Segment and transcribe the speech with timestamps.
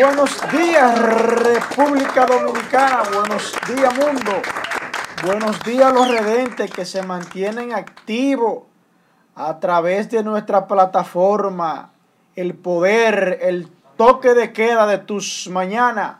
[0.00, 4.30] Buenos días República Dominicana, buenos días mundo,
[5.24, 8.62] buenos días los redentes que se mantienen activos
[9.34, 11.90] a través de nuestra plataforma,
[12.36, 16.18] el poder, el toque de queda de tus mañanas.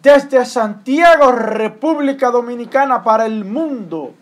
[0.00, 4.14] Desde Santiago, República Dominicana para el mundo.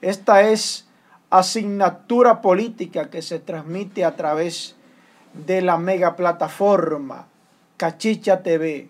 [0.00, 0.88] Esta es
[1.30, 4.77] asignatura política que se transmite a través de
[5.34, 7.26] la mega plataforma
[7.76, 8.88] Cachicha TV.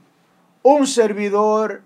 [0.62, 1.82] Un servidor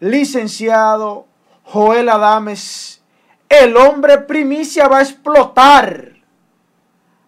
[0.00, 1.26] licenciado
[1.64, 3.02] Joel Adames.
[3.48, 6.12] El hombre primicia va a explotar.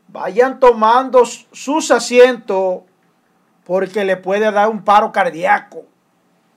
[0.08, 2.82] Vayan tomando sus asientos
[3.64, 5.84] porque le puede dar un paro cardíaco.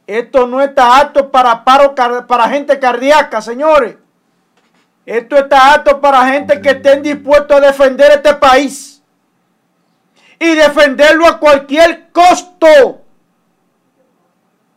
[0.08, 1.94] Esto no está apto para paro
[2.28, 3.96] para gente cardíaca, señores.
[5.06, 8.89] Esto está apto para gente que estén dispuestos a defender este país.
[10.40, 13.02] Y defenderlo a cualquier costo.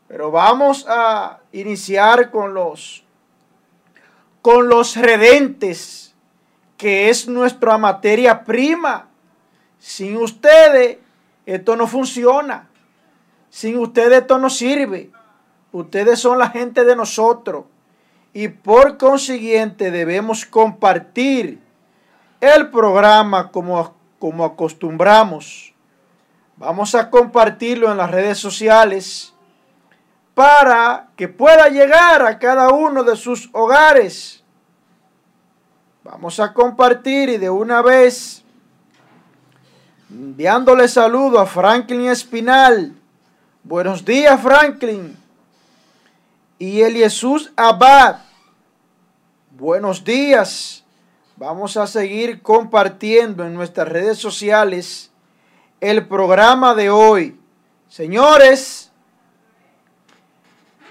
[0.08, 3.04] Pero vamos a iniciar con los
[4.42, 6.14] con los redentes,
[6.76, 9.06] que es nuestra materia prima.
[9.78, 10.98] Sin ustedes
[11.46, 12.68] esto no funciona.
[13.50, 15.10] Sin ustedes esto no sirve.
[15.70, 17.64] Ustedes son la gente de nosotros
[18.32, 21.60] y por consiguiente debemos compartir
[22.40, 25.74] el programa como, como acostumbramos.
[26.56, 29.34] Vamos a compartirlo en las redes sociales
[30.32, 34.44] para que pueda llegar a cada uno de sus hogares.
[36.04, 38.44] Vamos a compartir y de una vez
[40.08, 42.94] enviándole saludo a Franklin Espinal.
[43.64, 45.16] Buenos días Franklin
[46.60, 48.18] y el Jesús Abad.
[49.50, 50.81] Buenos días.
[51.42, 55.10] Vamos a seguir compartiendo en nuestras redes sociales
[55.80, 57.36] el programa de hoy.
[57.88, 58.92] Señores,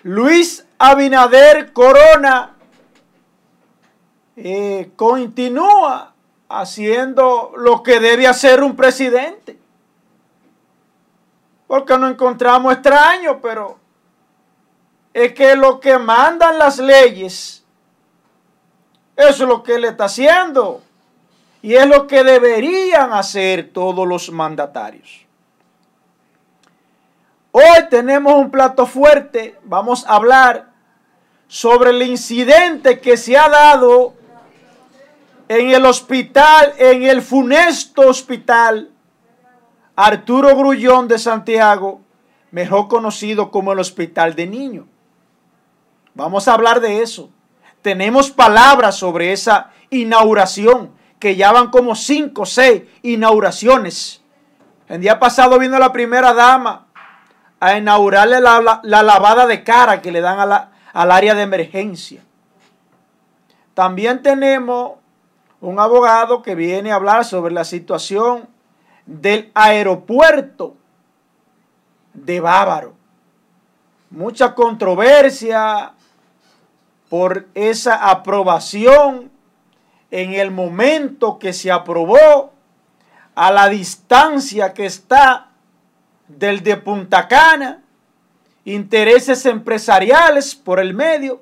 [0.03, 2.57] Luis Abinader Corona
[4.35, 6.15] eh, continúa
[6.49, 9.57] haciendo lo que debe hacer un presidente.
[11.65, 13.79] Porque no encontramos extraño, pero
[15.13, 17.60] es que lo que mandan las leyes,
[19.27, 20.81] eso es lo que él está haciendo.
[21.61, 25.25] Y es lo que deberían hacer todos los mandatarios.
[27.51, 29.59] Hoy tenemos un plato fuerte.
[29.63, 30.69] Vamos a hablar
[31.47, 34.13] sobre el incidente que se ha dado
[35.49, 38.89] en el hospital, en el funesto hospital
[39.97, 42.01] Arturo Grullón de Santiago,
[42.51, 44.85] mejor conocido como el Hospital de Niños.
[46.13, 47.29] Vamos a hablar de eso.
[47.81, 54.21] Tenemos palabras sobre esa inauguración, que ya van como cinco o seis inauguraciones.
[54.87, 56.87] El día pasado vino la primera dama
[57.59, 60.39] a inaugurarle la, lavada de cara que le dan
[60.93, 62.23] al área de emergencia.
[63.73, 64.93] También tenemos
[65.61, 68.49] un abogado que viene a hablar sobre la situación
[69.05, 70.75] del aeropuerto
[72.13, 72.93] de Bávaro.
[74.09, 75.93] Mucha controversia,
[77.11, 79.29] por esa aprobación
[80.11, 82.53] en el momento que se aprobó,
[83.35, 85.49] a la distancia que está
[86.29, 87.83] del de Punta Cana,
[88.63, 91.41] intereses empresariales por el medio,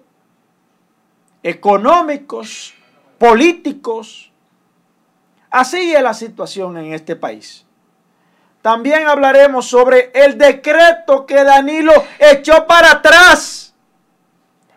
[1.44, 2.74] económicos,
[3.19, 4.31] políticos.
[5.51, 7.63] Así es la situación en este país.
[8.63, 13.69] También hablaremos sobre el decreto que Danilo echó para atrás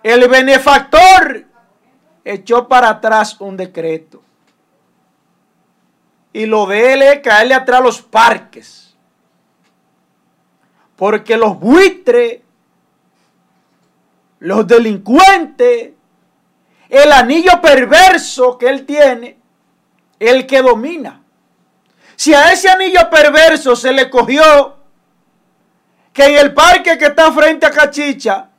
[0.02, 1.44] el benefactor
[2.24, 4.22] echó para atrás un decreto.
[6.32, 8.94] Y lo de él es caerle atrás los parques.
[10.96, 12.40] Porque los buitres,
[14.38, 15.92] los delincuentes,
[16.88, 19.38] el anillo perverso que él tiene,
[20.18, 21.22] el que domina.
[22.16, 24.76] Si a ese anillo perverso se le cogió
[26.12, 28.51] que en el parque que está frente a Cachicha,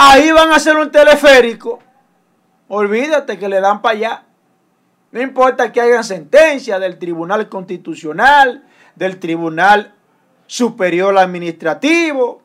[0.00, 1.80] Ahí van a hacer un teleférico.
[2.68, 4.22] Olvídate que le dan para allá.
[5.10, 8.64] No importa que hagan sentencia del Tribunal Constitucional,
[8.94, 9.92] del Tribunal
[10.46, 12.42] Superior Administrativo.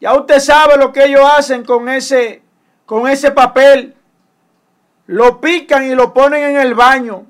[0.00, 2.42] Ya usted sabe lo que ellos hacen con ese,
[2.86, 3.94] con ese papel.
[5.04, 7.26] Lo pican y lo ponen en el baño.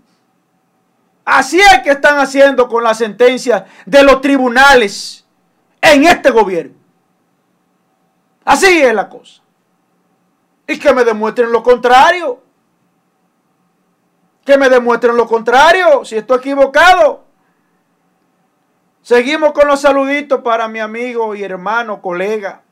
[1.25, 5.27] Así es que están haciendo con la sentencia de los tribunales
[5.81, 6.76] en este gobierno.
[8.47, 9.43] Así es la cosa.
[10.69, 12.41] Y que me demuestren lo contrario.
[14.45, 17.25] Que me demuestren lo contrario, si estoy equivocado.
[19.03, 22.63] Seguimos con los saluditos para mi amigo y hermano, colega,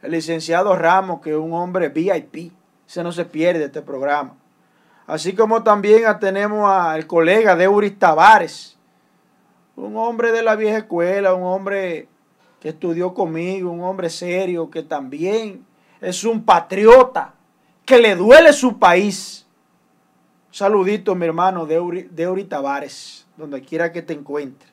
[0.00, 2.52] el licenciado Ramos, que es un hombre VIP.
[2.86, 4.36] Se no se pierde este programa.
[5.06, 8.78] Así como también tenemos al colega Deuris Tavares,
[9.76, 12.08] un hombre de la vieja escuela, un hombre
[12.60, 15.64] que estudió conmigo, un hombre serio, que también
[16.00, 17.34] es un patriota,
[17.84, 19.46] que le duele su país.
[20.50, 24.70] saludito, mi hermano Deuri, Tavares, donde quiera que te encuentres.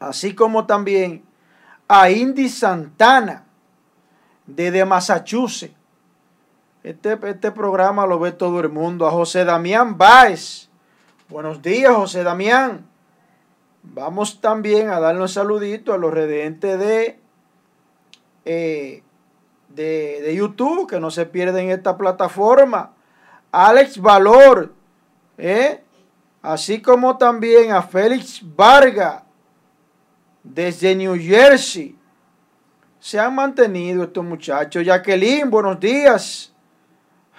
[0.00, 1.24] Así como también
[1.86, 3.44] a Indy Santana,
[4.46, 5.74] desde Massachusetts.
[6.82, 9.06] Este, este programa lo ve todo el mundo.
[9.06, 10.68] A José Damián Báez.
[11.28, 12.84] Buenos días, José Damián.
[13.82, 17.18] Vamos también a darle un saludito a los redentes de,
[18.44, 19.02] eh,
[19.68, 22.92] de, YouTube, que no se pierden esta plataforma.
[23.50, 24.72] Alex Valor,
[25.36, 25.82] ¿eh?
[26.42, 29.22] así como también a Félix Vargas
[30.42, 31.98] desde New Jersey.
[33.00, 34.84] Se han mantenido estos muchachos.
[34.84, 36.54] Jacqueline, buenos días.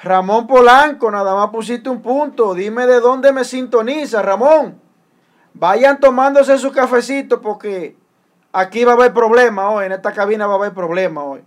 [0.04, 2.54] Ramón Polanco, nada más pusiste un punto.
[2.54, 4.83] Dime de dónde me sintoniza, Ramón.
[5.54, 7.96] Vayan tomándose su cafecito porque
[8.52, 11.44] aquí va a haber problema hoy, en esta cabina va a haber problema hoy.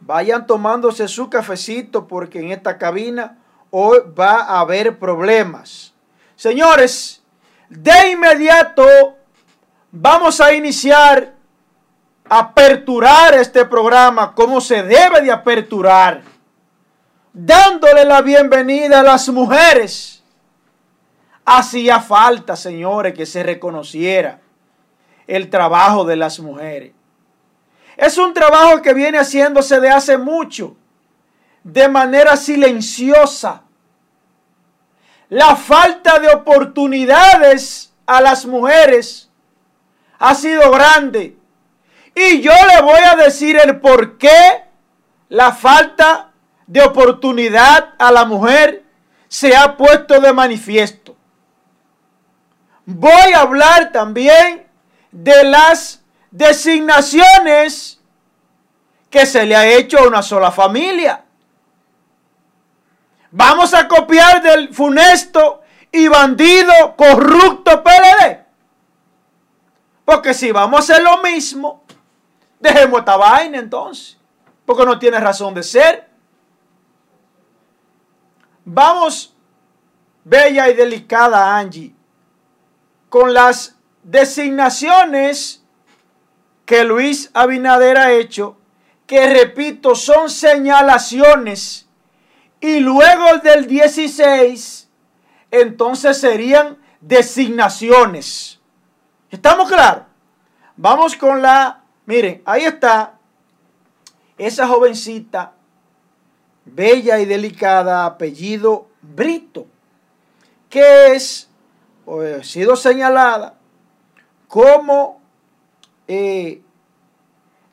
[0.00, 3.38] Vayan tomándose su cafecito porque en esta cabina
[3.70, 5.92] hoy va a haber problemas.
[6.34, 7.22] Señores,
[7.68, 9.16] de inmediato
[9.90, 11.34] vamos a iniciar
[12.28, 16.22] a aperturar este programa como se debe de aperturar,
[17.32, 20.15] dándole la bienvenida a las mujeres
[21.48, 24.40] Hacía falta, señores, que se reconociera
[25.28, 26.90] el trabajo de las mujeres.
[27.96, 30.76] Es un trabajo que viene haciéndose de hace mucho,
[31.62, 33.62] de manera silenciosa.
[35.28, 39.30] La falta de oportunidades a las mujeres
[40.18, 41.36] ha sido grande.
[42.12, 44.64] Y yo le voy a decir el por qué
[45.28, 46.32] la falta
[46.66, 48.82] de oportunidad a la mujer
[49.28, 51.05] se ha puesto de manifiesto
[52.86, 54.66] voy a hablar también
[55.10, 58.00] de las designaciones
[59.10, 61.24] que se le ha hecho a una sola familia.
[63.30, 68.46] Vamos a copiar del funesto y bandido corrupto PLD.
[70.04, 71.82] Porque si vamos a hacer lo mismo,
[72.60, 74.16] dejemos esta vaina entonces.
[74.64, 76.08] Porque no tiene razón de ser.
[78.64, 79.34] Vamos,
[80.24, 81.95] bella y delicada Angie,
[83.08, 85.62] con las designaciones
[86.64, 88.56] que Luis Abinader ha hecho,
[89.06, 91.86] que repito, son señalaciones,
[92.60, 94.88] y luego del 16,
[95.50, 98.58] entonces serían designaciones.
[99.30, 100.04] ¿Estamos claros?
[100.76, 103.18] Vamos con la, miren, ahí está
[104.36, 105.52] esa jovencita,
[106.64, 109.66] bella y delicada, apellido Brito,
[110.68, 111.48] que es
[112.06, 113.54] ha sido señalada
[114.48, 115.20] como
[116.06, 116.62] eh,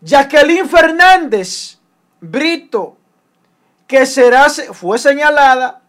[0.01, 1.77] Jacqueline Fernández
[2.19, 2.97] Brito,
[3.87, 5.81] que será, fue señalada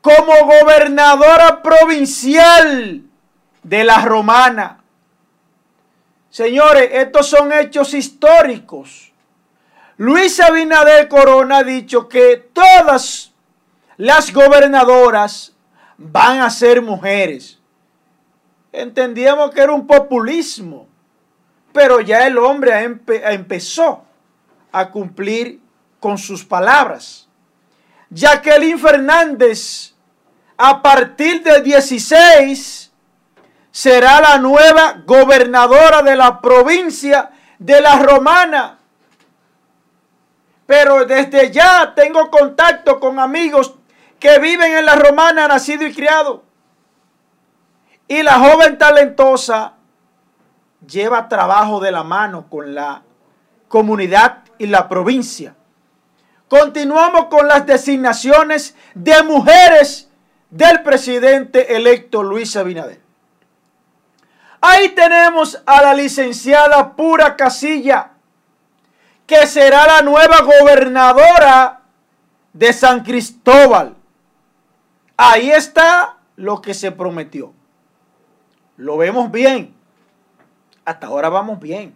[0.00, 3.02] como gobernadora provincial
[3.62, 4.82] de la Romana.
[6.28, 9.12] Señores, estos son hechos históricos.
[9.96, 13.32] Luis Abinader Corona ha dicho que todas
[13.96, 15.54] las gobernadoras
[15.98, 17.61] van a ser mujeres
[18.72, 20.88] entendíamos que era un populismo,
[21.72, 24.04] pero ya el hombre empezó
[24.72, 25.60] a cumplir
[26.00, 27.28] con sus palabras.
[28.10, 29.94] Jacqueline Fernández,
[30.56, 32.90] a partir del 16,
[33.70, 38.78] será la nueva gobernadora de la provincia de la Romana.
[40.66, 43.74] Pero desde ya tengo contacto con amigos
[44.18, 46.44] que viven en la Romana, nacido y criado.
[48.12, 49.72] Y la joven talentosa
[50.86, 53.04] lleva trabajo de la mano con la
[53.68, 55.54] comunidad y la provincia.
[56.46, 60.10] Continuamos con las designaciones de mujeres
[60.50, 63.00] del presidente electo Luis Abinader.
[64.60, 68.10] Ahí tenemos a la licenciada Pura Casilla,
[69.26, 71.80] que será la nueva gobernadora
[72.52, 73.96] de San Cristóbal.
[75.16, 77.54] Ahí está lo que se prometió.
[78.82, 79.72] Lo vemos bien.
[80.84, 81.94] Hasta ahora vamos bien.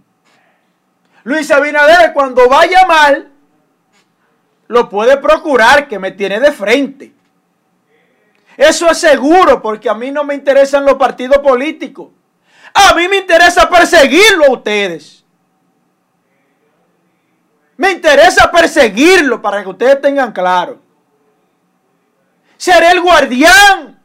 [1.25, 3.33] Luis Abinader, cuando vaya mal,
[4.69, 7.13] lo puede procurar, que me tiene de frente.
[8.57, 12.11] Eso es seguro, porque a mí no me interesan los partidos políticos.
[12.73, 15.25] A mí me interesa perseguirlo a ustedes.
[17.77, 20.81] Me interesa perseguirlo para que ustedes tengan claro.
[22.57, 24.01] Seré el guardián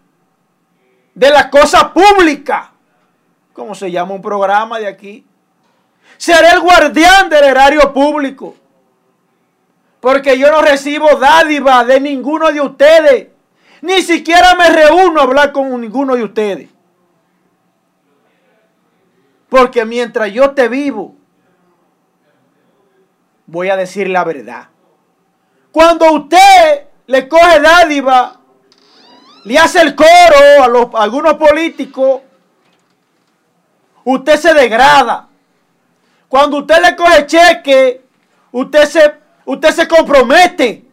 [1.13, 2.70] de la cosa pública.
[3.53, 5.25] ¿Cómo se llama un programa de aquí?
[6.17, 8.55] Seré el guardián del erario público.
[9.99, 13.27] Porque yo no recibo dádiva de ninguno de ustedes.
[13.81, 16.69] Ni siquiera me reúno a hablar con ninguno de ustedes.
[19.49, 21.15] Porque mientras yo te vivo,
[23.45, 24.69] voy a decir la verdad.
[25.71, 28.39] Cuando usted le coge dádiva,
[29.43, 32.21] le hace el coro a, a algunos políticos,
[34.03, 35.27] usted se degrada.
[36.27, 38.01] Cuando usted le coge cheque,
[38.51, 39.13] usted se,
[39.45, 40.85] usted se compromete.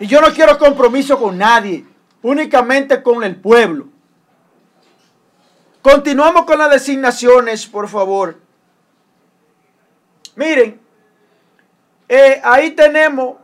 [0.00, 1.84] Y yo no quiero compromiso con nadie,
[2.22, 3.88] únicamente con el pueblo.
[5.82, 8.38] Continuamos con las designaciones, por favor.
[10.36, 10.80] Miren,
[12.08, 13.38] eh, ahí tenemos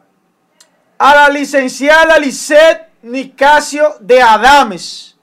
[0.98, 5.13] a la licenciada Lisette Nicasio de Adames.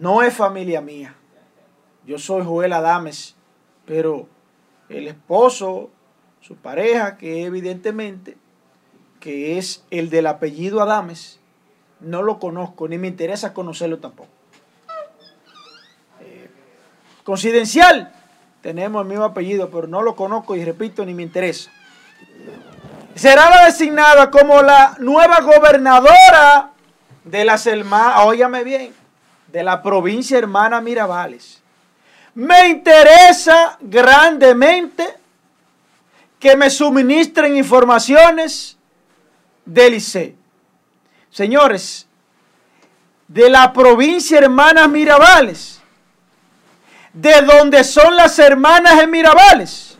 [0.00, 1.14] No es familia mía.
[2.06, 3.36] Yo soy Joel Adames,
[3.84, 4.28] pero
[4.88, 5.90] el esposo,
[6.40, 8.38] su pareja, que evidentemente
[9.20, 11.38] que es el del apellido Adames,
[12.00, 14.30] no lo conozco, ni me interesa conocerlo tampoco.
[16.22, 16.48] Eh,
[17.22, 18.10] confidencial,
[18.62, 21.70] tenemos el mismo apellido, pero no lo conozco y repito, ni me interesa.
[23.14, 26.70] Será la designada como la nueva gobernadora
[27.22, 28.94] de las hermanas, óyame bien,
[29.50, 31.60] de la provincia hermana Mirabales.
[32.34, 35.16] Me interesa grandemente
[36.38, 38.76] que me suministren informaciones
[39.64, 40.36] del ICE.
[41.30, 42.06] Señores,
[43.28, 45.80] de la provincia hermanas Mirabales,
[47.12, 49.98] de donde son las hermanas en Mirabales.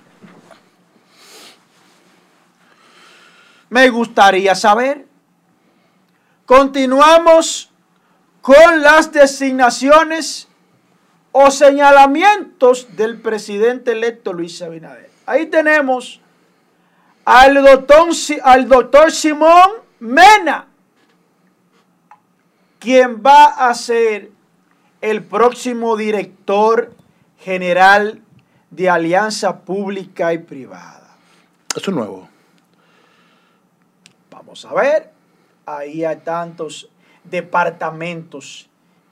[3.69, 5.07] Me gustaría saber.
[6.45, 7.69] Continuamos
[8.40, 10.49] con las designaciones
[11.32, 15.11] o señalamientos del presidente electo Luis Abinader.
[15.26, 16.20] Ahí tenemos
[17.25, 18.09] al doctor,
[18.42, 19.70] al doctor Simón
[20.00, 20.66] Mena,
[22.78, 24.30] quien va a ser
[25.00, 26.92] el próximo director
[27.38, 28.23] general
[28.70, 31.16] de Alianza Pública y Privada.
[31.76, 32.28] Eso es nuevo.
[34.30, 35.12] Vamos a ver,
[35.66, 36.88] ahí hay tantos
[37.30, 38.68] departamentos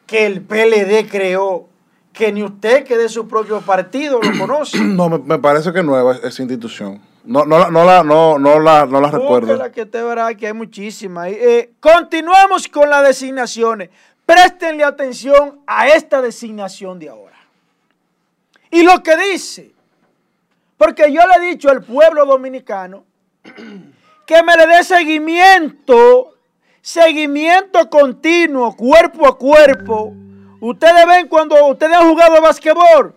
[0.07, 1.69] que el PLD creó
[2.13, 4.79] que ni usted que de su propio partido lo conoce.
[4.79, 7.01] No, me, me parece que nueva esa institución.
[7.25, 9.55] No, no, no, la, no, no la, no la recuerdo.
[9.55, 11.29] La que te verá que hay muchísimas.
[11.29, 13.91] Eh, continuamos con las designaciones.
[14.25, 17.37] Préstenle atención a esta designación de ahora.
[18.71, 19.73] Y lo que dice,
[20.79, 23.05] porque yo le he dicho al pueblo dominicano
[24.27, 26.38] que me le dé seguimiento,
[26.89, 30.15] seguimiento continuo, cuerpo a cuerpo.
[30.59, 33.15] Ustedes ven cuando ustedes han jugado basquetbol,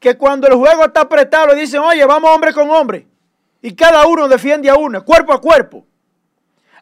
[0.00, 3.06] que cuando el juego está apretado le dicen, oye, vamos hombre con hombre.
[3.60, 5.84] Y cada uno defiende a uno, cuerpo a cuerpo.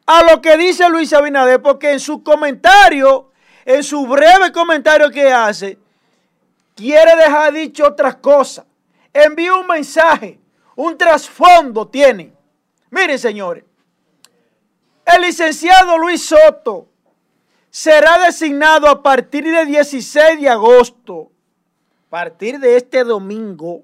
[0.07, 3.33] A lo que dice Luis Abinader, porque en su comentario,
[3.65, 5.77] en su breve comentario que hace,
[6.77, 8.65] quiere dejar dicho otras cosas.
[9.13, 10.39] Envía un mensaje,
[10.77, 12.33] un trasfondo tiene.
[12.91, 13.65] Miren, señores,
[15.07, 16.89] el licenciado Luis Soto
[17.71, 21.31] será designado a partir del 16 de agosto,
[22.07, 23.83] a partir de este domingo,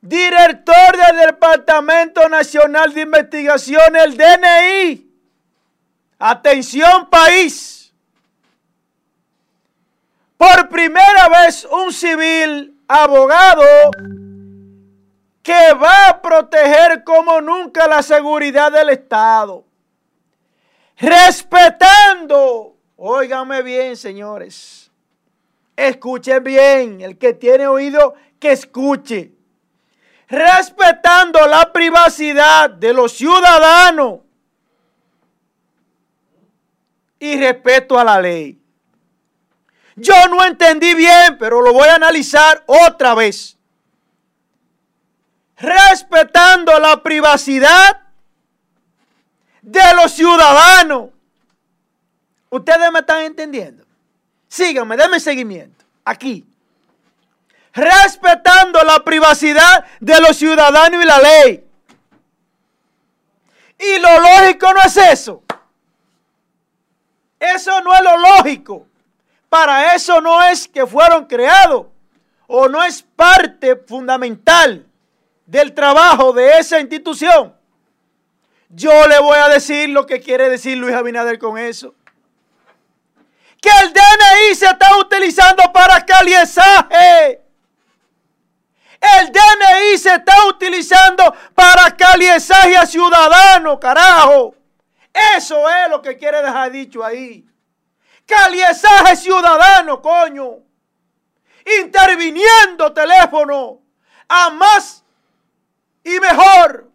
[0.00, 5.06] director del Departamento Nacional de Investigación, el DNI.
[6.18, 7.92] Atención país.
[10.36, 13.62] Por primera vez un civil abogado
[15.42, 19.64] que va a proteger como nunca la seguridad del Estado.
[21.00, 24.90] Respetando, óigame bien señores,
[25.76, 29.32] escuchen bien, el que tiene oído que escuche
[30.30, 34.20] respetando la privacidad de los ciudadanos
[37.18, 38.58] y respeto a la ley.
[39.96, 43.58] Yo no entendí bien, pero lo voy a analizar otra vez.
[45.58, 47.99] Respetando la privacidad
[49.62, 51.10] de los ciudadanos.
[52.48, 53.84] Ustedes me están entendiendo.
[54.48, 55.84] Síganme, denme seguimiento.
[56.04, 56.46] Aquí
[57.72, 61.64] respetando la privacidad de los ciudadanos y la ley.
[63.78, 65.42] Y lo lógico no es eso.
[67.38, 68.86] Es eso no es lo lógico.
[69.48, 71.86] Para eso no es que fueron creados
[72.46, 74.86] o no es parte fundamental
[75.46, 77.54] del trabajo de esa institución.
[78.72, 81.94] Yo le voy a decir lo que quiere decir Luis Abinader con eso.
[83.60, 87.42] Que el DNI se está utilizando para caliezaje.
[89.00, 94.54] El DNI se está utilizando para caliezaje a ciudadanos, carajo.
[95.36, 97.44] Eso es lo que quiere dejar dicho ahí.
[98.24, 100.58] Caliezaje ciudadano, coño.
[101.82, 103.80] Interviniendo teléfono
[104.28, 105.02] a más
[106.04, 106.89] y mejor.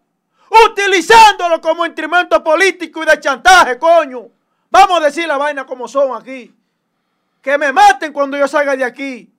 [0.48, 4.28] Utilizándolo como instrumento político y de chantaje, coño.
[4.70, 6.54] Vamos a decir la vaina como son aquí.
[7.42, 9.32] Que me maten cuando yo salga de aquí.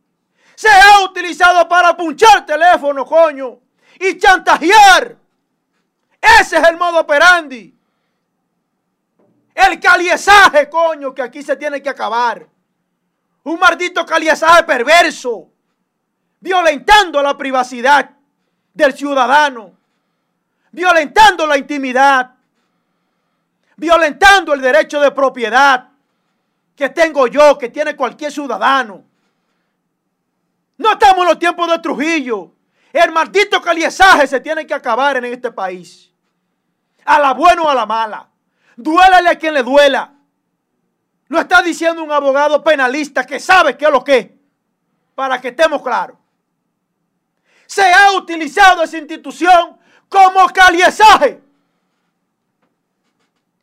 [0.55, 3.59] Se ha utilizado para punchar teléfono, coño.
[3.99, 5.15] Y chantajear.
[6.19, 7.73] Ese es el modo operandi.
[9.53, 12.47] El caliezaje, coño, que aquí se tiene que acabar.
[13.43, 15.49] Un maldito caliezaje perverso.
[16.39, 18.11] Violentando la privacidad
[18.73, 19.76] del ciudadano.
[20.71, 22.31] Violentando la intimidad.
[23.75, 25.89] Violentando el derecho de propiedad
[26.75, 29.03] que tengo yo, que tiene cualquier ciudadano.
[30.77, 32.51] No estamos en los tiempos de Trujillo.
[32.93, 36.11] El maldito caliezaje se tiene que acabar en este país.
[37.05, 38.29] A la buena o a la mala.
[38.75, 40.13] Duélale a quien le duela.
[41.29, 44.29] Lo está diciendo un abogado penalista que sabe qué es lo que es.
[45.15, 46.17] Para que estemos claros.
[47.65, 49.77] Se ha utilizado esa institución
[50.09, 51.41] como caliezaje.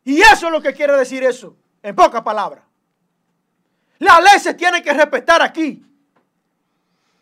[0.03, 2.63] Y eso es lo que quiere decir eso, en pocas palabras.
[3.99, 5.83] La ley se tiene que respetar aquí.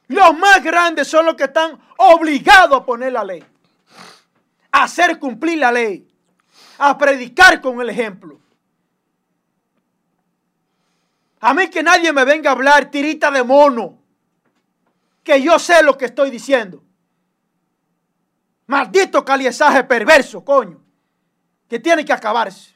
[0.07, 3.43] Los más grandes son los que están obligados a poner la ley,
[4.71, 6.13] a hacer cumplir la ley
[6.77, 8.39] a predicar con el ejemplo.
[11.39, 13.97] A mí que nadie me venga a hablar tirita de mono,
[15.23, 16.83] que yo sé lo que estoy diciendo.
[18.73, 20.81] Maldito caliezaje perverso, coño,
[21.69, 22.73] que tiene que acabarse.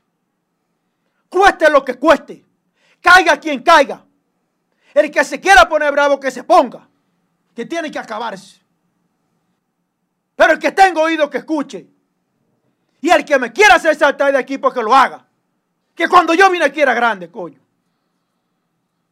[1.27, 2.45] Cueste lo que cueste,
[3.01, 4.05] caiga quien caiga.
[4.93, 6.87] El que se quiera poner bravo, que se ponga,
[7.55, 8.61] que tiene que acabarse.
[10.35, 11.87] Pero el que tenga oído, que escuche.
[13.01, 15.25] Y el que me quiera hacer saltar de aquí, porque lo haga.
[15.95, 17.59] Que cuando yo vine aquí era grande, coño.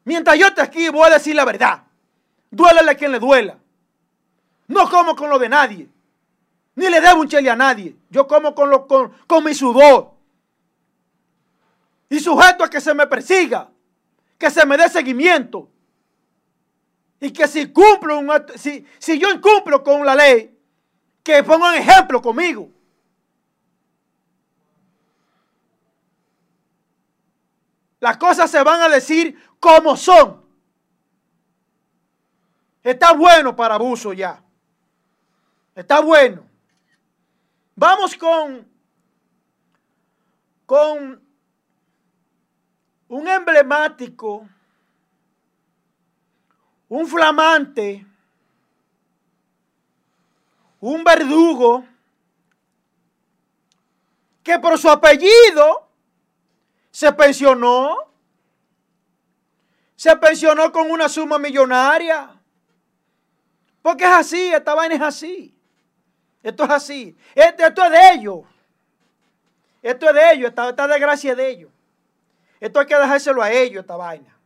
[0.04, 1.82] Mientras yo esté aquí, voy a decir la verdad.
[2.52, 3.58] Duélele a quien le duela.
[4.67, 5.94] No como con lo de nadie.
[6.75, 7.95] Ni le debo un chile a nadie.
[8.09, 10.13] Yo como con, lo, con, con mi sudor.
[12.09, 13.69] Y sujeto a que se me persiga.
[14.38, 15.69] Que se me dé seguimiento.
[17.19, 20.55] Y que si cumplo un, si, si yo incumplo con la ley,
[21.23, 22.69] que pongan ejemplo conmigo.
[27.99, 30.45] Las cosas se van a decir como son.
[32.83, 34.43] Está bueno para abuso ya.
[35.73, 36.45] Está bueno.
[37.75, 38.67] Vamos con,
[40.65, 41.21] con
[43.09, 44.47] un emblemático,
[46.88, 48.05] un flamante,
[50.79, 51.85] un verdugo,
[54.41, 55.89] que por su apellido
[56.91, 57.97] se pensionó.
[59.95, 62.39] Se pensionó con una suma millonaria.
[63.81, 65.55] Porque es así, esta vaina es así.
[66.45, 67.17] Esto es así.
[67.34, 68.41] Esto, es de ellos.
[69.81, 71.71] Esto es de ellos, esta, esta desgracia es de ellos.
[72.60, 74.38] Esto hay que dejárselo a ellos, esta vaina.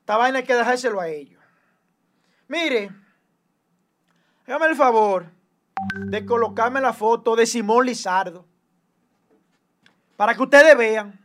[0.00, 1.38] Esta vaina hay que dejárselo a ellos.
[2.48, 2.90] Mire,
[4.46, 5.26] hágame el favor
[5.94, 8.46] de colocarme la foto de Simón Lizardo.
[10.16, 11.20] Para que ustedes vean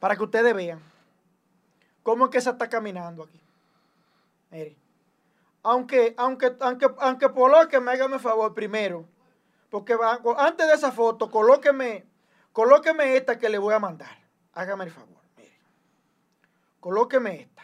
[0.00, 0.80] para que ustedes vean
[2.02, 3.40] cómo es que se está caminando aquí.
[4.50, 4.81] Mire.
[5.62, 9.08] Aunque, aunque, aunque, aunque me hágame favor primero,
[9.70, 9.96] porque
[10.36, 12.04] antes de esa foto, colóqueme,
[12.52, 14.18] colóqueme esta que le voy a mandar.
[14.52, 15.58] Hágame el favor, mire.
[16.80, 17.62] Colóqueme esta.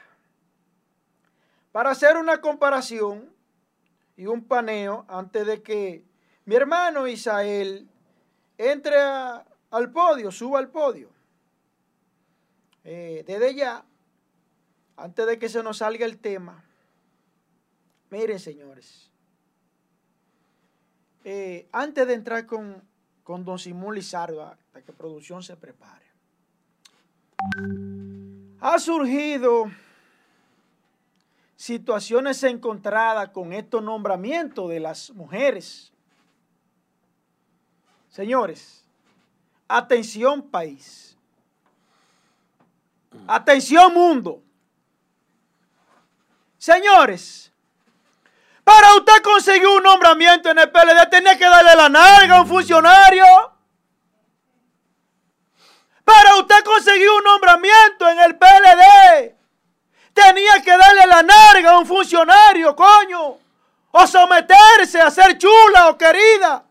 [1.73, 3.35] Para hacer una comparación
[4.17, 6.05] y un paneo antes de que
[6.45, 7.89] mi hermano Isael
[8.57, 11.11] entre al podio, suba al podio.
[12.85, 13.85] Eh, desde ya,
[14.97, 16.65] antes de que se nos salga el tema,
[18.11, 19.11] miren señores,
[21.25, 22.83] eh, antes de entrar con,
[23.23, 26.07] con don Simón Lizardo, hasta que producción se prepare,
[28.61, 29.71] ha surgido
[31.57, 35.93] situaciones encontradas con estos nombramientos de las mujeres.
[38.09, 38.85] Señores,
[39.67, 41.17] atención país.
[43.27, 44.43] Atención mundo.
[46.57, 47.53] Señores,
[48.69, 52.47] para usted conseguir un nombramiento en el PLD tenía que darle la narga a un
[52.47, 53.25] funcionario.
[56.05, 59.35] Para usted conseguir un nombramiento en el PLD
[60.13, 63.39] tenía que darle la narga a un funcionario, coño.
[63.91, 66.63] O someterse a ser chula o querida.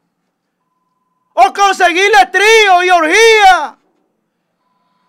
[1.34, 3.76] O conseguirle trío y orgía.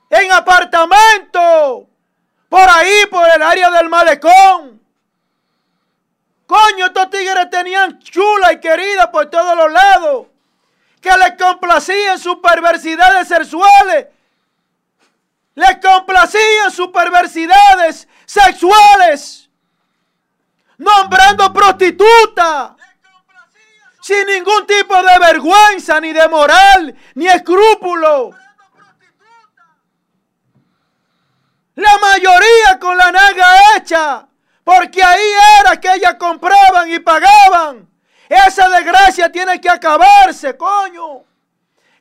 [0.09, 1.87] En apartamento.
[2.48, 4.88] Por ahí, por el área del malecón.
[6.49, 10.29] Coño, estos tigres tenían chula y querida por todos los lados.
[10.99, 14.07] Que les complacían sus perversidades sexuales.
[15.55, 19.51] Les complacían sus perversidades sexuales.
[20.79, 22.75] Nombrando prostituta.
[24.01, 28.31] Sin ningún tipo de vergüenza, ni de moral, ni escrúpulo.
[31.75, 34.28] La mayoría con la naga hecha.
[34.69, 37.89] Porque ahí era que ellas compraban y pagaban.
[38.29, 41.25] Esa desgracia tiene que acabarse, coño.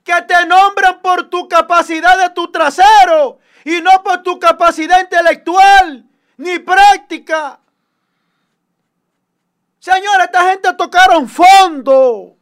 [0.03, 6.09] Que te nombran por tu capacidad de tu trasero y no por tu capacidad intelectual
[6.35, 7.57] ni práctica.
[9.79, 12.35] Señora, esta gente tocaron fondo.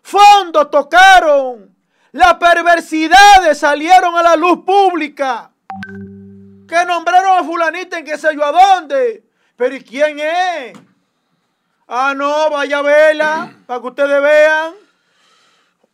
[0.00, 1.76] Fondo tocaron.
[2.12, 5.50] Las perversidades salieron a la luz pública.
[6.66, 9.27] Que nombraron a fulanita en qué sé yo a dónde.
[9.58, 10.78] Pero ¿y quién es?
[11.88, 14.74] Ah, no, vaya a verla para que ustedes vean.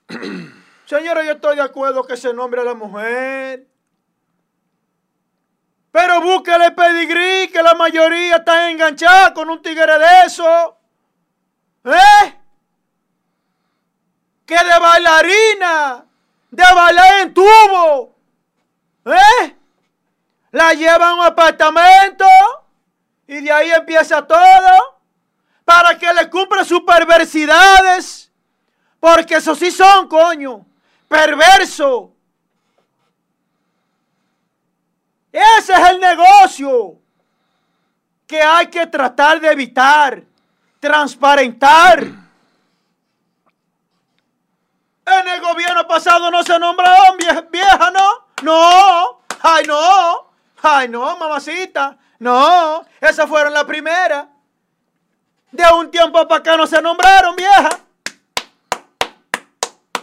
[0.84, 3.66] Señora, yo estoy de acuerdo que se nombre a la mujer.
[5.90, 10.76] Pero búsquele pedigrí, que la mayoría está enganchada con un tigre de eso.
[11.84, 12.38] ¿Eh?
[14.44, 16.04] Que de bailarina,
[16.50, 18.14] de bailar en tubo.
[19.06, 19.56] ¿Eh?
[20.50, 22.26] La llevan a un apartamento
[23.34, 25.00] y de ahí empieza todo
[25.64, 28.30] para que le cumpla sus perversidades.
[29.00, 30.64] Porque eso sí son, coño,
[31.08, 32.12] perverso.
[35.32, 36.96] Ese es el negocio
[38.26, 40.22] que hay que tratar de evitar,
[40.78, 42.04] transparentar.
[45.06, 47.18] En el gobierno pasado no se nombraron
[47.50, 48.26] vieja, ¿no?
[48.42, 50.30] No, ay no,
[50.62, 54.26] ay no, mamacita, no, esas fueron las primeras.
[55.50, 57.68] De un tiempo para acá no se nombraron vieja.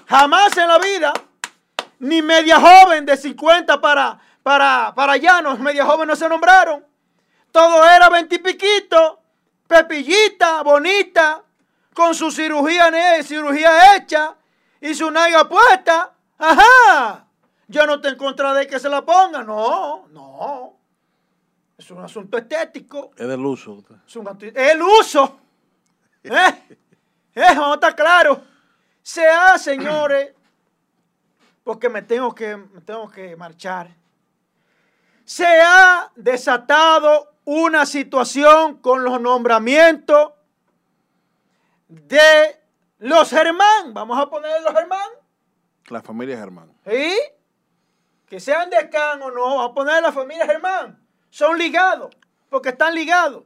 [0.07, 1.13] Jamás en la vida,
[1.99, 6.85] ni media joven de 50 para para, para llanos, media joven no se nombraron.
[7.51, 9.19] Todo era veintipiquito,
[9.67, 11.43] pepillita, bonita,
[11.93, 12.91] con su cirugía,
[13.23, 14.35] cirugía hecha
[14.79, 16.13] y su naiga puesta.
[16.37, 17.25] Ajá.
[17.67, 19.43] Yo no te encontraré que se la ponga.
[19.43, 20.77] No, no.
[21.81, 23.11] Es un asunto estético.
[23.17, 23.83] Es del uso.
[24.07, 25.39] Es, el uso.
[26.23, 26.31] ¿Eh?
[27.35, 28.39] Vamos a estar claros.
[29.01, 30.33] Sea, señores,
[31.63, 34.01] porque me tengo que, me tengo que marchar
[35.31, 40.33] se ha desatado una situación con los nombramientos
[41.87, 42.59] de
[42.99, 43.93] los Germán.
[43.93, 45.09] Vamos a poner los Germán.
[45.87, 46.73] La familia Germán.
[46.85, 47.17] ¿Sí?
[48.27, 51.00] Que sean de Can o no, vamos a poner la familia Germán.
[51.31, 52.15] Son ligados,
[52.49, 53.43] porque están ligados.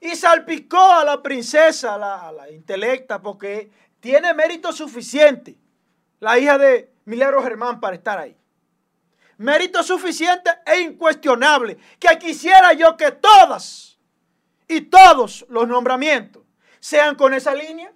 [0.00, 5.56] Y salpicó a la princesa, la, la intelecta, porque tiene mérito suficiente,
[6.20, 8.36] la hija de Milagro Germán, para estar ahí
[9.42, 13.98] mérito suficiente e incuestionable, que quisiera yo que todas
[14.68, 16.44] y todos los nombramientos
[16.78, 17.92] sean con esa línea,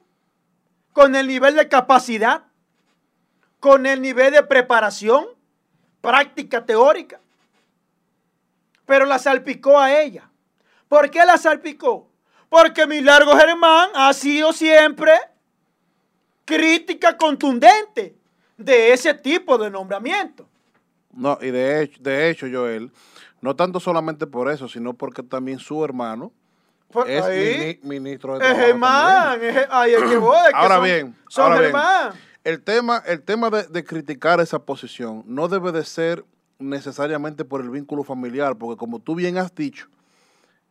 [0.93, 2.45] con el nivel de capacidad,
[3.61, 5.27] con el nivel de preparación,
[6.01, 7.21] práctica teórica.
[8.87, 10.31] Pero la salpicó a ella.
[10.89, 12.09] ¿Por qué la salpicó?
[12.49, 15.13] Porque mi largo Germán ha sido siempre
[16.45, 18.17] crítica contundente
[18.57, 20.49] de ese tipo de nombramiento.
[21.13, 22.93] No, y de hecho, de hecho, Joel,
[23.41, 26.33] no tanto solamente por eso, sino porque también su hermano
[27.07, 28.51] es ministro de.
[28.51, 30.37] Es Germán, ahí es que voy.
[30.55, 31.75] ahora bien, ahora bien,
[32.45, 36.25] el tema, el tema de, de criticar esa posición no debe de ser
[36.59, 39.89] necesariamente por el vínculo familiar, porque como tú bien has dicho,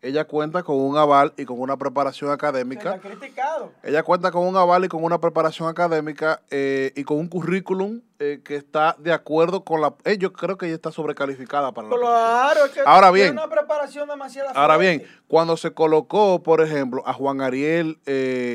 [0.05, 2.99] ella cuenta con un aval y con una preparación académica.
[2.99, 3.71] criticado.
[3.81, 8.01] Ella cuenta con un aval y con una preparación académica eh, y con un currículum
[8.19, 9.95] eh, que está de acuerdo con la...
[10.03, 14.07] Eh, yo creo que ella está sobrecalificada para la Claro, que ahora bien, una preparación
[14.07, 17.97] demasiado Ahora bien, cuando se colocó, por ejemplo, a Juan Ariel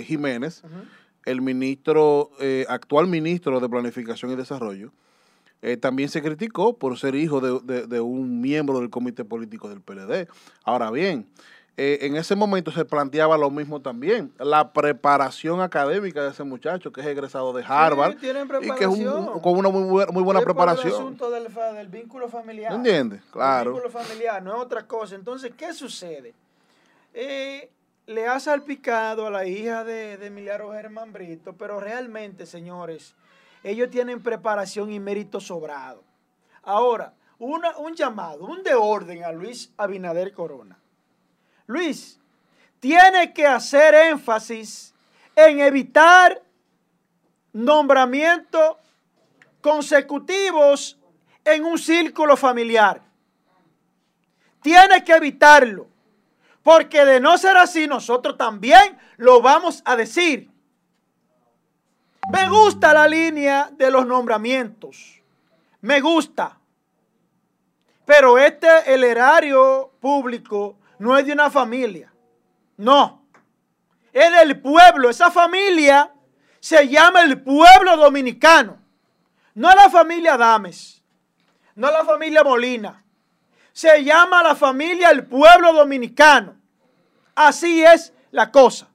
[0.07, 0.63] Jiménez,
[1.25, 2.31] el ministro,
[2.69, 4.93] actual ministro de Planificación y Desarrollo,
[5.63, 10.27] eh, también se criticó por ser hijo de, un miembro del comité político del PLD.
[10.65, 11.27] Ahora bien,
[11.77, 16.93] eh, en ese momento se planteaba lo mismo también, la preparación académica de ese muchacho
[16.93, 18.17] que es egresado de Harvard
[18.63, 18.89] y que es
[19.43, 20.89] con una muy, muy buena preparación.
[20.89, 22.73] el asunto del, vínculo familiar.
[22.73, 23.23] ¿Entiendes?
[23.31, 23.71] Claro.
[23.71, 25.15] El vínculo familiar, no es otra cosa.
[25.15, 26.35] Entonces, ¿qué sucede?
[27.13, 27.71] Eh,
[28.07, 33.15] le ha salpicado a la hija de, de Emiliano Germán Brito, pero realmente, señores,
[33.63, 36.03] ellos tienen preparación y mérito sobrado.
[36.63, 40.79] Ahora, un llamado, un de orden a Luis Abinader Corona.
[41.67, 42.19] Luis,
[42.81, 44.95] tiene que hacer énfasis
[45.37, 46.43] en evitar
[47.53, 48.77] nombramientos
[49.61, 50.99] consecutivos
[51.45, 53.03] en un círculo familiar.
[54.63, 55.87] Tiene que evitarlo,
[56.63, 60.51] porque de no ser así nosotros también lo vamos a decir.
[62.31, 65.21] Me gusta la línea de los nombramientos.
[65.81, 66.59] Me gusta.
[68.05, 72.13] Pero este, el erario público, no es de una familia.
[72.77, 73.25] No.
[74.13, 75.11] Es del pueblo.
[75.11, 76.13] Esa familia
[76.61, 78.79] se llama el pueblo dominicano.
[79.55, 81.03] No la familia Dames.
[81.75, 83.03] No la familia Molina.
[83.73, 86.57] Se llama la familia el pueblo dominicano.
[87.35, 88.89] Así es la cosa.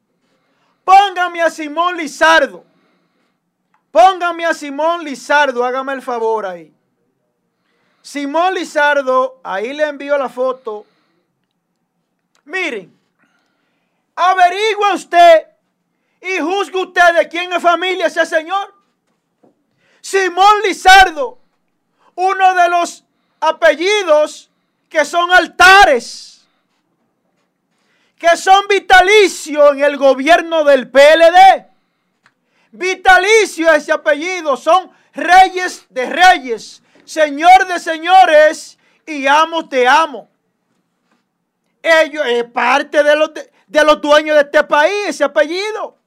[0.84, 2.66] Póngame a Simón Lizardo
[3.96, 6.70] Póngame a Simón Lizardo, hágame el favor ahí.
[8.02, 10.86] Simón Lizardo, ahí le envío la foto.
[12.44, 12.94] Miren,
[14.14, 15.48] averigua usted
[16.22, 18.76] y juzgue usted de quién es familia ese señor.
[20.02, 21.40] Simón Lizardo,
[22.16, 23.06] uno de los
[23.40, 24.52] apellidos
[24.90, 26.46] que son altares,
[28.18, 31.75] que son vitalicios en el gobierno del PLD
[32.76, 34.56] vitalicio ese apellido.
[34.58, 40.30] Son reyes de reyes, señor de señores y amo te amo.
[41.82, 45.98] Ellos es parte de los, de, los dueños de este país, ese apellido.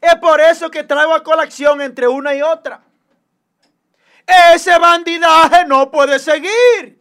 [0.00, 2.82] Es por eso que traigo a colección entre una y otra.
[4.54, 6.98] Ese bandidaje no puede seguir.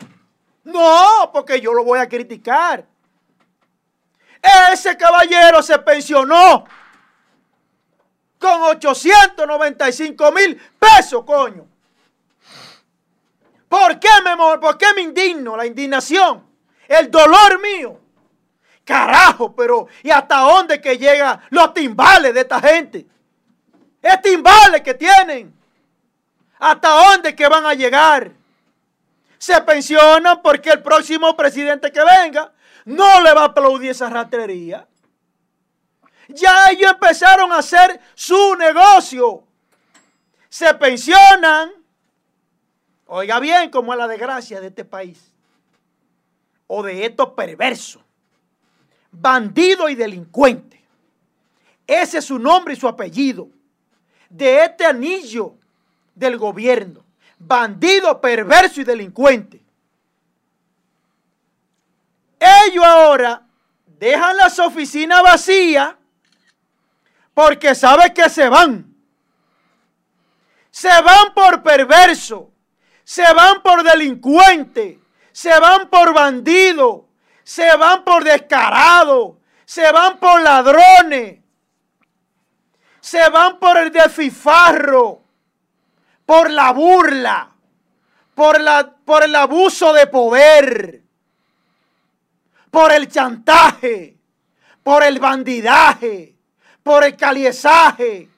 [0.64, 2.86] No, porque yo lo voy a criticar.
[4.72, 6.66] Ese caballero se pensionó
[8.46, 11.66] con 895 mil pesos, coño.
[13.68, 15.58] ¿Por qué, me, ¿Por qué me indigno?
[15.58, 16.46] La indignación,
[16.88, 18.00] el dolor mío.
[18.84, 23.08] Carajo, pero ¿y hasta dónde que llegan los timbales de esta gente?
[24.00, 25.52] Es timbales que tienen.
[26.60, 28.32] ¿Hasta dónde que van a llegar?
[29.40, 32.54] Se pensionan porque el próximo presidente que venga
[32.86, 34.88] no le va a aplaudir esa ratería.
[36.30, 39.44] Ya ellos empezaron a hacer su negocio.
[40.50, 41.72] Se pensionan.
[43.08, 45.32] Oiga bien cómo es la desgracia de este país.
[46.68, 48.02] O de estos perversos.
[49.12, 50.84] Bandido y delincuente.
[51.86, 53.48] Ese es su nombre y su apellido.
[54.30, 55.56] De este anillo
[56.16, 57.04] del gobierno.
[57.38, 59.62] Bandido, perverso y delincuente.
[62.40, 63.46] Ellos ahora
[63.86, 65.96] dejan las oficinas vacías
[67.36, 68.96] porque sabe que se van.
[70.72, 72.52] Se van por perverso,
[73.04, 75.00] se van por delincuente,
[75.32, 77.10] se van por bandido,
[77.44, 81.40] se van por descarado, se van por ladrones,
[83.02, 85.22] se van por el defifarro,
[86.26, 87.52] por la burla,
[88.34, 91.04] por, la, por el abuso de poder,
[92.72, 94.18] por el chantaje,
[94.84, 96.35] por el bandidaje
[96.86, 98.30] por el caliesaje.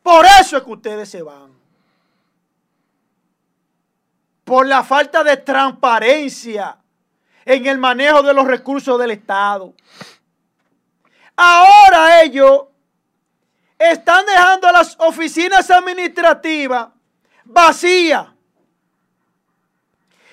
[0.00, 1.52] Por eso es que ustedes se van.
[4.44, 6.76] Por la falta de transparencia
[7.44, 9.74] en el manejo de los recursos del Estado.
[11.34, 12.62] Ahora ellos
[13.76, 16.90] están dejando las oficinas administrativas
[17.42, 18.28] vacías.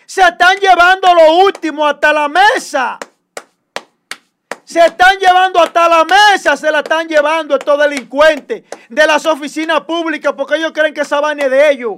[0.05, 2.99] Se están llevando lo último hasta la mesa
[4.71, 9.81] se están llevando hasta la mesa, se la están llevando estos delincuentes de las oficinas
[9.81, 11.95] públicas porque ellos creen que esa vaina es de ellos.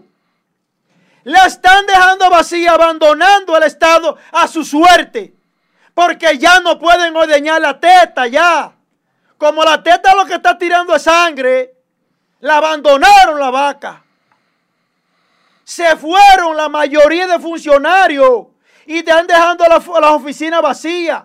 [1.23, 5.33] La están dejando vacía, abandonando el Estado a su suerte.
[5.93, 8.73] Porque ya no pueden ordeñar la teta, ya.
[9.37, 11.75] Como la teta lo que está tirando es sangre,
[12.39, 14.03] la abandonaron la vaca.
[15.63, 18.47] Se fueron la mayoría de funcionarios
[18.87, 21.23] y están dejando las la oficinas vacías.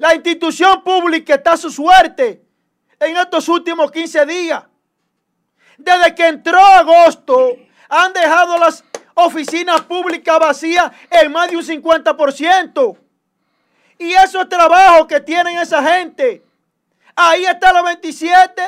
[0.00, 2.42] La institución pública está a su suerte
[2.98, 4.64] en estos últimos 15 días.
[5.76, 8.82] Desde que entró agosto, han dejado las
[9.12, 12.98] oficinas públicas vacías en más de un 50%.
[13.98, 16.42] Y esos trabajos que tienen esa gente.
[17.14, 18.62] Ahí está los 27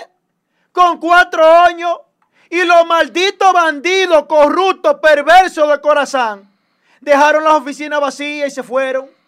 [0.70, 1.96] con cuatro años
[2.50, 6.52] y los malditos bandidos, corruptos, perversos de corazón
[7.00, 9.21] dejaron las oficinas vacías y se fueron.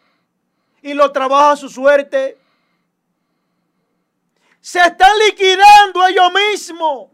[0.85, 2.38] Y los trabajos a su suerte.
[4.61, 7.09] Se están liquidando ellos mismos.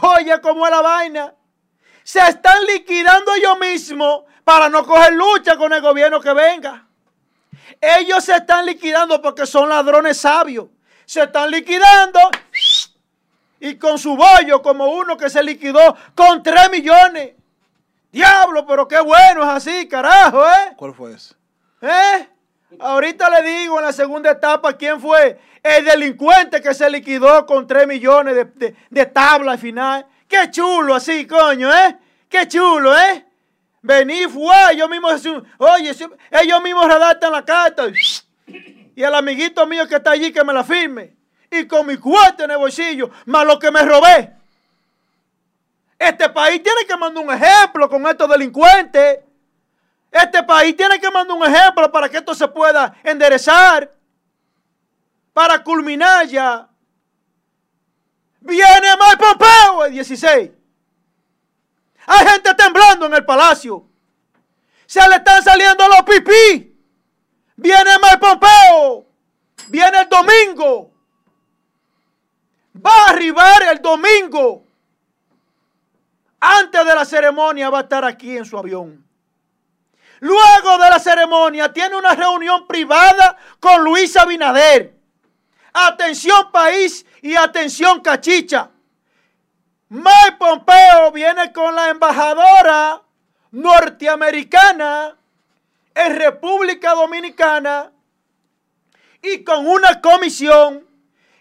[0.00, 1.34] Oye, cómo es la vaina.
[2.04, 6.86] Se están liquidando ellos mismos para no coger lucha con el gobierno que venga.
[7.80, 10.66] Ellos se están liquidando porque son ladrones sabios.
[11.04, 12.20] Se están liquidando
[13.58, 17.34] y con su bollo como uno que se liquidó con 3 millones.
[18.12, 20.74] Diablo, pero qué bueno es así, carajo, ¿eh?
[20.76, 21.34] ¿Cuál fue ese?
[21.82, 22.37] ¿Eh?
[22.78, 27.66] Ahorita le digo en la segunda etapa quién fue el delincuente que se liquidó con
[27.66, 30.06] 3 millones de, de, tabla al final.
[30.28, 31.96] Qué chulo así, coño, ¿eh?
[32.28, 33.24] Qué chulo, ¿eh?
[33.80, 35.08] Vení, fue, yo mismo,
[35.58, 35.90] oye,
[36.30, 37.84] ellos mismos redactan la carta.
[38.46, 41.16] Y el amiguito mío que está allí que me la firme.
[41.50, 44.30] Y con mi cuarto en el bolsillo, más lo que me robé.
[45.98, 49.20] Este país tiene que mandar un ejemplo con estos delincuentes.
[50.10, 53.94] Este país tiene que mandar un ejemplo para que esto se pueda enderezar.
[55.32, 56.68] Para culminar ya.
[58.40, 60.50] Viene Mike Pompeo el 16.
[62.06, 63.86] Hay gente temblando en el palacio.
[64.86, 66.74] Se le están saliendo los pipí.
[67.56, 69.06] Viene Mike Pompeo.
[69.68, 70.90] Viene el domingo.
[72.74, 74.64] Va a arribar el domingo.
[76.40, 79.07] Antes de la ceremonia va a estar aquí en su avión.
[80.20, 84.94] Luego de la ceremonia tiene una reunión privada con Luis Abinader.
[85.72, 88.70] Atención país y atención cachicha.
[89.90, 93.02] Mike Pompeo viene con la embajadora
[93.52, 95.16] norteamericana
[95.94, 97.90] en República Dominicana
[99.22, 100.86] y con una comisión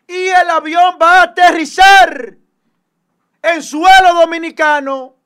[0.07, 2.37] y el avión va a aterrizar
[3.41, 5.16] en suelo dominicano.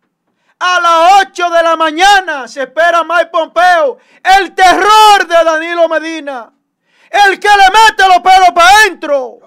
[0.63, 6.53] A las 8 de la mañana se espera Mike Pompeo, el terror de Danilo Medina,
[7.09, 9.39] el que le mete los pelos para adentro.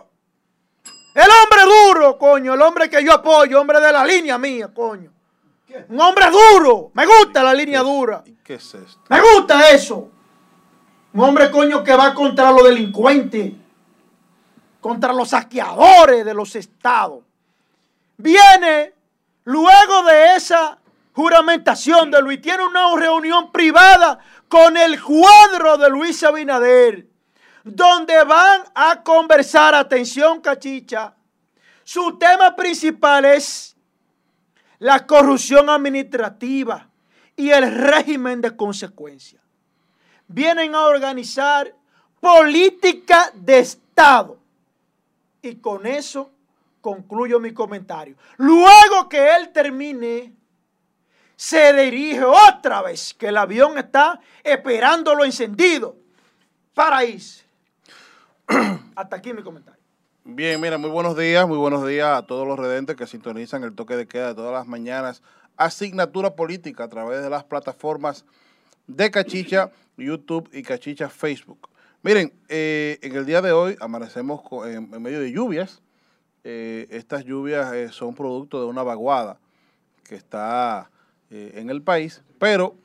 [1.15, 5.13] El hombre duro, coño, el hombre que yo apoyo, hombre de la línea mía, coño.
[5.89, 8.25] Un hombre duro, me gusta la línea dura.
[8.43, 9.01] qué es esto?
[9.09, 10.11] Me gusta eso.
[11.13, 13.53] Un hombre, coño, que va contra los delincuentes,
[14.81, 17.23] contra los saqueadores de los estados
[18.17, 18.93] viene
[19.45, 20.79] luego de esa
[21.15, 27.07] juramentación de Luis, tiene una reunión privada con el cuadro de Luis Abinader,
[27.63, 31.15] donde van a conversar, atención cachicha,
[31.85, 33.77] su tema principal es
[34.79, 36.89] la corrupción administrativa
[37.37, 39.41] y el régimen de consecuencia.
[40.27, 41.75] Vienen a organizar
[42.21, 44.39] política de Estado
[45.43, 46.31] y con eso
[46.81, 48.17] concluyo mi comentario.
[48.39, 50.33] Luego que él termine,
[51.45, 55.95] se dirige otra vez, que el avión está esperándolo encendido
[56.73, 57.45] para irse.
[58.97, 59.79] Hasta aquí mi comentario.
[60.25, 63.75] Bien, mira, muy buenos días, muy buenos días a todos los redentes que sintonizan el
[63.75, 65.23] toque de queda de todas las mañanas.
[65.59, 68.25] Asignatura política a través de las plataformas
[68.87, 71.69] de Cachicha, YouTube y Cachicha Facebook.
[72.01, 75.83] Miren, eh, en el día de hoy amanecemos en medio de lluvias,
[76.43, 79.39] eh, estas lluvias eh, son producto de una vaguada
[80.05, 80.89] que está
[81.35, 82.77] eh, en el país, pero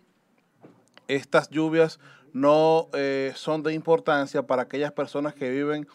[1.08, 2.00] estas lluvias
[2.34, 2.90] no
[3.34, 5.88] son de importancia para aquellas personas que viven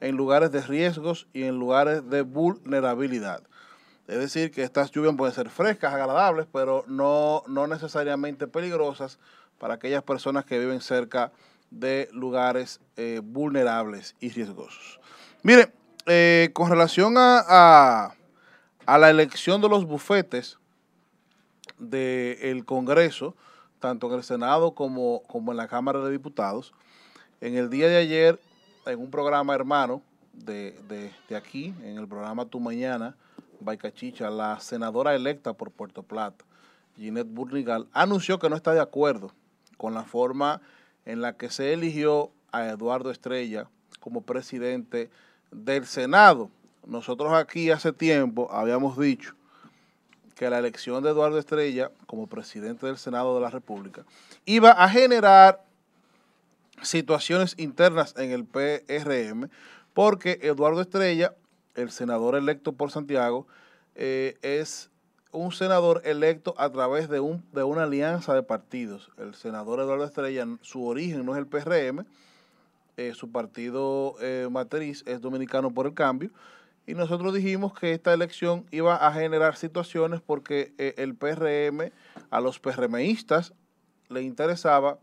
[0.00, 3.42] en lugares de riesgos y en lugares de vulnerabilidad.
[4.06, 9.18] Es decir, que estas lluvias pueden ser frescas, agradables, pero no, no necesariamente peligrosas
[9.58, 11.32] para aquellas personas que viven cerca
[11.70, 12.80] de lugares
[13.22, 15.00] vulnerables y riesgosos.
[15.42, 15.72] Mire,
[16.10, 18.14] eh, con relación a,
[18.86, 20.58] la elección de los bufetes
[21.78, 23.34] del Congreso,
[23.78, 26.72] tanto en el Senado como, como en la Cámara de Diputados,
[27.40, 28.40] en el día de ayer,
[28.86, 30.02] en un programa hermano
[30.32, 33.16] de, aquí, en el programa Tu Mañana,
[33.60, 36.44] Baicachicha, la senadora electa por Puerto Plata,
[36.96, 39.32] Ginette Burnigal, anunció que no está de acuerdo
[39.76, 40.60] con la forma
[41.04, 43.68] en la que se eligió a Eduardo Estrella
[44.00, 45.10] como presidente
[45.50, 46.50] del Senado.
[46.86, 49.37] Nosotros aquí hace tiempo habíamos dicho
[50.38, 54.04] que la elección de Eduardo Estrella como presidente del Senado de la República
[54.46, 55.64] iba a generar
[56.80, 59.50] situaciones internas en el PRM,
[59.94, 61.34] porque Eduardo Estrella,
[61.74, 63.48] el senador electo por Santiago,
[63.96, 64.90] eh, es
[65.32, 69.10] un senador electo a través de, un, de una alianza de partidos.
[69.18, 72.06] El senador Eduardo Estrella, su origen no es el PRM,
[72.96, 76.30] eh, su partido eh, matriz es Dominicano por el Cambio,
[76.88, 81.92] y nosotros dijimos que esta elección iba a generar situaciones porque eh, el PRM,
[82.30, 83.52] a los PRMistas,
[84.08, 84.98] le interesaba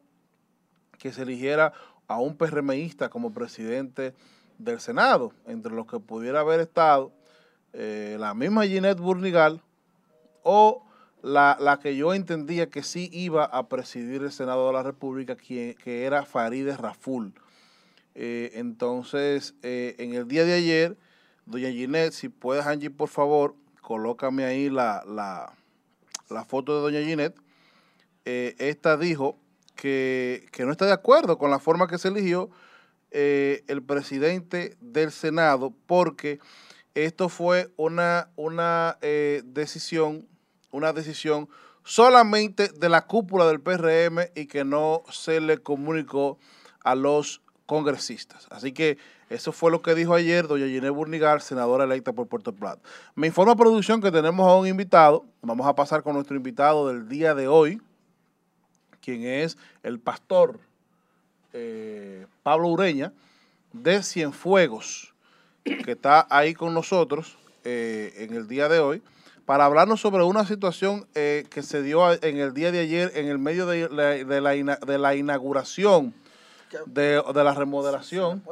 [0.97, 1.73] que se eligiera
[2.07, 4.15] a un PRMista como presidente
[4.57, 7.11] del Senado, entre los que pudiera haber estado
[7.73, 9.61] la misma Ginette Burnigal
[10.43, 10.85] o
[11.21, 15.75] la, que yo entendía que sí iba a presidir el Senado de la República, que,
[15.83, 17.33] que era Farideh Raful.
[18.13, 20.97] Eh, entonces, eh, en el día de ayer,
[21.45, 25.53] doña Ginette, si puedes, Angie, por favor, colócame ahí la,
[26.47, 27.39] foto de doña Ginette.
[28.25, 29.37] Eh, esta dijo
[29.75, 32.49] que, no está de acuerdo con la forma que se eligió
[33.11, 36.39] el presidente del Senado, porque
[36.95, 40.27] esto fue una, una decisión,
[40.71, 41.47] una decisión
[41.85, 46.39] solamente de la cúpula del PRM y que no se le comunicó
[46.83, 48.47] a los congresistas.
[48.51, 48.97] Así que
[49.29, 52.81] eso fue lo que dijo ayer doña Ginés Burnigar, senadora electa por Puerto Plata.
[53.15, 55.25] Me informa producción que tenemos a un invitado.
[55.41, 57.81] Vamos a pasar con nuestro invitado del día de hoy,
[59.01, 60.59] quien es el pastor
[61.53, 63.13] eh, Pablo Ureña
[63.73, 65.13] de Cienfuegos,
[65.63, 69.01] que está ahí con nosotros eh, en el día de hoy
[69.45, 73.27] para hablarnos sobre una situación eh, que se dio en el día de ayer en
[73.27, 76.13] el medio de la inauguración
[76.85, 78.43] de, la remodelación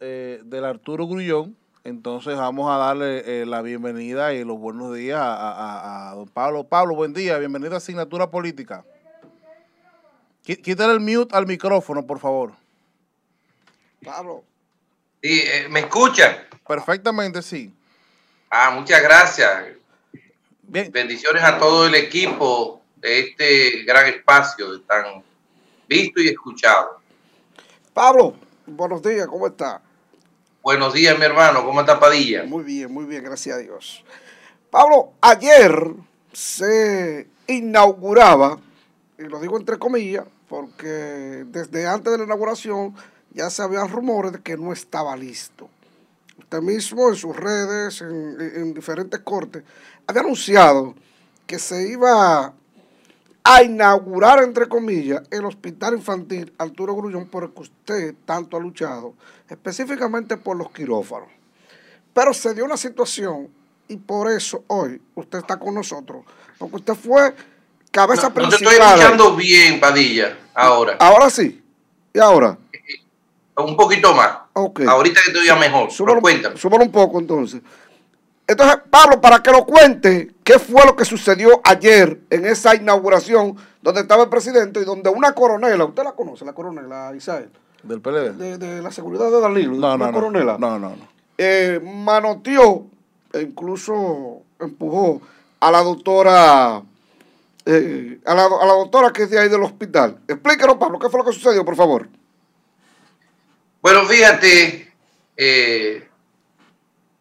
[0.00, 1.56] eh, del Arturo Grullón.
[1.84, 6.64] Entonces vamos a darle eh, la bienvenida y los buenos días a, don Pablo.
[6.64, 8.84] Pablo, buen día, bienvenido a Asignatura Política.
[10.44, 12.52] Quítale el mute al micrófono, por favor.
[14.04, 14.44] Pablo.
[15.22, 16.36] Sí, eh, ¿me escuchan?
[16.66, 17.72] Perfectamente, sí.
[18.50, 19.50] Ah, muchas gracias.
[20.62, 20.90] Bien.
[20.90, 25.22] Bendiciones a todo el equipo de este gran espacio de tan
[25.88, 27.00] visto y escuchado.
[27.92, 28.34] Pablo,
[28.66, 29.82] buenos días, ¿cómo está?
[30.62, 32.44] Buenos días, mi hermano, ¿cómo está Padilla?
[32.44, 34.04] Muy bien, muy bien, gracias a Dios.
[34.70, 35.92] Pablo, ayer
[36.32, 38.58] se inauguraba,
[39.18, 42.94] y lo digo entre comillas, porque desde antes de la inauguración
[43.32, 45.68] ya se habían rumores de que no estaba listo.
[46.38, 49.64] Usted mismo en sus redes, en, en diferentes cortes,
[50.06, 50.94] había anunciado
[51.46, 52.54] que se iba
[53.44, 58.60] a inaugurar, entre comillas, el hospital infantil Arturo Grullón por el que usted tanto ha
[58.60, 59.14] luchado,
[59.48, 61.28] específicamente por los quirófanos.
[62.14, 63.48] Pero se dio una situación
[63.88, 66.24] y por eso hoy usted está con nosotros,
[66.58, 67.34] porque usted fue
[67.90, 68.62] cabeza principal.
[68.62, 70.96] No te estoy escuchando bien, Padilla, ahora.
[71.00, 71.62] Ahora sí.
[72.14, 72.58] ¿Y ahora?
[73.56, 74.38] Un poquito más.
[74.54, 75.90] Ahorita que te oiga mejor.
[75.90, 76.20] Súbalo
[76.84, 77.60] un poco entonces.
[78.52, 83.56] Entonces, Pablo, para que lo cuente, ¿qué fue lo que sucedió ayer en esa inauguración
[83.80, 87.50] donde estaba el presidente y donde una coronela, usted la conoce, la coronela Isabel?
[87.82, 88.58] Del PLD.
[88.58, 90.58] De, la seguridad de Danilo, no, no, coronela.
[90.58, 91.08] No, no, no.
[91.38, 92.88] Eh, manoteó
[93.32, 95.22] e incluso empujó
[95.58, 96.82] a la doctora,
[97.64, 100.18] eh, a, la, doctora que es de ahí del hospital.
[100.28, 102.06] Explíquenos, Pablo, ¿qué fue lo que sucedió, por favor?
[103.80, 104.92] Bueno, fíjate,
[105.38, 106.08] eh,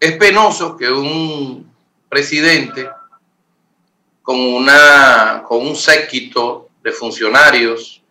[0.01, 1.71] es penoso que un
[2.09, 2.89] presidente
[4.23, 8.01] con, una, con un séquito de funcionarios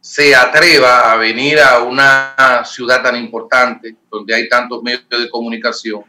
[0.00, 6.02] se atreva a venir a una ciudad tan importante, donde hay tantos medios de comunicación,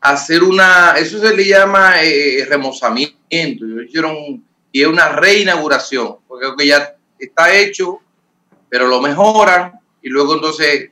[0.00, 3.64] a hacer una, eso se le llama eh, remozamiento,
[4.72, 7.98] y es una reinauguración, porque ya está hecho,
[8.68, 10.90] pero lo mejoran y luego entonces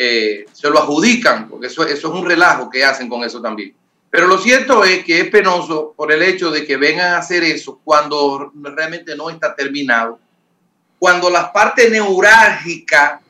[0.00, 3.74] eh, se lo adjudican, porque eso, eso es un relajo que hacen con eso también.
[4.08, 7.42] Pero lo cierto es que es penoso por el hecho de que vengan a hacer
[7.42, 10.20] eso cuando realmente no está terminado,
[11.00, 13.20] cuando las partes neurálgicas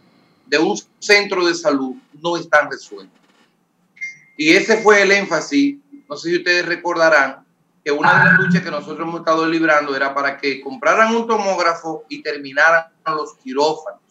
[0.45, 3.19] de un centro de salud no están resueltas.
[4.37, 7.47] Y ese fue el énfasis, no sé si ustedes recordarán,
[7.83, 11.27] que una de las luchas que nosotros hemos estado librando era para que compraran un
[11.27, 14.08] tomógrafo y terminaran los quirófanos.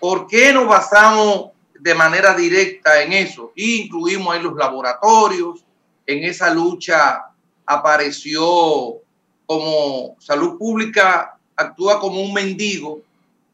[0.00, 3.52] ¿Por qué nos basamos de manera directa en eso?
[3.54, 5.64] Y incluimos ahí los laboratorios.
[6.06, 7.24] En esa lucha
[7.64, 9.00] apareció
[9.46, 13.00] como salud pública, actúa como un mendigo,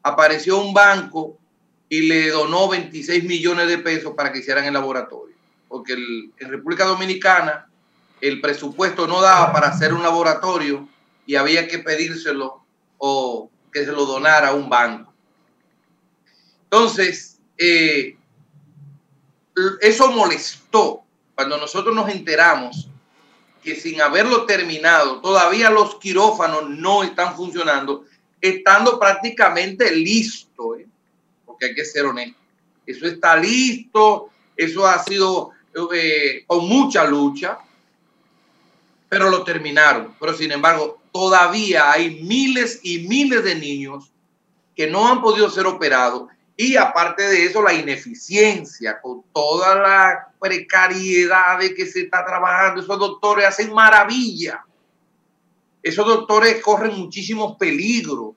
[0.03, 1.37] apareció un banco
[1.89, 5.37] y le donó 26 millones de pesos para que hicieran el laboratorio.
[5.69, 7.67] Porque en República Dominicana
[8.21, 10.89] el presupuesto no daba para hacer un laboratorio
[11.27, 12.63] y había que pedírselo
[12.99, 15.12] o que se lo donara a un banco.
[16.73, 18.17] Entonces, eh,
[19.83, 21.03] eso molestó
[21.35, 22.89] cuando nosotros nos enteramos
[23.63, 28.07] que sin haberlo terminado, todavía los quirófanos no están funcionando,
[28.41, 30.89] estando prácticamente listo, ¿eh?
[31.45, 32.39] porque hay que ser honesto.
[32.87, 35.51] Eso está listo, eso ha sido
[35.95, 37.59] eh, con mucha lucha,
[39.11, 40.17] pero lo terminaron.
[40.19, 44.11] Pero sin embargo, todavía hay miles y miles de niños
[44.75, 50.29] que no han podido ser operados y aparte de eso, la ineficiencia, con toda la
[50.39, 54.65] precariedad de que se está trabajando, esos doctores hacen maravilla.
[55.83, 58.35] Esos doctores corren muchísimos peligros,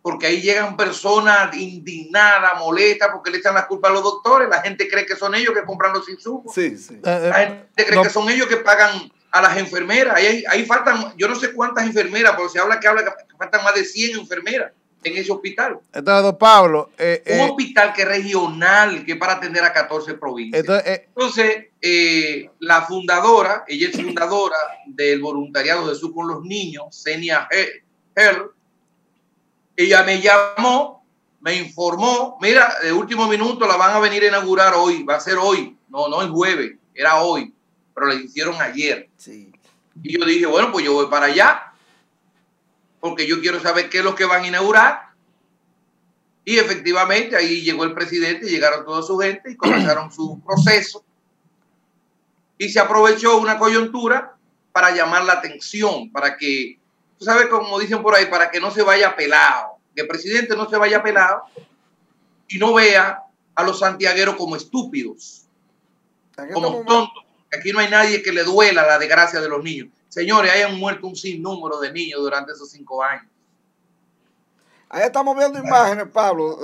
[0.00, 4.48] porque ahí llegan personas indignadas, molestas, porque le echan la culpa a los doctores.
[4.48, 6.54] La gente cree que son ellos que compran los insumos.
[6.54, 6.98] Sí, sí.
[7.02, 10.16] La eh, gente cree que son ellos que pagan a las enfermeras.
[10.16, 13.62] Ahí, ahí faltan, yo no sé cuántas enfermeras, porque se habla que, habla que faltan
[13.64, 14.72] más de 100 enfermeras
[15.02, 15.80] en ese hospital.
[15.92, 16.90] Entonces, Pablo.
[16.98, 20.64] Eh, un eh, hospital que es regional, que es para atender a 14 provincias.
[20.84, 27.48] Entonces, eh, la fundadora, ella es fundadora del voluntariado de Jesús con los niños, Senia
[27.50, 28.50] Hell.
[29.76, 31.04] Ella me llamó,
[31.40, 35.20] me informó, mira, de último minuto la van a venir a inaugurar hoy, va a
[35.20, 37.54] ser hoy, no, no el jueves, era hoy,
[37.94, 39.08] pero la hicieron ayer.
[39.16, 39.50] Sí.
[40.02, 41.69] Y yo dije, bueno, pues yo voy para allá
[43.00, 45.10] porque yo quiero saber qué es lo que van a inaugurar.
[46.44, 51.04] Y efectivamente ahí llegó el presidente, llegaron toda su gente y comenzaron su proceso.
[52.58, 54.36] Y se aprovechó una coyuntura
[54.72, 56.78] para llamar la atención, para que,
[57.18, 60.56] tú sabes, como dicen por ahí, para que no se vaya pelado, que el presidente
[60.56, 61.44] no se vaya pelado
[62.48, 63.22] y no vea
[63.54, 65.46] a los santiagueros como estúpidos,
[66.52, 67.24] como tontos.
[67.56, 69.88] Aquí no hay nadie que le duela la desgracia de los niños.
[70.08, 73.26] Señores, hayan muerto un sinnúmero de niños durante esos cinco años.
[74.88, 76.56] Ahí estamos viendo imágenes, Pablo,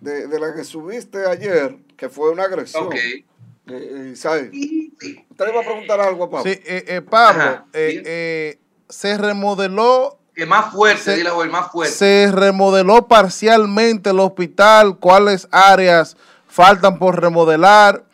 [0.00, 2.86] de, de, la que subiste ayer, que fue una agresión.
[2.86, 2.94] Ok.
[2.94, 3.24] Eh,
[3.66, 6.52] eh Usted le iba a preguntar algo a Pablo.
[6.52, 8.58] Sí, eh, eh Pablo, eh,
[8.88, 10.18] se remodeló.
[10.34, 11.94] Que más fuerte, dile, más fuerte.
[11.94, 14.98] Se remodeló parcialmente el hospital.
[14.98, 16.16] ¿Cuáles áreas
[16.48, 18.04] faltan por remodelar?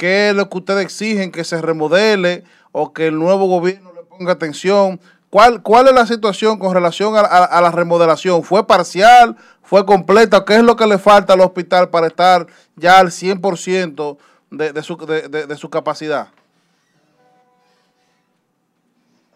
[0.00, 2.42] ¿Qué es lo que ustedes exigen que se remodele?
[2.72, 5.00] o que el nuevo gobierno le ponga atención.
[5.28, 8.42] ¿Cuál, cuál es la situación con relación a, la remodelación?
[8.42, 9.36] ¿Fue parcial?
[9.62, 10.44] ¿Fue completa?
[10.44, 14.18] ¿Qué es lo que le falta al hospital para estar ya al 100%
[14.50, 16.28] de, de, su, de, su capacidad?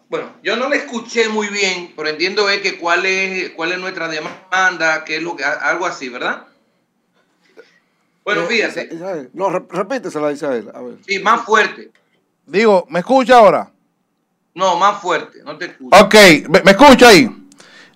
[0.09, 4.09] Bueno, yo no le escuché muy bien, pero entiendo que cuál es, cuál es nuestra
[4.09, 6.45] demanda, qué es lo que, algo así, ¿verdad?
[8.25, 9.29] Bueno, eh, fíjate.
[9.33, 10.71] No, repítesela, Isabel.
[10.73, 10.95] A ver.
[11.07, 11.91] Sí, más fuerte.
[12.47, 13.71] Digo, ¿me escucha ahora?
[14.55, 15.95] No, más fuerte, no te escucho.
[16.03, 16.15] Ok,
[16.49, 17.29] ¿me, escucha ahí?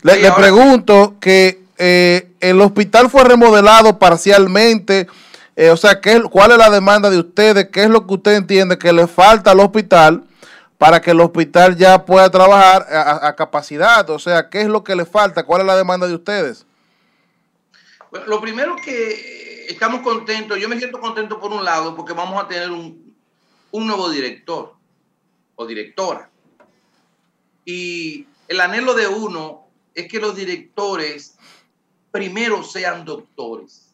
[0.01, 5.07] Le, pregunto que eh, el hospital fue remodelado parcialmente,
[5.55, 7.69] eh, o sea, ¿qué, ¿cuál es la demanda de ustedes?
[7.69, 10.23] ¿Qué es lo que usted entiende que le falta al hospital
[10.77, 14.09] para que el hospital ya pueda trabajar a, capacidad?
[14.09, 15.43] O sea, ¿qué es lo que le falta?
[15.43, 16.65] ¿Cuál es la demanda de ustedes?
[18.12, 22.43] Bueno, lo primero que estamos contentos, yo me siento contento por un lado porque vamos
[22.43, 23.16] a tener un,
[23.72, 24.76] un nuevo director
[25.55, 26.32] o directora.
[27.66, 31.38] Y el anhelo de uno es que los directores
[32.10, 33.93] primero sean doctores,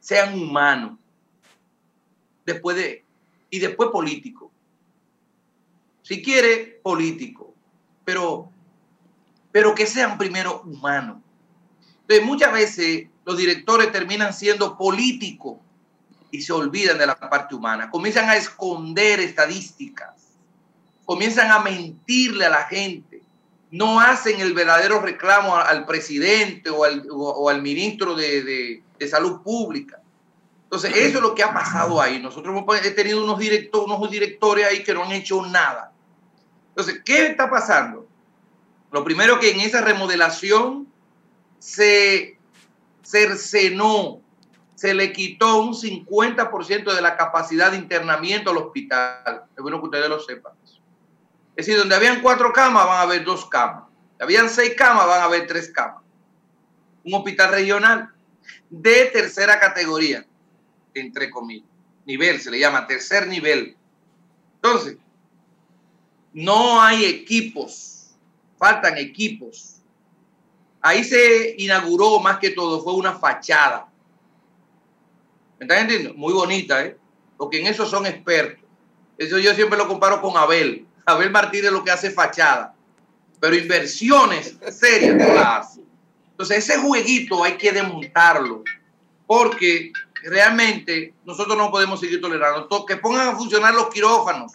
[0.00, 0.98] sean humanos,
[2.44, 3.04] después de,
[3.48, 4.52] y después político.
[6.02, 7.54] Si quiere, político,
[8.04, 8.50] pero,
[9.50, 11.22] pero que sean primero humanos.
[12.10, 15.58] Entonces, muchas veces los directores terminan siendo políticos
[16.32, 17.88] y se olvidan de la parte humana.
[17.88, 20.10] Comienzan a esconder estadísticas,
[21.04, 23.22] comienzan a mentirle a la gente,
[23.70, 30.02] no hacen el verdadero reclamo al presidente o al, ministro de, salud pública.
[30.64, 32.20] Entonces, eso es lo que ha pasado ahí.
[32.20, 35.92] Nosotros hemos tenido unos, directores, unos directores ahí que no han hecho nada.
[36.70, 38.08] Entonces, ¿qué está pasando?
[38.90, 40.89] Lo primero que en esa remodelación
[41.60, 42.36] se
[43.02, 44.20] cercenó
[44.80, 49.44] se le quitó un 50% de la capacidad de internamiento al hospital.
[49.54, 50.54] Es bueno que ustedes lo sepan.
[51.54, 53.84] Es decir, donde habían cuatro camas, van a haber dos camas.
[54.18, 56.02] Habían seis camas, van a haber tres camas.
[57.04, 58.08] Un hospital regional
[58.70, 60.24] de tercera categoría,
[60.94, 61.68] entre comillas.
[62.06, 63.76] Nivel, se le llama tercer nivel.
[64.54, 64.96] Entonces,
[66.32, 68.16] no hay equipos,
[68.56, 69.79] faltan equipos.
[70.82, 73.90] Ahí se inauguró más que todo, fue una fachada
[75.60, 76.14] ¿Me están entendiendo?
[76.14, 76.96] Muy bonita, ¿eh?
[77.36, 78.64] Porque en eso son expertos.
[79.18, 80.86] Eso yo siempre lo comparo con Abel.
[81.04, 82.74] Abel Martínez lo que hace fachada.
[83.38, 85.82] Pero inversiones serias no la hace.
[86.30, 88.64] Entonces ese jueguito hay que desmontarlo.
[89.26, 92.86] Porque realmente nosotros no podemos seguir tolerando.
[92.86, 94.52] Que pongan a funcionar los quirófanos.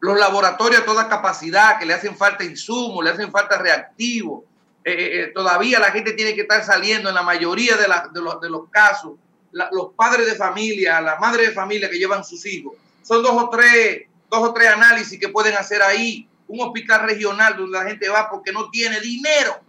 [0.00, 4.42] los laboratorios a toda capacidad, que le hacen falta insumos, le hacen falta reactivos.
[4.84, 7.86] Eh, eh, eh, todavía la gente tiene que estar saliendo en la mayoría de,
[8.20, 9.12] los, de los, casos.
[9.52, 12.74] los padres de familia, las madres de familia que llevan sus hijos.
[13.02, 16.28] Son dos o tres, dos o tres análisis que pueden hacer ahí.
[16.48, 19.60] Un hospital regional donde la gente va porque no tiene dinero.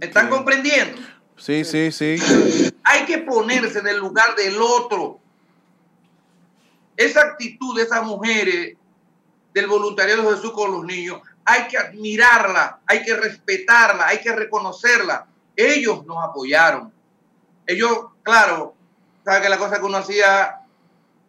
[0.00, 1.00] ¿Están comprendiendo?
[1.36, 2.16] Sí, sí, sí.
[2.82, 5.20] Hay que ponerse en el lugar del otro.
[6.96, 8.76] Esa actitud de esas mujeres
[9.54, 14.32] del voluntariado de Jesús con los niños, hay que admirarla, hay que respetarla, hay que
[14.32, 15.26] reconocerla.
[15.56, 16.92] Ellos nos apoyaron.
[17.66, 18.74] Ellos, claro,
[19.24, 20.60] sabe que la cosa que uno hacía,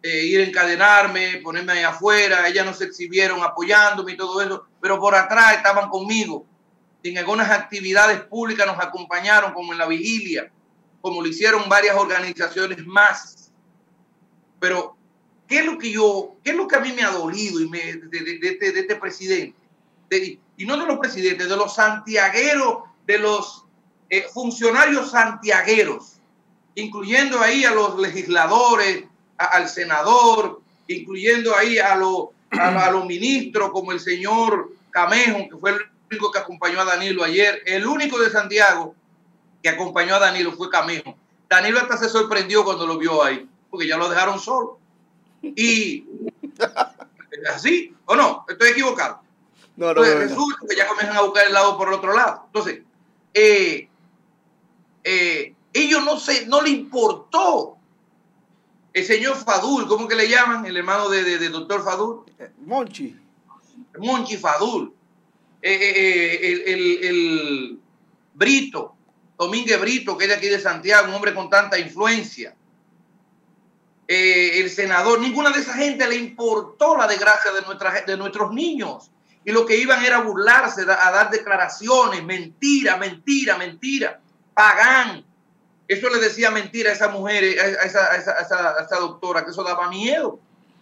[0.02, 4.66] eh, ir a encadenarme, ponerme ahí afuera, ellas no se exhibieron apoyándome y todo eso,
[4.80, 6.46] pero por atrás estaban conmigo.
[7.02, 10.50] En algunas actividades públicas nos acompañaron, como en la vigilia,
[11.00, 13.50] como lo hicieron varias organizaciones más.
[14.58, 14.96] Pero
[15.50, 17.68] ¿Qué es lo que yo, qué es lo que a mí me ha dolido y
[17.68, 19.58] me, de, este, este, presidente?
[20.10, 23.64] Y no de los presidentes, de los santiagueros, de los
[24.08, 26.14] eh, funcionarios santiagueros,
[26.74, 29.04] incluyendo ahí a los legisladores,
[29.38, 35.80] al senador, incluyendo ahí a, a, los ministros como el señor Camejo, que fue el
[36.10, 37.62] único que acompañó a Danilo ayer.
[37.64, 38.94] El único de Santiago
[39.62, 41.16] que acompañó a Danilo fue Camejo.
[41.48, 44.78] Danilo hasta se sorprendió cuando lo vio ahí, porque ya lo dejaron solo.
[45.42, 46.04] Y
[47.54, 48.44] así, ¿o no?
[48.48, 49.22] Estoy equivocado.
[49.80, 52.42] No, no, Entonces, resulta que ya comienzan a buscar el lado por el otro lado.
[52.44, 52.82] Entonces,
[53.32, 53.88] eh,
[55.02, 57.78] eh, ellos no sé, no le importó
[58.92, 60.66] el señor Fadul, ¿cómo que le llaman?
[60.66, 62.24] El hermano de, de, doctor Fadul.
[62.38, 63.18] Eh, Monchi.
[63.98, 64.92] Monchi Fadul.
[65.62, 65.82] el,
[66.66, 67.80] el, el,
[68.34, 68.94] Brito,
[69.38, 72.54] Domínguez Brito, que es de aquí de Santiago, un hombre con tanta influencia.
[74.06, 78.52] Eh, el senador, ninguna de esa gente le importó la desgracia de, nuestra, de nuestros
[78.52, 79.10] niños.
[79.44, 84.20] Y lo que iban era burlarse, a dar declaraciones, mentira, mentira, mentira,
[84.54, 85.24] pagán.
[85.88, 90.38] Eso le decía mentira a esa mujer, a esa, doctora, que eso daba miedo.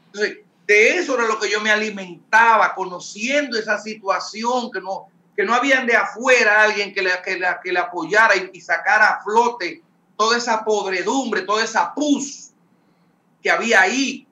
[0.07, 5.45] Entonces, de eso era lo que yo me alimentaba, conociendo esa situación, que no, que
[5.45, 9.23] no habían de afuera alguien que le, que que le apoyara y, y sacara a
[9.23, 9.83] flote
[10.19, 12.51] toda esa podredumbre, toda esa pus
[13.43, 14.28] que había ahí.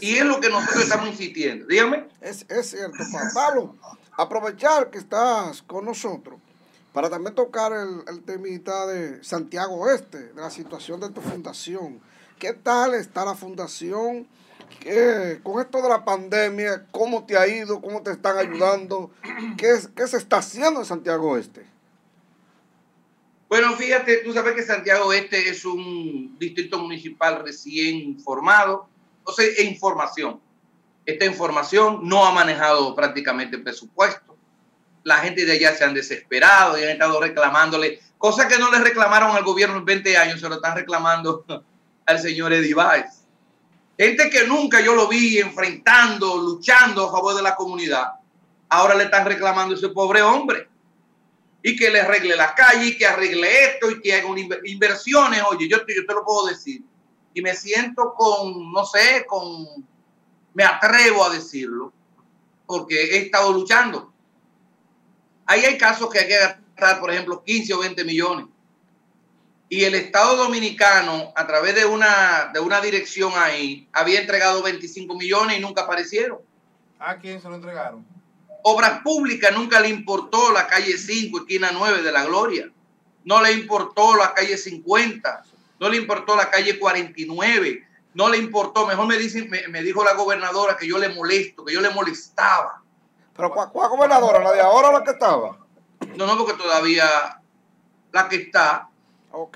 [0.00, 1.66] Y es lo que nosotros estamos insistiendo.
[1.66, 2.08] Dígame.
[2.20, 2.98] Es, cierto,
[3.34, 3.76] Pablo.
[4.16, 6.38] Aprovechar que estás con nosotros
[6.92, 12.00] para también tocar el, el temita de Santiago Oeste, de la situación de tu fundación.
[12.38, 14.26] ¿Qué tal está la fundación?
[15.42, 17.80] con esto de la pandemia, ¿cómo te ha ido?
[17.80, 19.10] ¿Cómo te están ayudando?
[19.56, 21.64] ¿Qué, qué se está haciendo en Santiago Oeste?
[23.48, 28.88] Bueno, fíjate, tú sabes que Santiago Este es un distrito municipal recién formado,
[29.24, 30.40] o sea, e información.
[31.04, 34.36] Esta información no ha manejado prácticamente presupuesto.
[35.02, 38.78] La gente de allá se han desesperado y han estado reclamándole cosas que no le
[38.78, 41.44] reclamaron al gobierno en 20 años, se lo están reclamando
[42.06, 43.22] al señor Eddie Baez.
[43.98, 48.12] Gente que nunca yo lo vi enfrentando, luchando a favor de la comunidad,
[48.68, 50.68] ahora le están reclamando a ese pobre hombre
[51.62, 54.28] y que le arregle la calle y que arregle esto y que haga
[54.64, 55.42] inversiones.
[55.50, 56.82] Oye, yo te lo puedo decir.
[57.34, 59.66] Y me siento con, no sé, con,
[60.54, 61.92] me atrevo a decirlo,
[62.66, 64.12] porque he estado luchando.
[65.46, 68.46] Ahí hay casos que hay que gastar, por ejemplo, 15 o 20 millones.
[69.68, 75.14] Y el Estado Dominicano, a través de una, de una dirección ahí, había entregado 25
[75.16, 76.40] millones y nunca aparecieron.
[76.98, 78.04] ¿A quién se lo entregaron?
[78.64, 82.70] Obras Públicas nunca le importó la calle 5, esquina 9 de la Gloria.
[83.24, 85.44] No le importó la calle 50.
[85.82, 87.88] No le importó la calle 49.
[88.14, 88.86] No le importó.
[88.86, 92.80] Mejor me, dice, me, dijo la gobernadora que yo le molesto, que yo le molestaba.
[93.34, 94.38] ¿Pero cuál, gobernadora?
[94.38, 95.58] ¿La de ahora o la que estaba?
[96.14, 97.04] No, no, porque todavía
[98.12, 98.90] la que está,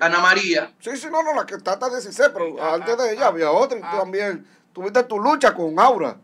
[0.01, 0.75] Ana María.
[0.81, 3.79] Sí, sí, no, no, la que está hasta 16, pero antes de ella había otra
[3.79, 6.17] y tú también tuviste tu lucha con Aura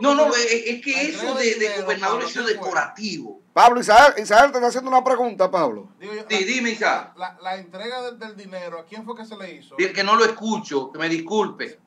[0.00, 3.40] no, no, es, que eso de, de gobernador es decorativo.
[3.52, 5.88] Pablo, Isabel, Isabel te está haciendo una pregunta, Pablo.
[6.00, 7.10] sí, dime, Isabel.
[7.40, 9.76] La, entrega del, dinero, ¿a quién fue que se le hizo?
[9.76, 11.78] que no lo escucho, que me disculpe.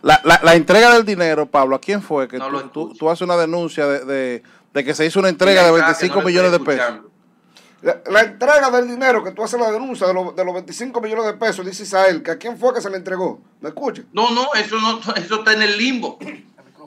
[0.00, 2.28] La, la, entrega del dinero, Pablo, ¿a quién fue?
[2.28, 2.38] Que
[2.72, 4.42] tú, tú, haces una denuncia de,
[4.72, 7.00] de, que se hizo una entrega de 25 millones de pesos.
[7.82, 11.34] La, entrega del dinero que tú haces la denuncia de, de, los 25 millones de
[11.34, 13.42] pesos, dice Isabel, que a quién fue que se le entregó.
[13.60, 14.02] ¿Me escucha?
[14.14, 16.18] No, no, eso no, eso está en el limbo.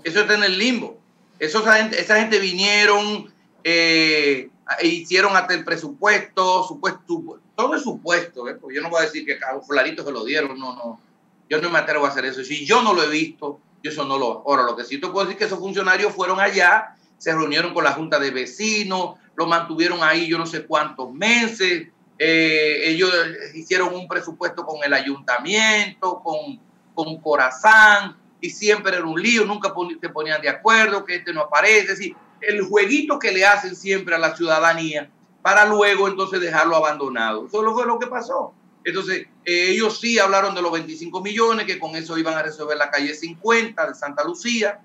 [0.07, 0.97] Eso está en el limbo.
[1.37, 3.29] gente, esa gente vinieron,
[3.61, 4.49] eh,
[4.81, 8.47] hicieron hasta el presupuesto, supuesto, todo es supuesto.
[8.47, 8.57] ¿eh?
[8.73, 11.01] yo no voy a decir que a fularito se lo dieron, no, no.
[11.49, 12.41] Yo no me atrevo a hacer eso.
[12.41, 14.43] Si yo no lo he visto, yo eso no lo...
[14.47, 17.73] Ahora, lo que sí te puedo decir es que esos funcionarios fueron allá, se reunieron
[17.73, 21.87] con la Junta de Vecinos, lo mantuvieron ahí yo no sé cuántos meses,
[22.17, 23.11] eh, ellos
[23.55, 26.59] hicieron un presupuesto con el ayuntamiento, con,
[26.95, 31.41] con Corazán, y siempre era un lío, nunca se ponían de acuerdo, que este no
[31.41, 31.79] aparece.
[31.79, 35.09] Es decir, el jueguito que le hacen siempre a la ciudadanía
[35.41, 37.47] para luego entonces dejarlo abandonado.
[37.47, 38.53] Eso fue lo que pasó.
[38.83, 42.77] Entonces, eh, ellos sí hablaron de los 25 millones, que con eso iban a resolver
[42.77, 44.79] la calle 50 de Santa Lucía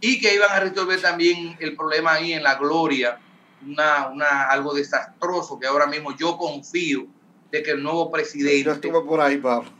[0.00, 3.18] y que iban a resolver también el problema ahí en La Gloria,
[3.66, 7.06] una, una, algo desastroso que ahora mismo yo confío
[7.50, 8.64] de que el nuevo presidente...
[8.64, 9.70] Yo estuve por ahí, Pablo.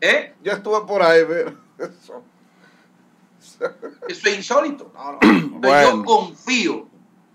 [0.00, 0.34] ¿Eh?
[0.42, 2.22] Yo estuve por ahí, pero eso...
[4.08, 4.92] Eso es insólito.
[5.62, 6.88] Yo confío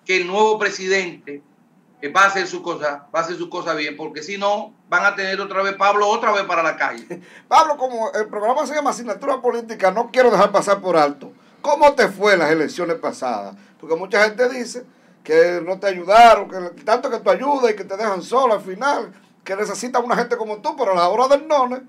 [0.06, 1.42] que el nuevo presidente
[2.10, 5.06] va a hacer su cosa, va a hacer su cosa bien, porque si no, van
[5.06, 7.22] a tener otra vez Pablo otra vez para la calle.
[7.48, 11.32] Pablo, como el programa se llama Asignatura Política, no quiero dejar pasar por alto.
[11.62, 13.56] ¿Cómo te fue en las elecciones pasadas?
[13.80, 14.86] Porque mucha gente dice
[15.24, 18.62] que no te ayudaron, que tanto que tú ayudas y que te dejan solo al
[18.62, 19.14] final,
[19.46, 21.82] que necesitan una gente como tú, pero a la hora del none,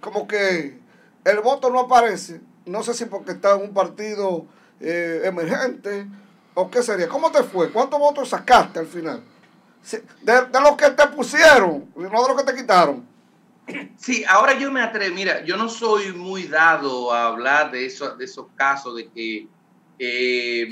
[0.00, 0.78] como que
[1.24, 2.40] el voto no aparece.
[2.68, 4.46] No sé si porque está en un partido
[4.80, 6.06] eh, emergente
[6.54, 7.08] o qué sería.
[7.08, 7.70] ¿Cómo te fue?
[7.70, 9.22] ¿Cuántos votos sacaste al final?
[10.22, 13.06] De, de los que te pusieron, no de los que te quitaron.
[13.96, 18.16] Sí, ahora yo me atrevo, mira, yo no soy muy dado a hablar de, eso,
[18.16, 19.46] de esos casos de que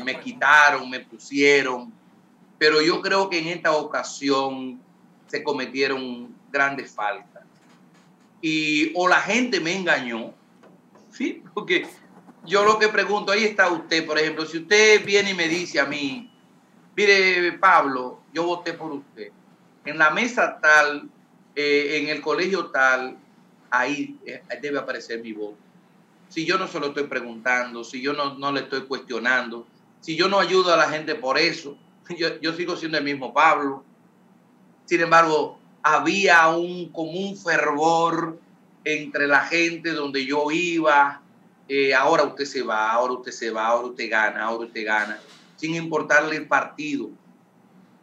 [0.03, 1.92] me quitaron, me pusieron,
[2.59, 4.80] pero yo creo que en esta ocasión
[5.26, 7.42] se cometieron grandes faltas.
[8.40, 10.32] Y o la gente me engañó,
[11.16, 11.42] ¿sí?
[11.54, 11.86] Porque
[12.44, 15.80] yo lo que pregunto, ahí está usted, por ejemplo, si usted viene y me dice
[15.80, 16.30] a mí,
[16.94, 19.30] mire Pablo, yo voté por usted,
[19.84, 21.08] en la mesa tal,
[21.54, 23.16] eh, en el colegio tal,
[23.70, 25.56] ahí eh, debe aparecer mi voto.
[26.28, 29.66] Si yo no se lo estoy preguntando, si yo no, no le estoy cuestionando,
[30.00, 31.76] si yo no ayudo a la gente por eso,
[32.18, 33.84] yo, yo sigo siendo el mismo Pablo.
[34.84, 38.38] Sin embargo, había un común fervor
[38.87, 41.20] entre la gente donde yo iba,
[41.68, 45.18] eh, ahora usted se va, ahora usted se va, ahora usted gana, ahora usted gana,
[45.57, 47.11] sin importarle el partido.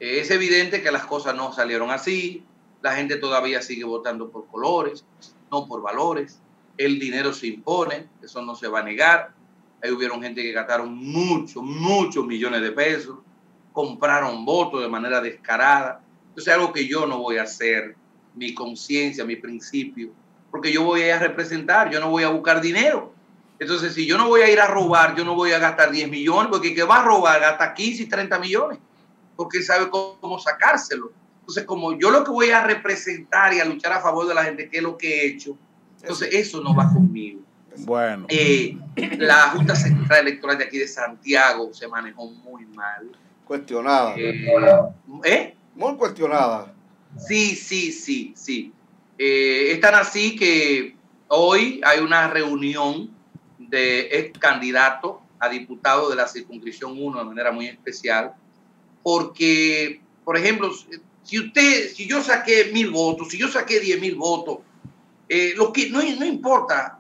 [0.02, 2.44] Eh, es evidente que las cosas no salieron así,
[2.82, 5.06] la gente todavía sigue votando por colores,
[5.50, 6.42] no por valores,
[6.78, 9.34] el dinero se impone, eso no se va a negar.
[9.82, 13.20] Ahí hubieron gente que gastaron muchos, muchos millones de pesos,
[13.72, 16.04] compraron votos de manera descarada.
[16.36, 17.96] Eso es algo que yo no voy a hacer,
[18.36, 20.12] mi conciencia, mi principio
[20.54, 23.12] porque yo voy a ir a representar, yo no voy a buscar dinero.
[23.58, 26.12] Entonces, si yo no voy a ir a robar, yo no voy a gastar 10
[26.12, 28.78] millones, porque el que va a robar gasta 15 y 30 millones,
[29.36, 31.12] porque sabe cómo sacárselo.
[31.40, 34.44] Entonces, como yo lo que voy a representar y a luchar a favor de la
[34.44, 35.58] gente, que es lo que he hecho,
[36.00, 37.42] entonces eso no va conmigo.
[37.78, 38.28] Bueno.
[38.30, 38.78] Eh,
[39.18, 43.10] la Junta Central Electoral de aquí de Santiago se manejó muy mal.
[43.44, 44.14] Cuestionada.
[44.18, 44.46] Eh,
[45.24, 45.56] ¿eh?
[45.74, 46.72] Muy cuestionada.
[47.18, 48.72] Sí, sí, sí, sí.
[49.18, 50.96] Eh, es tan así que
[51.28, 53.12] hoy hay una reunión
[53.58, 58.34] de ex candidatos a diputado de la circunscripción 1 de manera muy especial,
[59.02, 60.72] porque, por ejemplo,
[61.24, 64.60] si usted, si yo saqué mil votos, si yo saqué diez mil votos,
[65.28, 67.00] eh, lo que no, no importa,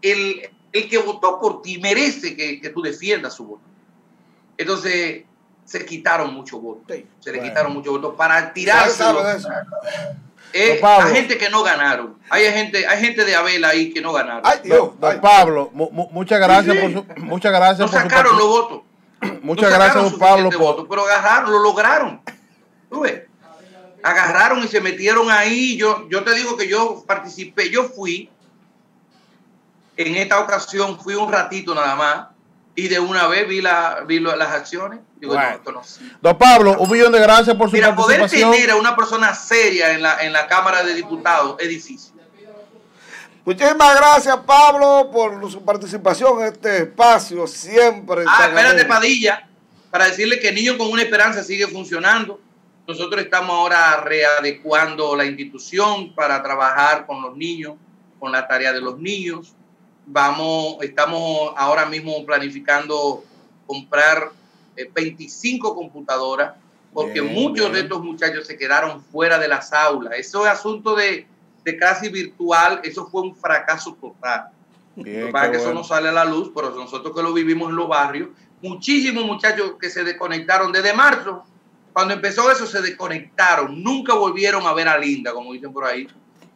[0.00, 3.62] el, el, que votó por ti merece que, que, tú defiendas su voto.
[4.56, 5.24] Entonces,
[5.64, 6.96] se quitaron muchos votos.
[7.20, 9.04] se le quitaron muchos votos para tirarse.
[10.52, 12.18] Eh, hay gente que no ganaron.
[12.28, 14.42] Hay gente, hay gente de Abel ahí que no ganaron.
[14.44, 18.82] Ay, Dios, don, Pablo, muchas gracias por su, muchas gracias no sacaron los votos.
[19.42, 20.50] Muchas gracias, don Pablo.
[20.58, 22.20] Votos, pero agarraron, lo lograron.
[22.90, 23.22] ¿Tú ves?
[24.02, 25.76] Agarraron y se metieron ahí.
[25.76, 28.28] Yo, yo te digo que yo participé, yo fui.
[29.96, 32.31] En esta ocasión fui un ratito nada más
[32.74, 35.00] y de una vez vi, la, vi las acciones.
[35.16, 35.36] Digo,
[36.20, 39.92] Don Pablo, un millón de gracias por su Mira, poder tener a una persona seria
[39.92, 42.12] en la, en la Cámara de Diputados es difícil.
[43.44, 47.46] Muchísimas gracias, Pablo, por su participación en este espacio.
[47.46, 48.24] Siempre.
[48.26, 49.48] Ah, espérate, Padilla,
[49.90, 52.40] para decirle que Niños con una Esperanza sigue funcionando.
[52.86, 57.74] Nosotros estamos ahora readecuando la institución para trabajar con los niños,
[58.18, 59.54] con la tarea de los niños
[60.06, 63.24] vamos, estamos ahora mismo planificando
[63.66, 64.30] comprar
[64.94, 66.54] 25 eh, computadoras
[66.92, 70.14] porque muchos de estos muchachos se quedaron fuera de las aulas.
[70.18, 71.26] Eso es asunto de,
[71.64, 74.50] de clase virtual, eso fue un fracaso total.
[75.32, 77.88] para que eso no sale a la luz, pero nosotros que lo vivimos en los
[77.88, 78.28] barrios,
[78.60, 80.70] muchísimos muchachos que se desconectaron.
[80.70, 81.44] Desde marzo,
[81.92, 86.06] cuando empezó eso se desconectaron, nunca volvieron a ver a Linda, como dicen por ahí,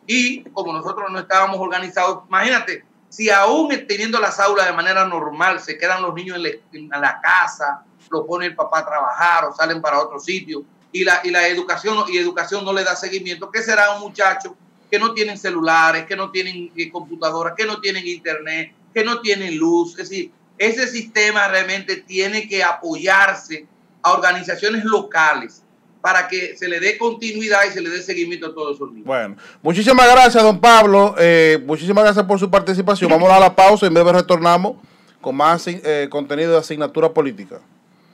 [0.07, 5.61] Y como nosotros no estábamos organizados, imagínate, si aún teniendo las aulas de manera normal
[5.61, 6.39] se quedan los niños
[6.73, 11.05] en la, casa, lo pone el papá a trabajar o salen para otro sitio y
[11.05, 14.57] la, y la educación y educación no le da seguimiento, ¿qué será un muchacho
[14.91, 19.21] que no tienen celulares, que no tienen eh, computadoras, que no tienen internet, que no
[19.21, 19.91] tienen luz?
[19.99, 23.67] Es decir, ese sistema realmente tiene que apoyarse
[24.03, 25.63] a organizaciones locales
[26.01, 29.07] para que se le dé continuidad y se le dé seguimiento a todos esos niños.
[29.07, 31.15] Bueno, muchísimas gracias, don Pablo.
[31.19, 33.11] Eh, muchísimas gracias por su participación.
[33.11, 34.77] Vamos a la pausa y en breve retornamos
[35.21, 37.61] con más eh, contenido de asignatura política.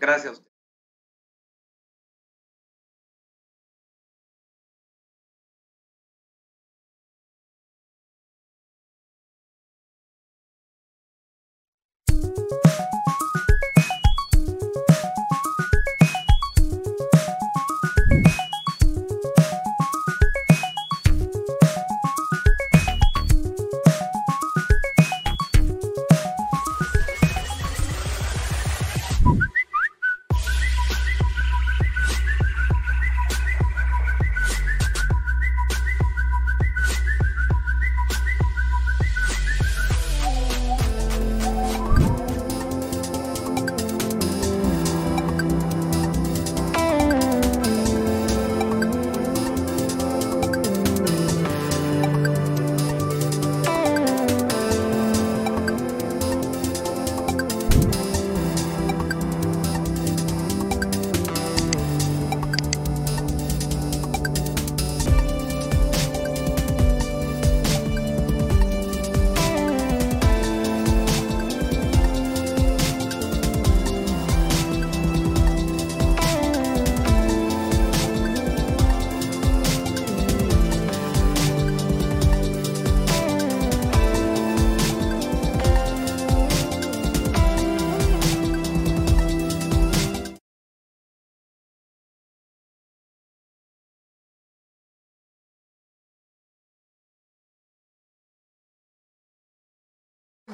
[0.00, 0.41] Gracias.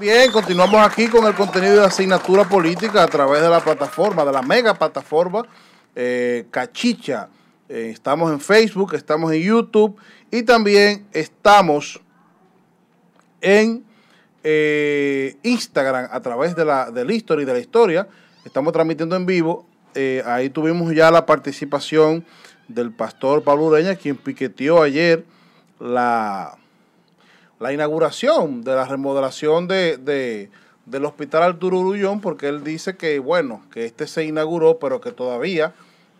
[0.00, 4.30] Bien, continuamos aquí con el contenido de asignatura política a través de la plataforma, de
[4.30, 5.42] la mega plataforma
[5.96, 7.28] eh, Cachicha.
[7.68, 9.96] Eh, estamos en Facebook, estamos en YouTube
[10.30, 12.00] y también estamos
[13.40, 13.84] en
[14.44, 18.06] eh, Instagram a través de la, del History de la historia.
[18.44, 19.66] Estamos transmitiendo en vivo.
[20.24, 22.24] ahí tuvimos ya la participación
[22.68, 25.24] del pastor Pablo Ureña, quien piqueteó ayer
[25.80, 26.57] la
[27.60, 30.50] la inauguración de la remodelación de,
[30.86, 35.12] del Hospital Arturo Urullón, porque él dice que, bueno, que este se inauguró, pero que
[35.12, 35.74] todavía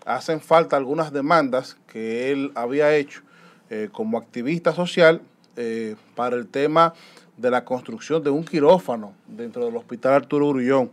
[0.05, 3.23] hacen falta algunas demandas que él había hecho
[3.71, 5.21] eh, como activista social
[5.57, 6.95] eh, para el tema
[7.37, 10.91] de la construcción de un quirófano dentro del Hospital Arturo Urullón.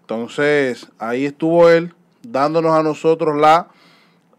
[0.00, 3.68] Entonces, ahí estuvo él dándonos a nosotros la,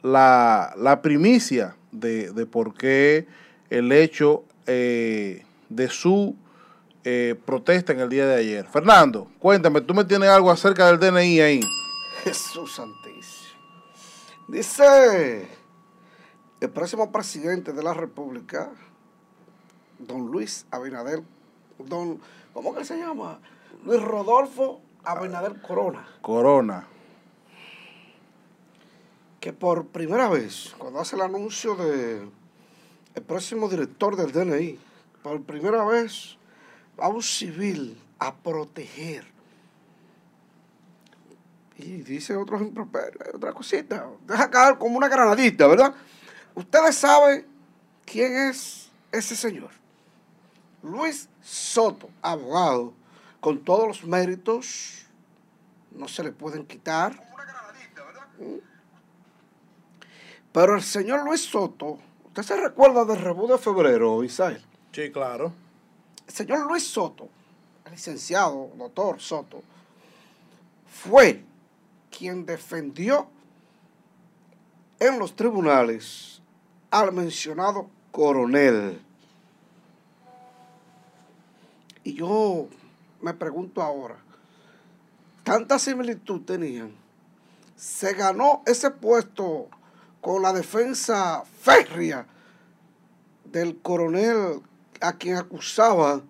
[0.04, 3.28] la, primicia de, de por qué
[3.70, 6.36] el hecho eh, de su
[7.04, 8.68] eh, protesta en el día de ayer.
[8.68, 11.62] Fernando, cuéntame, tú me tienes algo acerca del DNI ahí.
[12.24, 13.46] Jesús Santísimo.
[14.48, 15.48] Dice
[16.60, 18.72] el próximo presidente de la República,
[20.00, 21.22] don Luis Abinader,
[21.78, 22.20] don,
[22.54, 23.40] ¿cómo que se llama?
[23.86, 26.08] Luis Rodolfo Abinader Corona.
[26.22, 26.88] Corona.
[29.40, 32.28] Que por primera vez, cuando hace el anuncio de
[33.16, 34.78] el próximo director del DNI,
[35.24, 36.38] por primera vez
[36.98, 39.26] a un civil a proteger.
[41.78, 42.72] Y dice otro
[43.34, 45.94] otra cosita, deja caer como una granadita, ¿verdad?
[46.54, 47.46] Ustedes saben
[48.06, 49.72] quién es ese señor.
[50.84, 52.94] Luis Soto, abogado,
[53.40, 55.06] con todos los méritos,
[55.92, 57.14] no se le pueden quitar.
[58.40, 58.58] ¿Mm?
[60.52, 62.00] Pero el señor Luis Soto,
[62.38, 64.62] ¿usted se recuerda del rebú de febrero, Isael?
[64.92, 65.54] Sí, claro.
[66.28, 67.30] El señor Luis Soto,
[67.86, 69.64] el licenciado, doctor Soto,
[70.86, 71.46] fue
[72.12, 73.30] quien defendió
[75.00, 76.42] en los tribunales
[76.92, 79.00] al mencionado coronel.
[82.04, 82.68] Y yo
[83.22, 84.18] me pregunto ahora,
[85.46, 86.92] tanta similitud tenían,
[87.78, 89.70] se ganó ese puesto
[90.26, 92.26] con la defensa férrea
[93.44, 94.60] del coronel
[95.00, 96.24] a quien acusaba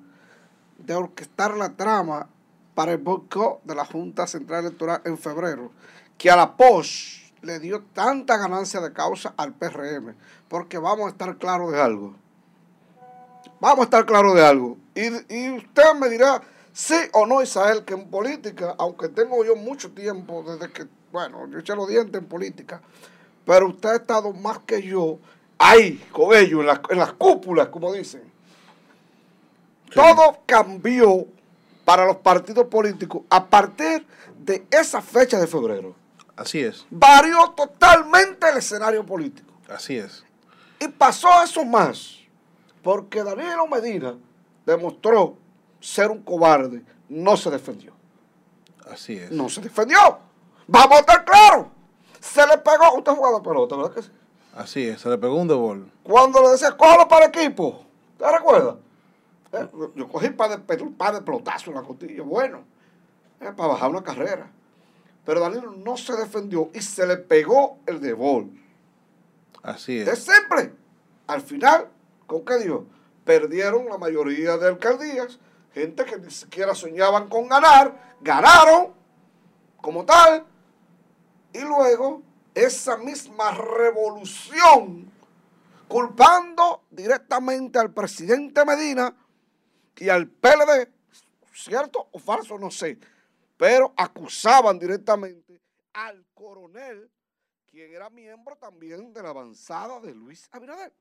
[0.78, 2.28] de orquestar la trama
[2.74, 5.72] para el boicot de la Junta Central Electoral en febrero,
[6.18, 10.14] que a la POS le dio tanta ganancia de causa al PRM,
[10.50, 12.16] porque vamos a estar claros de algo.
[13.62, 14.78] vamos a estar claros de algo.
[14.94, 16.42] Y, y usted me dirá,
[16.74, 21.48] sí o no, Isael, que en política, aunque tengo yo mucho tiempo desde que, bueno,
[21.48, 22.82] yo eché los dientes en política,
[23.46, 25.20] pero usted ha estado más que yo
[25.58, 28.24] ahí, con ellos, en las, en las cúpulas, como dicen.
[29.94, 31.26] Todo cambió
[31.86, 34.06] para los partidos políticos a partir
[34.40, 35.96] de esa fecha de febrero.
[36.36, 36.86] Así es.
[36.90, 39.54] Varió totalmente el escenario político.
[39.70, 40.26] Así es.
[40.80, 42.20] Y pasó eso más,
[42.84, 44.16] porque Danilo Medina
[44.66, 45.38] demostró
[45.80, 47.94] ser un cobarde, no se defendió.
[48.92, 49.32] Así es.
[49.32, 50.20] No se defendió.
[50.68, 51.68] Vamos a estar claros.
[52.34, 54.12] Se le pegó, usted jugaba pelota, ¿verdad que sí?
[54.56, 57.86] Así es, se le pegó un de Cuando le decía, cógelo para el equipo,
[58.18, 58.76] ¿te recuerdas?
[59.52, 62.64] Eh, yo cogí para de, de pelotazo en la costilla, bueno,
[63.40, 64.52] eh, para bajar una carrera.
[65.24, 68.50] Pero Danilo no se defendió y se le pegó el de bol.
[69.64, 70.08] Así es.
[70.08, 70.74] Es simple.
[71.28, 71.88] Al final,
[72.28, 72.86] ¿con qué dijo?
[73.24, 75.40] Perdieron la mayoría de alcaldías,
[75.74, 78.94] gente que ni siquiera soñaban con ganar, ganaron
[79.82, 80.46] como tal,
[81.56, 82.22] y luego
[82.54, 85.10] esa misma revolución,
[85.88, 89.16] culpando directamente al presidente Medina
[89.96, 90.90] y al PLD,
[91.54, 93.00] cierto o falso, no sé,
[93.56, 95.62] pero acusaban directamente
[95.94, 97.10] al coronel,
[97.66, 100.94] quien era miembro también de la avanzada de Luis Abinader.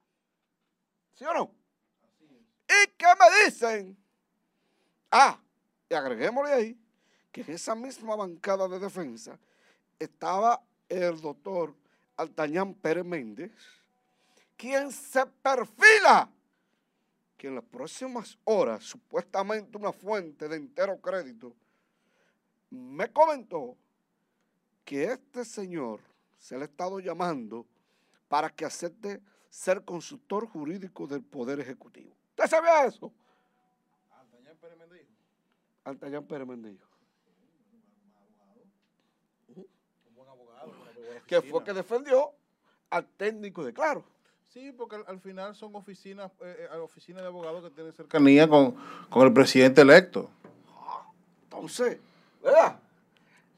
[1.14, 1.50] ¿Sí o no?
[2.68, 3.96] ¿Y qué me dicen?
[5.10, 5.36] Ah,
[5.88, 6.80] y agreguémosle ahí
[7.32, 9.36] que en esa misma bancada de defensa
[9.98, 11.74] estaba el doctor
[12.16, 13.52] Altañán Pérez Méndez,
[14.56, 16.30] quien se perfila
[17.36, 21.54] que en las próximas horas, supuestamente una fuente de entero crédito,
[22.70, 23.76] me comentó
[24.84, 26.00] que este señor
[26.38, 27.66] se le ha estado llamando
[28.28, 32.14] para que acepte ser consultor jurídico del Poder Ejecutivo.
[32.30, 33.12] ¿Usted sabía eso?
[34.10, 35.10] Altañán Pérez Mendijo.
[35.84, 36.93] Altañán Pérez Mendijo.
[41.26, 42.32] Que fue que defendió
[42.90, 44.04] al técnico de Claro.
[44.52, 48.76] Sí, porque al, final son oficinas, eh, eh, oficinas de abogados que tienen cercanía con,
[49.10, 50.30] con el presidente electo.
[51.42, 51.98] Entonces,
[52.40, 52.78] ¿verdad?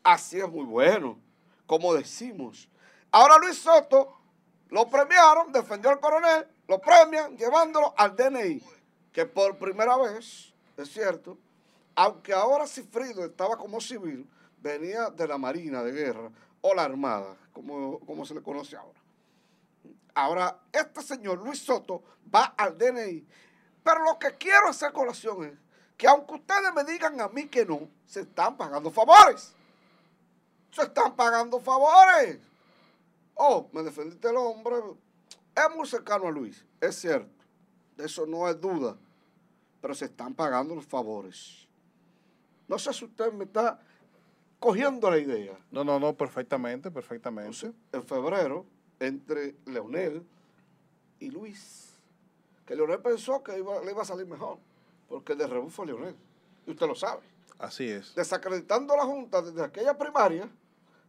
[0.02, 1.18] Así es muy bueno,
[1.66, 2.66] como decimos.
[3.10, 4.16] Ahora Luis Soto
[4.70, 8.62] lo premiaron, defendió al coronel, lo premian llevándolo al DNI,
[9.12, 11.36] que por primera vez, es cierto,
[11.94, 14.26] aunque ahora Cifrido estaba como civil,
[14.62, 16.30] venía de la Marina de Guerra
[16.66, 19.00] o la Armada, como, como se le conoce ahora.
[20.14, 22.02] Ahora, este señor Luis Soto
[22.34, 23.24] va al DNI,
[23.84, 25.52] pero lo que quiero hacer colación es
[25.96, 29.54] que aunque ustedes me digan a mí que no, se están pagando favores.
[30.72, 32.40] Se están pagando favores.
[33.34, 34.76] Oh, me defendiste el hombre.
[35.54, 37.44] Es muy cercano a Luis, es cierto.
[37.96, 38.96] De eso no hay duda.
[39.80, 41.68] Pero se están pagando los favores.
[42.66, 43.80] No sé si usted me está
[44.58, 45.58] cogiendo la idea.
[45.70, 47.72] No, no, no, perfectamente, perfectamente.
[47.92, 48.66] en febrero,
[49.00, 50.24] entre Leonel
[51.20, 51.94] y Luis,
[52.66, 54.58] que Leonel pensó que le iba a salir mejor,
[55.08, 56.16] porque el de rebufo fue Leonel.
[56.66, 57.22] Y usted lo sabe.
[57.58, 58.14] Así es.
[58.14, 60.48] Desacreditando a la Junta desde aquella primaria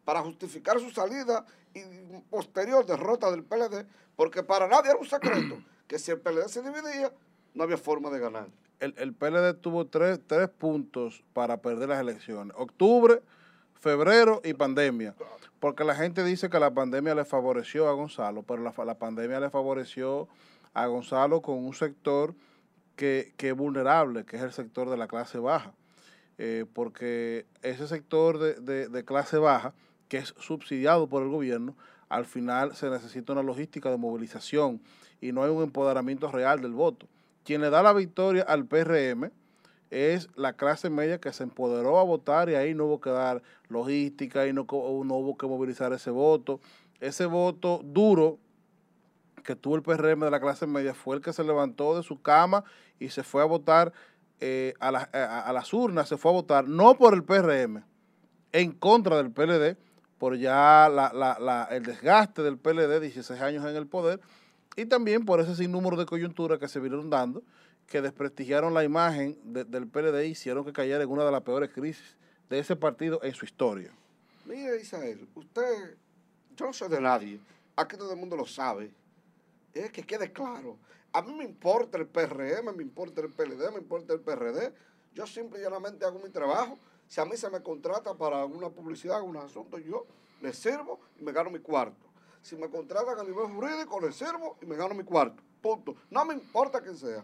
[0.06, 1.82] para justificar su salida y
[2.30, 3.86] posterior derrota del PLD,
[4.16, 7.12] porque para nadie era un secreto que si el PLD se dividía,
[7.54, 8.48] no había forma de ganar.
[8.80, 12.56] El, el PLD tuvo tres, tres puntos para perder las elecciones.
[12.58, 13.22] Octubre,
[13.80, 15.16] febrero y pandemia.
[15.60, 19.40] Porque la gente dice que la pandemia le favoreció a Gonzalo, pero la, la pandemia
[19.40, 20.28] le favoreció
[20.74, 22.36] a Gonzalo con un sector
[22.96, 25.74] que, que, es vulnerable, que es el sector de la clase baja.
[26.38, 29.74] Eh, porque ese sector de, de, clase baja,
[30.08, 31.76] que es subsidiado por el gobierno,
[32.10, 34.82] al final se necesita una logística de movilización
[35.20, 37.08] y no hay un empoderamiento real del voto.
[37.44, 39.32] Quien le da la victoria al PRM,
[39.90, 43.42] es la clase media que se empoderó a votar y ahí no hubo que dar
[43.70, 46.60] logística y no, no hubo que movilizar ese voto.
[47.00, 48.40] Ese voto duro
[49.44, 52.22] que tuvo el PRM de la clase media fue el que se levantó de su
[52.22, 52.66] cama
[53.00, 53.94] y se fue a votar
[54.40, 57.84] eh, a, a, las urnas, se fue a votar no por el PRM,
[58.52, 59.78] en contra del PLD,
[60.18, 64.20] por ya la, la, el desgaste del PLD, 16 años en el poder,
[64.76, 67.42] y también por ese sinnúmero de coyunturas que se vinieron dando
[67.88, 71.72] que desprestigiaron la imagen del PLD y hicieron que cayera en una de las peores
[71.72, 72.18] crisis
[72.50, 73.92] de ese partido en su historia.
[74.46, 75.98] Mire, Isael, usted,
[76.56, 77.40] yo no soy de nadie,
[77.76, 78.92] aquí todo el mundo lo sabe.
[79.74, 80.78] Es que quede claro.
[81.14, 84.74] A mí me importa el PRM, me importa el PLD, me importa el PRD.
[85.14, 86.78] Yo simple y llanamente hago mi trabajo.
[87.08, 90.06] Si a mí se me contrata para una publicidad, un asunto, yo
[90.42, 92.06] le sirvo y me gano mi cuarto.
[92.42, 95.42] Si me contratan a nivel jurídico, le sirvo y me gano mi cuarto.
[95.62, 95.96] Punto.
[96.10, 97.24] No me importa quién sea.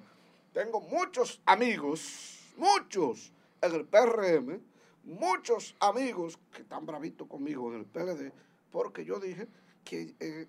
[0.54, 3.32] Tengo muchos amigos, muchos
[3.62, 4.62] en el PRM,
[5.04, 8.32] muchos amigos que están bravitos conmigo en el PLD,
[8.72, 9.48] porque yo dije
[9.84, 10.48] que, eh,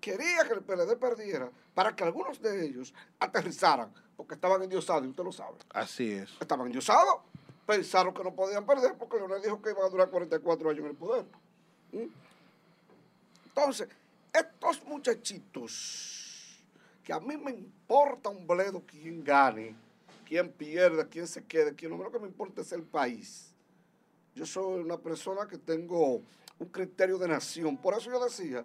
[0.00, 5.08] quería que el PLD perdiera para que algunos de ellos aterrizaran, porque estaban endiosados, y
[5.08, 5.56] usted lo sabe.
[5.70, 6.30] Así es.
[6.40, 7.16] Estaban endiosados,
[7.66, 10.90] pensaron que no podían perder porque Leonel dijo que iban a durar 44 años en
[10.90, 11.24] el poder.
[11.92, 12.06] ¿Mm?
[13.46, 13.88] Entonces,
[14.32, 16.15] estos muchachitos,
[17.06, 19.76] que a mí me importa un bledo quién gane,
[20.26, 23.54] quién pierda, quién se quede, quién no, lo que me importa es el país.
[24.34, 26.20] Yo soy una persona que tengo
[26.58, 27.76] un criterio de nación.
[27.76, 28.64] Por eso yo decía,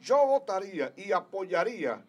[0.00, 2.02] yo votaría y apoyaría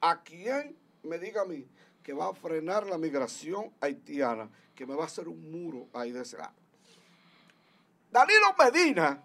[0.00, 1.64] a quien me diga a mí
[2.02, 6.10] que va a frenar la migración haitiana, que me va a hacer un muro ahí
[6.10, 6.54] de ese lado.
[8.10, 9.22] Danilo Medina,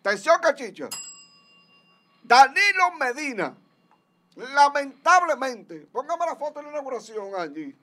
[0.00, 0.88] atención cachicha,
[2.22, 3.54] Danilo Medina,
[4.36, 7.76] lamentablemente, póngame la foto de la inauguración allí.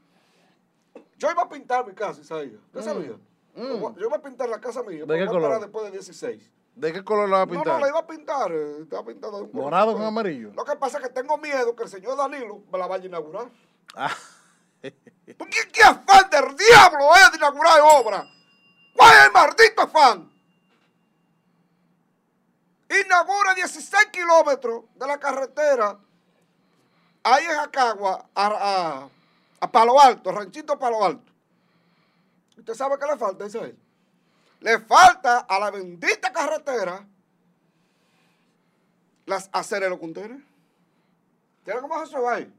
[1.18, 2.62] Yo iba a pintar mi casa, Isaías.
[2.68, 3.18] ¿Usted mm, sabía?
[3.56, 3.96] Mm.
[3.98, 5.06] Yo iba a pintar la casa mía.
[5.06, 5.60] ¿De qué color?
[5.60, 6.52] después de 16.
[6.76, 7.68] ¿De qué color la va a pintar?
[7.68, 8.52] No, no, la iba a pintar.
[8.52, 10.52] Eh, estaba pintado de un ¿Morado con amarillo?
[10.56, 13.08] Lo que pasa es que tengo miedo que el señor Danilo me la vaya a
[13.08, 13.50] inaugurar.
[13.96, 14.16] Ah.
[15.38, 18.28] ¿Por qué, qué afán del diablo es de inaugurar obra?
[18.96, 20.32] ¿Cuál es el maldito afán?
[23.06, 25.98] Inaugura 16 kilómetros de la carretera
[27.24, 29.08] ahí en Acagua a,
[29.60, 31.32] a, Palo Alto, Ranchito Palo Alto.
[32.58, 33.78] ¿Usted sabe qué le falta, Isabel?
[34.60, 37.06] Le falta a la bendita carretera
[39.26, 40.44] las aceras de los contenedores.
[41.64, 42.54] ¿Tiene cómo se va ahí?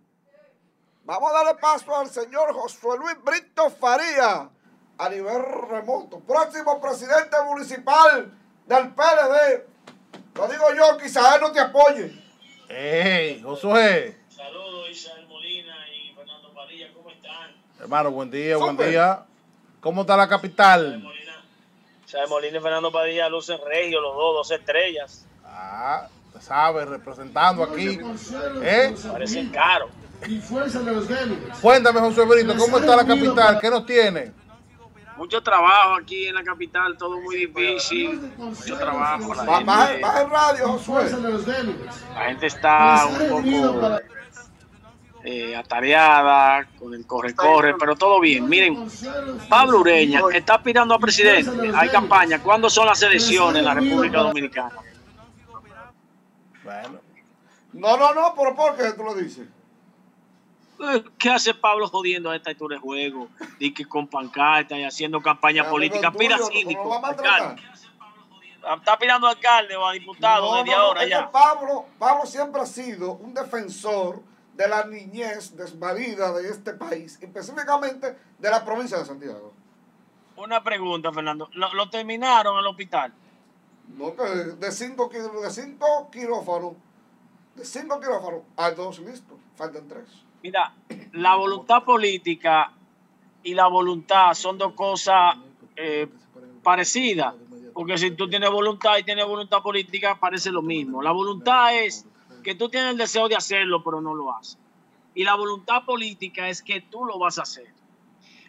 [1.05, 4.49] Vamos a darle paso al señor Josué Luis Brito Faría
[4.97, 6.21] a nivel remoto.
[6.21, 8.33] Próximo presidente municipal
[8.67, 9.67] del PLD.
[10.35, 12.25] Lo digo yo, quizás él no te apoye.
[12.69, 14.24] ¡Ey, Josué!
[14.95, 17.51] Isabel Molina y Fernando Padilla, ¿cómo están?
[17.81, 19.25] Hermano, buen día, buen día.
[19.81, 21.05] ¿Cómo está la capital?
[22.07, 25.27] Isabel Molina y Fernando Padilla lucen regio, los dos, dos estrellas.
[25.45, 27.99] Ah, te sabes, representando aquí.
[28.63, 28.95] ¿Eh?
[29.11, 29.91] Parecen caros.
[30.29, 31.09] Y fuerza de los
[31.61, 33.59] Cuéntame, José Brito, ¿cómo está la capital?
[33.61, 34.33] ¿Qué nos tiene?
[35.17, 38.33] Mucho trabajo aquí en la capital, todo muy difícil.
[38.37, 39.35] Mucho trabajo.
[39.45, 41.11] Baja el radio, Josué.
[42.15, 43.99] La gente está un poco
[45.27, 48.47] eh, atareada con el corre-corre, pero todo bien.
[48.47, 48.87] Miren,
[49.49, 51.73] Pablo Ureña está aspirando a presidente.
[51.75, 52.43] Hay campaña.
[52.43, 54.77] ¿Cuándo son las elecciones en la República Dominicana?
[56.63, 57.01] Bueno.
[57.73, 59.49] No, no, no, pero ¿por qué tú lo dices?
[60.81, 63.29] Eh, ¿Qué hace Pablo jodiendo a esta altura de juego?
[63.59, 66.13] Y que con pancarta y haciendo campaña política.
[66.13, 67.01] Pida síndico.
[68.77, 71.31] Está aspirando a alcalde o a diputado desde ahora ya.
[71.31, 78.17] Pablo, Pablo siempre ha sido un defensor de la niñez desvalida de este país, específicamente
[78.39, 79.53] de la provincia de Santiago.
[80.37, 81.49] Una pregunta, Fernando.
[81.55, 83.13] ¿Lo, terminaron el hospital?
[83.97, 86.73] No, que de cinco, de cinco quirófanos,
[87.55, 90.09] de cinco quirófanos, hay dos listos, faltan tres.
[90.43, 90.75] Mira,
[91.13, 92.73] la voluntad política
[93.43, 95.37] y la voluntad son dos cosas
[95.77, 96.09] eh,
[96.63, 97.35] parecidas.
[97.73, 101.03] Porque si tú tienes voluntad y tienes voluntad política, parece lo mismo.
[101.03, 102.07] La voluntad es
[102.45, 104.59] que tú tienes el deseo de hacerlo, pero no lo haces.
[105.15, 107.73] Y la voluntad política es que tú lo vas a hacer.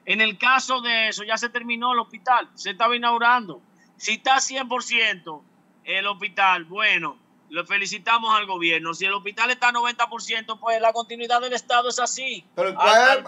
[0.06, 3.62] En el caso de eso, ya se terminó el hospital, se estaba inaugurando.
[3.98, 5.42] Si está 100%
[5.86, 7.18] el hospital, bueno,
[7.50, 8.94] le felicitamos al gobierno.
[8.94, 12.46] Si el hospital está 90%, pues la continuidad del Estado es así.
[12.56, 13.20] Pero ¿cuál,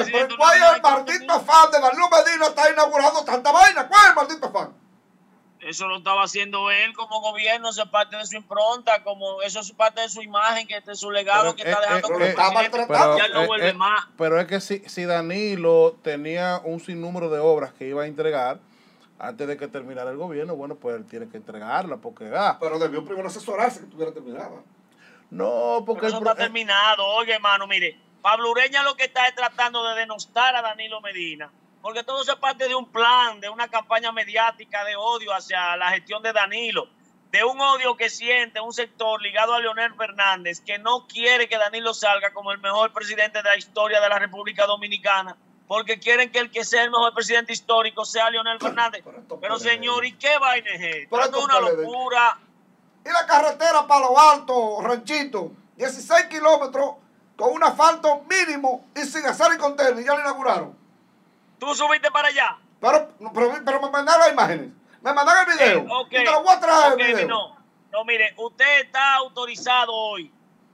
[0.00, 3.86] es el maldito fan de Danilo Medina está inaugurando tanta vaina?
[3.86, 4.85] ¿Cuál es el maldito fan?
[5.60, 9.60] Eso lo estaba haciendo él como gobierno, eso es parte de su impronta, como eso
[9.60, 13.18] es parte de su imagen, que este es su legado que está dejando como pero,
[13.18, 14.06] ya no vuelve más.
[14.18, 18.60] Pero es que si, si Danilo tenía un sinnúmero de obras que iba a entregar,
[19.18, 22.30] antes de que terminara el gobierno, bueno, pues él tiene que entregarla, porque...
[22.34, 24.62] Ah, pero debió primero asesorarse que tuviera terminada.
[25.30, 26.06] No, porque...
[26.06, 27.04] eso está terminado.
[27.14, 31.50] Oye, hermano, mire, Pablo Ureña lo que está es tratando de denostar a Danilo Medina,
[31.82, 35.76] porque todo eso es parte de un plan, de una campaña mediática de odio hacia
[35.76, 36.88] la gestión de Danilo,
[37.30, 41.58] de un odio que siente un sector ligado a Leonel Fernández, que no quiere que
[41.58, 45.36] Danilo salga como el mejor presidente de la historia de la República Dominicana
[45.66, 49.04] porque quieren que el que sea el mejor presidente histórico sea Leonel Fernández.
[49.40, 51.20] Pero señor, ¿y qué vaina es esto?
[51.20, 52.38] es una locura.
[53.04, 56.96] Y la carretera para lo alto, ranchito, 16 kilómetros
[57.36, 60.85] con un asfalto mínimo y sin hacer el contenedor, y ya lo inauguraron.
[61.58, 62.58] ¿Tú subiste para allá?
[62.80, 63.10] Pero,
[63.64, 64.70] pero, me mandaron las imágenes.
[65.00, 66.06] Me mandaron el video.
[66.10, 67.28] Eh, te lo voy a traer el video.
[67.28, 67.56] No,
[67.92, 70.32] no, mire, usted está autorizado hoy.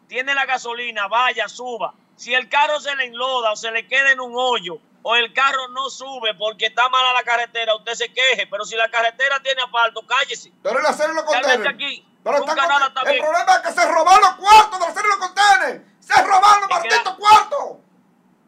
[0.09, 4.13] Tiene la gasolina, vaya, suba Si el carro se le enloda o se le queda
[4.13, 8.13] en un hoyo o el carro no sube porque está mala la carretera, usted se
[8.13, 8.47] queje.
[8.49, 10.53] Pero si la carretera tiene asfalto, cállese.
[10.63, 11.69] Pero el acero lo contiene.
[11.69, 15.85] Aquí, pero el problema es que se robaron los cuartos de acero lo contiene.
[16.01, 17.79] Se robaron los malditos cuartos.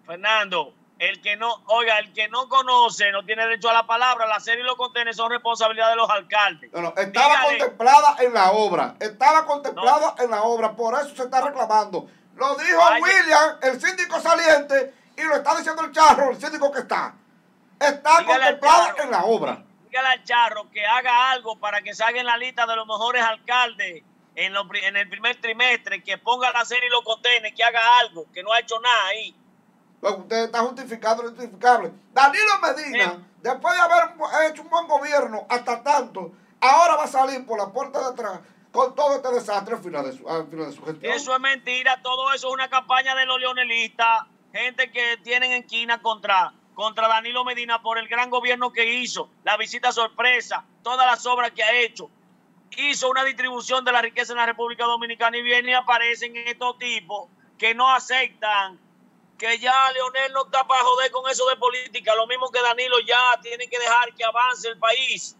[0.06, 0.74] Fernando,
[1.08, 4.26] el que no, oiga, el que no conoce no tiene derecho a la palabra.
[4.26, 6.72] La serie y los contenedores son responsabilidad de los alcaldes.
[6.72, 8.94] No, no, estaba contemplada en la obra.
[9.00, 10.74] Estaba contemplada en la obra.
[10.74, 12.08] Por eso se está reclamando.
[12.36, 16.80] Lo dijo William, el síndico saliente, y lo está diciendo el charro, el síndico que
[16.80, 17.14] está.
[17.78, 19.62] Está contemplada en la obra.
[19.84, 23.22] Dígale al charro que haga algo para que salga en la lista de los mejores
[23.22, 24.02] alcaldes
[24.34, 28.26] en, en el primer trimestre, que ponga la serie y los contenedores, que haga algo,
[28.32, 29.36] que no ha hecho nada ahí
[30.10, 31.92] usted está justificado lo injustificable.
[32.12, 37.44] Danilo Medina, después de haber hecho un buen gobierno hasta tanto, ahora va a salir
[37.46, 38.40] por la puerta de atrás
[38.74, 41.12] con todo este desastre al final de su, final de su gestión.
[41.12, 45.62] Eso es mentira, todo eso es una campaña de los leonelistas, gente que tienen en
[45.62, 51.06] quina contra, contra Danilo Medina por el gran gobierno que hizo, la visita sorpresa, todas
[51.06, 52.10] las obras que ha hecho.
[52.76, 56.76] Hizo una distribución de la riqueza en la República Dominicana y viene y aparecen estos
[56.76, 58.80] tipos que no aceptan
[59.38, 62.98] que ya Leonel no está para joder con eso de política, lo mismo que Danilo
[63.00, 65.36] ya tiene que dejar que avance el país.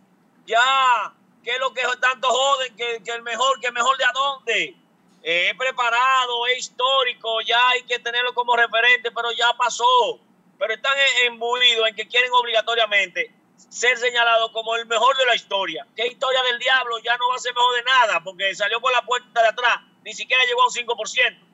[0.47, 4.77] Ya, que es lo que tanto joden, que, el mejor, que mejor de a dónde.
[5.23, 10.21] Es preparado, es histórico, ya hay que tenerlo como referente, pero ya pasó.
[10.59, 10.93] Pero están
[11.25, 15.87] embuidos en que quieren obligatoriamente ser señalado como el mejor de la historia.
[15.97, 16.99] ¿Qué historia del diablo?
[16.99, 19.79] Ya no va a ser mejor de nada, porque salió por la puerta de atrás,
[20.05, 21.54] ni siquiera llegó a un 5%.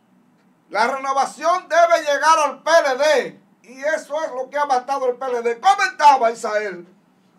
[0.70, 3.40] La renovación debe llegar al PLD.
[3.62, 5.60] Y eso es lo que ha matado el PLD.
[5.60, 6.86] Comentaba Isael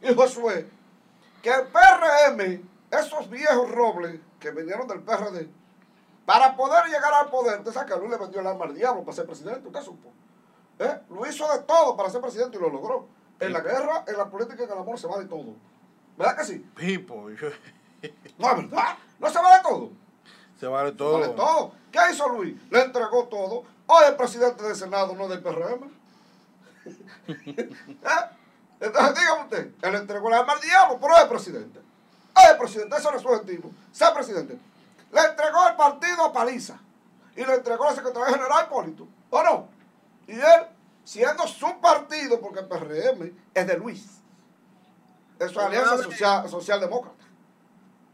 [0.02, 0.70] y Josué
[1.42, 5.50] que el PRM, esos viejos robles que vinieron del PRD,
[6.26, 9.04] para poder llegar al poder, usted sabe que Luis le vendió el arma al diablo
[9.04, 10.10] para ser presidente, ¿usted supo?
[10.80, 11.00] ¿Eh?
[11.10, 13.08] Lo hizo de todo para ser presidente y lo logró.
[13.40, 15.56] En la guerra, en la política, en el amor se va de todo.
[16.16, 16.60] ¿Verdad que sí?
[16.76, 17.28] Pipo.
[18.38, 18.98] no, ¿verdad?
[19.18, 19.90] No se va de todo.
[20.60, 21.20] Se vale todo.
[21.20, 21.74] vale todo.
[21.92, 22.56] ¿Qué hizo Luis?
[22.70, 23.64] Le entregó todo.
[23.88, 25.92] Hoy el presidente del Senado no es del PRM.
[27.28, 28.42] ¿Eh?
[28.80, 31.80] Entonces dígame usted, él entregó la arma al diablo, pero es el presidente.
[32.36, 33.72] Es el presidente, eso no es su objetivo.
[33.92, 34.58] Ser presidente.
[35.12, 36.80] Le entregó el partido a Paliza.
[37.36, 39.08] Y le entregó al secretario general Hipólito.
[39.30, 39.68] ¿O no?
[40.28, 40.68] Y él,
[41.04, 44.06] siendo su partido, porque el PRM es de Luis.
[45.40, 47.21] Es su alianza social, socialdemócrata.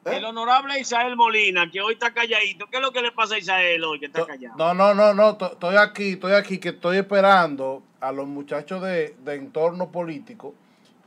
[0.07, 0.17] ¿Eh?
[0.17, 2.67] El honorable Isael Molina, que hoy está calladito.
[2.67, 4.55] ¿Qué es lo que le pasa a Isael hoy, que está callado?
[4.57, 5.37] No, no, no, no.
[5.45, 10.53] Estoy aquí, estoy aquí, que estoy esperando a los muchachos de, entorno político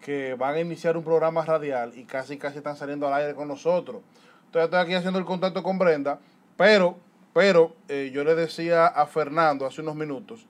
[0.00, 3.48] que van a iniciar un programa radial y casi, casi están saliendo al aire con
[3.48, 4.02] nosotros.
[4.46, 6.18] Entonces estoy aquí haciendo el contacto con Brenda,
[6.56, 6.98] pero,
[7.32, 10.46] pero eh, yo le decía a Fernando hace unos minutos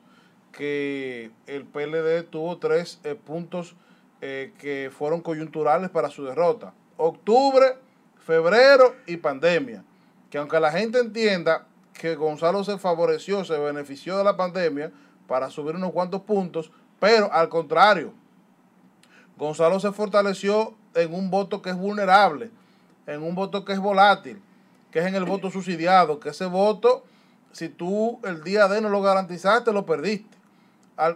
[0.52, 3.77] que el PLD tuvo tres eh, puntos
[4.20, 6.74] que fueron coyunturales para su derrota.
[6.98, 7.77] Octubre
[8.25, 9.85] febrero y pandemia.
[10.31, 14.93] Que aunque la gente entienda que Gonzalo se favoreció, se benefició de la pandemia
[15.27, 18.13] para subir unos cuantos puntos, pero al contrario,
[19.37, 22.51] Gonzalo se fortaleció en un voto que es vulnerable,
[23.07, 24.41] en un voto que es volátil,
[24.91, 27.05] que es en el voto subsidiado, que ese voto,
[27.53, 30.37] si tú el día de no lo garantizaste, lo perdiste.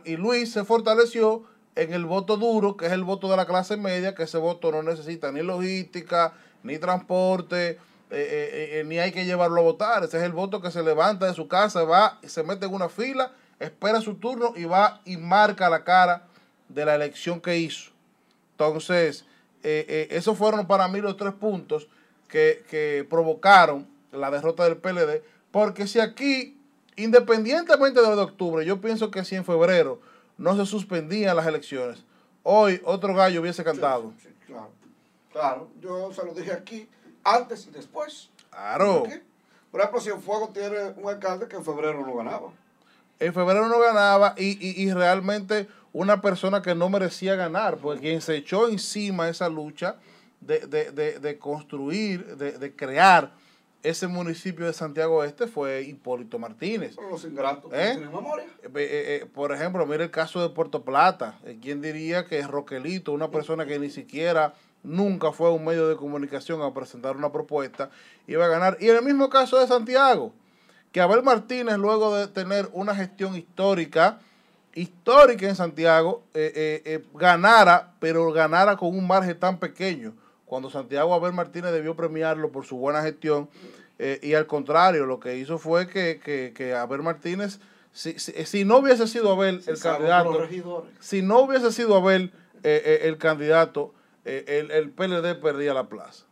[0.04, 1.44] y Luis se fortaleció
[1.74, 4.70] en el voto duro, que es el voto de la clase media, que ese voto
[4.70, 7.78] no necesita ni logística, ni transporte, eh,
[8.10, 10.02] eh, eh, ni hay que llevarlo a votar.
[10.02, 12.88] Ese es el voto que se levanta de su casa, va se mete en una
[12.88, 16.26] fila, espera su turno y va y marca la cara
[16.68, 17.92] de la elección que hizo.
[18.52, 19.24] Entonces,
[19.62, 21.88] esos fueron para mí los tres puntos
[22.28, 26.58] que, que provocaron la derrota del PLD, porque si aquí,
[26.96, 30.00] independientemente de octubre, yo pienso que si en febrero
[30.36, 32.04] no se suspendían las elecciones,
[32.42, 34.12] hoy otro gallo hubiese cantado.
[34.46, 34.83] claro.
[35.34, 36.88] Claro, yo se lo dije aquí,
[37.24, 38.30] antes y después.
[38.50, 39.02] Claro.
[39.72, 42.52] Por ejemplo, si en Fuego tiene un alcalde que en febrero no ganaba.
[43.18, 48.36] En febrero no ganaba y, realmente una persona que no merecía ganar, porque quien se
[48.36, 49.96] echó encima esa lucha
[50.40, 53.32] de, construir, de, crear
[53.82, 56.94] ese municipio de Santiago Este fue Hipólito Martínez.
[57.10, 57.98] los ingratos, ¿Eh?
[57.98, 58.46] memoria?
[58.62, 61.40] Eh, eh, por ejemplo, mira el caso de Puerto Plata.
[61.60, 64.54] ¿Quién diría que Roquelito, una persona que ni siquiera
[64.84, 67.90] nunca fue a un medio de comunicación a presentar una propuesta,
[68.26, 68.76] iba a ganar.
[68.80, 70.32] Y en el mismo caso de Santiago,
[70.92, 74.20] que Abel Martínez, luego de tener una gestión histórica,
[74.74, 80.14] histórica en Santiago, eh, eh, eh, ganara, pero ganara con un margen tan pequeño.
[80.44, 83.48] Cuando Santiago Abel Martínez debió premiarlo por su buena gestión,
[84.22, 87.60] y al contrario, lo que hizo fue que, que, que Abel Martínez
[87.92, 90.48] si, si, no hubiese sido Abel el candidato,
[90.98, 92.32] si no hubiese sido Abel
[92.64, 93.94] el candidato,
[94.24, 96.24] el, el PLD perdía la plaza.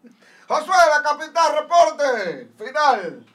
[0.49, 3.27] Josué, la capital, reporte, final.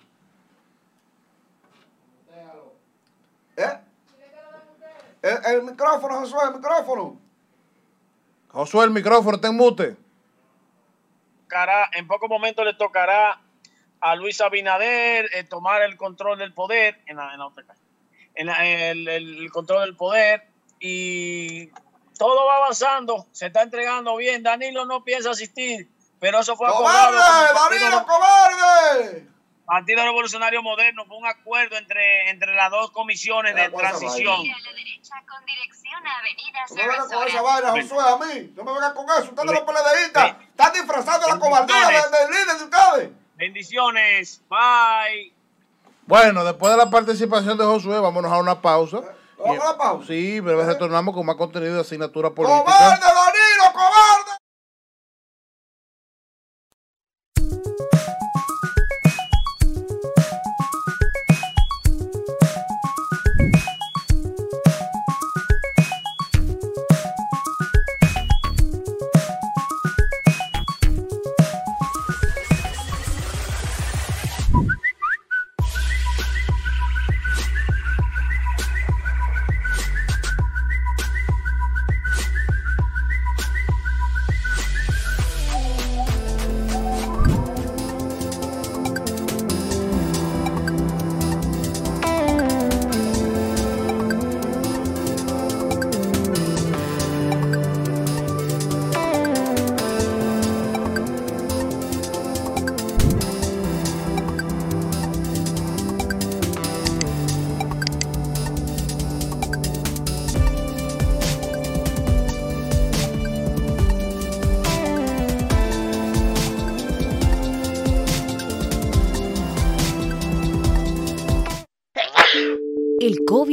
[3.58, 3.80] ¿Eh?
[5.24, 7.20] El, micrófono, Josué, el micrófono.
[8.50, 9.98] Josué, el micrófono, ten mute.
[11.94, 13.42] En pocos momentos le tocará
[14.00, 17.34] a Luis Abinader eh, tomar el control del poder, en, la,
[18.36, 20.48] en, el, el, control del poder
[20.80, 21.72] y
[22.18, 24.44] todo va avanzando, se está entregando bien.
[24.44, 25.90] Danilo no piensa asistir,
[26.20, 27.18] pero eso fue ¡Cobarde!
[27.18, 29.28] ¡Danilo, cobarde!
[29.66, 34.38] Partido Revolucionario Moderno fue un acuerdo entre, entre las dos comisiones de transición.
[34.38, 38.54] con dirección a Avenida no me vengas con esa vaina, Josué, a mí.
[38.56, 39.24] No me vengas con eso.
[39.24, 43.10] Ustedes los PLDistas están disfrazando la cobardía del líder de ustedes.
[43.36, 44.42] Bendiciones.
[44.50, 45.34] Bye.
[46.06, 49.02] Bueno, después de la participación de Josué, vámonos a una pausa.
[49.38, 50.08] ¿Vamos a la pausa?
[50.08, 52.64] Sí, pero retornamos con más contenido de asignatura política.
[52.64, 54.38] ¡Cobarde, Danilo, cobarde!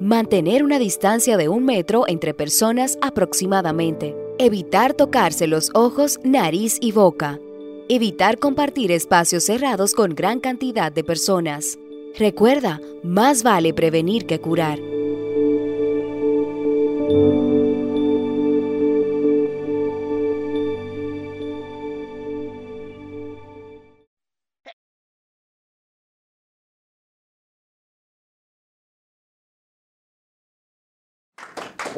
[0.00, 4.16] Mantener una distancia de un metro entre personas aproximadamente.
[4.38, 7.38] Evitar tocarse los ojos, nariz y boca.
[7.86, 11.78] Evitar compartir espacios cerrados con gran cantidad de personas.
[12.18, 14.78] Recuerda, más vale prevenir que curar.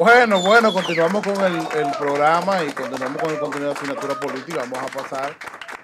[0.03, 4.65] Bueno, bueno, continuamos con el, programa y continuamos con el contenido de asignatura política.
[4.69, 5.33] Vamos a pasar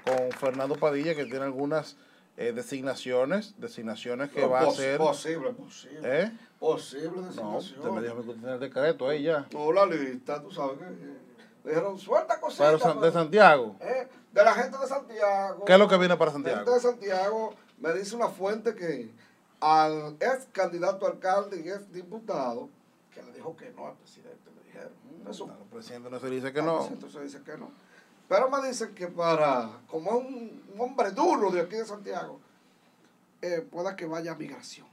[0.04, 1.96] con Fernando Padilla, que tiene algunas
[2.36, 4.98] eh, designaciones, designaciones que va a ser...
[4.98, 6.02] Posible, posible.
[6.04, 6.32] ¿Eh?
[6.60, 7.46] Posible designación.
[7.46, 9.48] No, usted me dijo que tiene el decreto ahí ya.
[9.54, 10.84] No, la lista, tú sabes que...
[10.84, 11.18] Eh,
[11.64, 12.76] dijeron, suelta cositas.
[12.84, 13.78] Pero, de Santiago.
[13.80, 15.64] Eh, de la gente de Santiago.
[15.64, 16.58] ¿Qué es lo que viene para Santiago?
[16.58, 19.14] La gente de Santiago me dice una fuente que
[19.62, 22.68] al ex candidato alcalde y ex diputado
[23.20, 24.92] que le dijo que no al presidente, le dijeron.
[25.30, 26.88] Eso, el presidente no se dice que no.
[26.88, 27.72] El se dice que no.
[28.28, 32.40] Pero me dicen que para, como un, un hombre duro de aquí de Santiago,
[33.42, 34.88] eh, pueda que vaya a migración.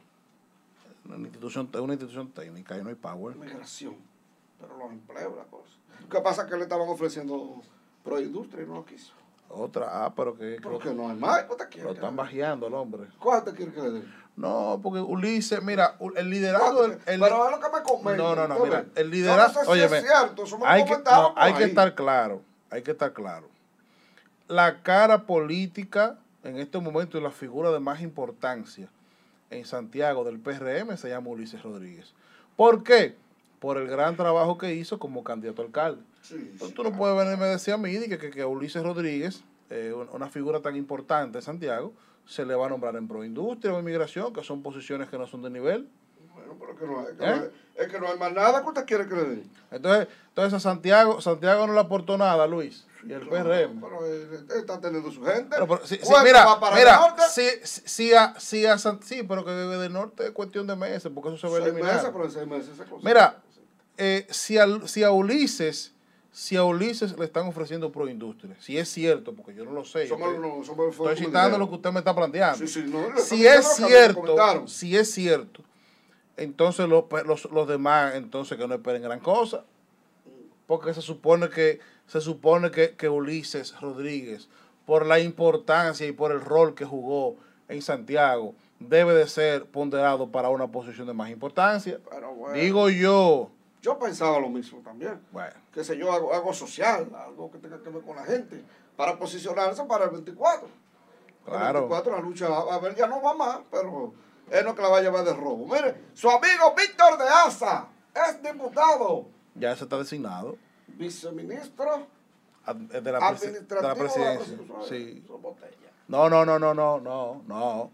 [1.05, 3.36] Una institución, una institución técnica y no hay power.
[3.36, 3.97] Migración.
[4.59, 5.77] Pero los empleos, la cosa.
[6.11, 6.47] ¿Qué pasa?
[6.47, 7.61] Que le estaban ofreciendo
[8.03, 9.12] proindustria y no lo quiso.
[9.48, 10.59] Otra, ah, pero que.
[10.61, 11.44] Pero que no hay más.
[11.44, 13.09] ¿Cuánto Lo están bajeando el hombre.
[13.19, 14.26] ¿Cuánto quiere que le den?
[14.36, 16.84] No, porque Ulises, mira, el liderazgo.
[16.84, 18.22] El, pero es lo que me comenta.
[18.22, 19.64] No, no, no, mira, el liderazgo.
[19.64, 23.48] No oye, es cierto, hay, que, no, hay que estar claro, hay que estar claro.
[24.46, 28.88] La cara política en este momento y la figura de más importancia
[29.50, 32.12] en Santiago del PRM se llama Ulises Rodríguez.
[32.56, 33.16] ¿Por qué?
[33.58, 36.02] Por el gran trabajo que hizo como candidato a alcalde.
[36.30, 39.94] Entonces, tú no puedes venirme a decir a mí que, que, que Ulises Rodríguez, eh,
[40.12, 41.92] una figura tan importante en Santiago,
[42.27, 45.43] se le va a nombrar en proindustria o inmigración, que son posiciones que no son
[45.43, 45.89] de nivel.
[46.35, 47.51] Bueno, pero que no hay, ¿Eh?
[47.77, 49.51] es que no hay más nada que usted quiere que le den.
[49.70, 52.86] Entonces, entonces a Santiago, Santiago no le aportó nada, Luis.
[53.07, 53.81] Y el PRM.
[53.81, 55.57] Pero él está teniendo su gente.
[55.57, 60.31] Pero, si, mira, mira, sí, sí, a, sí, a, sí, pero que del norte es
[60.32, 61.94] cuestión de meses, porque eso se va a eliminar.
[61.94, 62.73] Meses, pero seis meses
[63.03, 63.43] Mira,
[63.97, 65.94] eh, si, si a Ulises
[66.36, 70.02] si a Ulises le están ofreciendo proindustria, si es cierto, porque yo no lo sé.
[70.02, 72.66] estoy, citando lo que usted me está planteando.
[72.66, 75.62] si es cierto, si es cierto,
[76.36, 77.06] entonces los,
[77.50, 79.64] los, demás, entonces que no esperen gran cosa.
[80.66, 84.50] Porque se supone que, se supone que, que Ulises Rodríguez,
[84.84, 87.36] por la importancia y por el rol que jugó
[87.66, 91.98] en Santiago, debe de ser ponderado para una posición de más importancia.
[92.52, 93.52] Digo yo.
[93.86, 95.20] Yo pensaba lo mismo también.
[95.30, 95.54] Bueno.
[95.72, 98.64] Que sé yo, algo, social, algo que tenga que ver con la gente,
[98.96, 100.68] para posicionarse para el 24.
[101.44, 101.84] Claro.
[101.84, 104.12] El 24 la lucha, a ver, ya no va más, pero
[104.50, 105.72] él no que la va a llevar de robo.
[105.72, 109.26] Mire, su amigo Víctor de Asa es diputado.
[109.54, 110.56] Ya se está designado.
[110.88, 112.08] Viceministro
[112.66, 114.58] de la, administrativo de la presidencia.
[114.88, 115.24] sí.
[116.08, 117.90] No, no, no, no, no, no, no.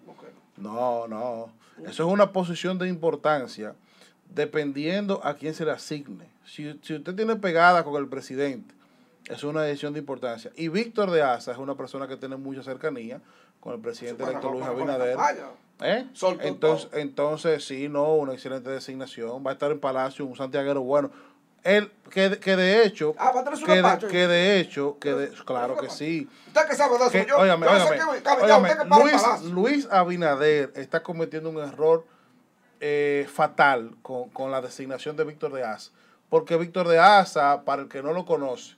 [0.57, 1.53] No, no.
[1.85, 3.75] Eso es una posición de importancia
[4.35, 6.27] dependiendo a quién se le asigne.
[6.45, 8.75] Si, usted tiene pegada con el presidente,
[9.27, 10.51] es una decisión de importancia.
[10.57, 13.21] Y Víctor de Asa es una persona que tiene mucha cercanía
[13.61, 15.17] con el presidente electo Luis Abinader.
[15.81, 16.07] ¿Eh?
[16.41, 19.45] Entonces, entonces, sí, no, una excelente designación.
[19.45, 21.11] Va a estar en Palacio un santiaguero bueno.
[21.65, 23.33] Él, que, que de hecho, ah,
[23.65, 26.29] que, de, que de hecho, que de, claro que sí.
[26.49, 27.67] Usted que sabe de eso, yo, óigame,
[29.01, 32.05] Luis, Luis Abinader está cometiendo un error
[32.85, 35.93] eh, fatal con, con, la designación de Víctor de Asa.
[36.29, 38.75] Porque Víctor de Asa, para el que no lo conoce,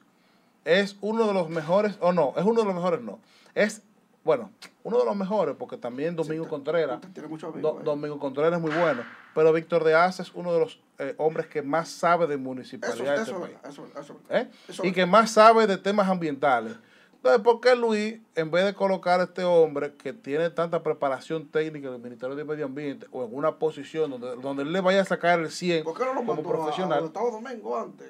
[0.66, 3.18] es uno de los mejores, o no, es uno de los mejores, no.
[3.54, 3.80] Es,
[4.22, 4.50] bueno,
[4.82, 7.00] uno de los mejores, porque también Domingo Contreras.
[7.02, 7.62] ¿eh?
[7.82, 9.02] Domingo Contreras es muy bueno.
[9.34, 13.16] Pero Víctor de Asa es uno de los eh, hombres que más sabe de municipalidad
[13.16, 16.76] de este Y que más sabe de temas ambientales.
[17.24, 21.48] Entonces, ¿por qué Luis, en vez de colocar a este hombre que tiene tanta preparación
[21.48, 25.00] técnica del Ministerio de Medio Ambiente o en una posición donde, donde él le vaya
[25.00, 27.10] a sacar el 100 como profesional?
[27.14, 28.06] A, Domingo antes,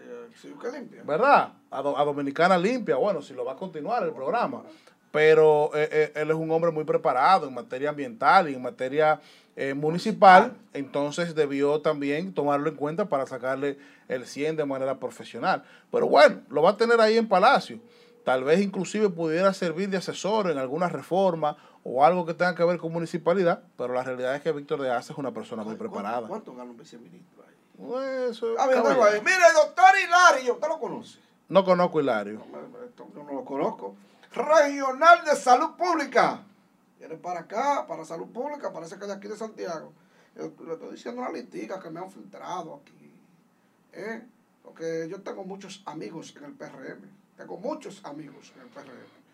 [0.73, 1.05] limpia.
[1.05, 1.53] ¿Verdad?
[1.71, 4.65] A, a, Dominicana Limpia, bueno, si lo va a continuar el programa.
[5.13, 9.21] Pero eh, eh, él es un hombre muy preparado en materia ambiental y en materia
[9.55, 13.79] eh, municipal, entonces debió también tomarlo en cuenta para sacarle
[14.09, 15.63] el 100 de manera profesional.
[15.93, 17.79] Pero bueno, lo va a tener ahí en Palacio
[18.25, 22.65] tal vez inclusive pudiera servir de asesor en alguna reforma o algo que tenga que
[22.65, 25.77] ver con municipalidad, pero la realidad es que Víctor de Asa es una persona muy
[25.77, 26.27] preparada.
[26.27, 28.31] ¿Cuánto, gana un viceministro ahí?
[28.31, 31.19] Eso, ah, mire, doctor Hilario, ¿usted lo conoce?
[31.49, 32.43] No conozco Hilario.
[32.51, 33.97] No, no, lo conozco.
[34.33, 36.43] Regional de Salud Pública.
[36.99, 39.93] Viene para acá, para Salud Pública, parece que de aquí de Santiago.
[40.35, 43.13] le estoy diciendo una litica que me han filtrado aquí.
[43.93, 44.23] ¿eh?
[44.63, 49.25] Porque yo tengo muchos amigos en el PRM tengo muchos amigos en el PRM.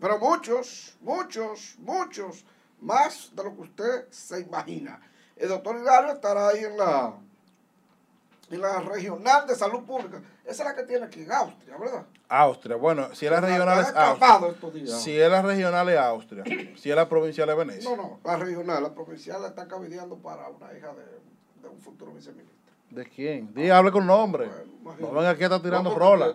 [0.00, 2.44] Pero muchos, muchos, muchos,
[2.80, 5.00] más de lo que usted se imagina.
[5.36, 7.14] El doctor Hilario estará ahí en la,
[8.50, 10.20] en la regional de salud pública.
[10.44, 12.04] Esa es la que tiene aquí en Austria, ¿verdad?
[12.28, 14.98] Austria, bueno, si es la regional es Austria.
[14.98, 16.44] Si es la regional es Austria.
[16.76, 17.90] si es la provincial es Venecia.
[17.90, 21.04] No, no, la regional, la provincial la está cabildeando para una hija de,
[21.62, 22.61] de un futuro viceministro.
[22.92, 23.54] ¿De quién?
[23.54, 24.50] Dí, hable con nombre.
[25.00, 26.30] no venga aquí a estar tirando rola.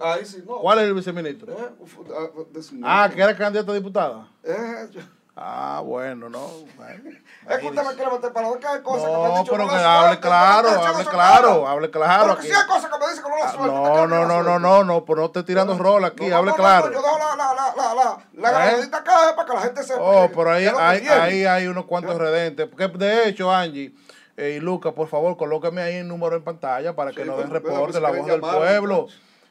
[0.60, 1.54] ¿Cuál es el viceministro?
[1.54, 4.28] Eh, ah, que era candidato a diputada.
[4.44, 4.90] Eh,
[5.36, 6.48] ah, bueno, no.
[7.50, 9.70] es que usted me quiere meter para que hay cosas no, que me dicho pero
[9.70, 12.28] que hable claro, hable claro, hable claro.
[12.30, 13.72] Porque si hay cosas que me dicen que no la suelto.
[13.72, 16.92] No, no, no, no, no, no, pero no esté tirando rola aquí, hable claro.
[16.92, 17.94] Yo dejo la, la, la,
[18.34, 18.90] la, la, ¿Eh?
[18.92, 20.02] acá para que la gente sepa.
[20.02, 22.68] Oh, pero ahí, ahí hay unos cuantos redentes.
[22.68, 23.94] Porque de hecho, Angie
[24.38, 28.00] y Lucas, por favor, colóqueme ahí el número en pantalla para que nos den reporte,
[28.00, 29.08] la voz del pueblo.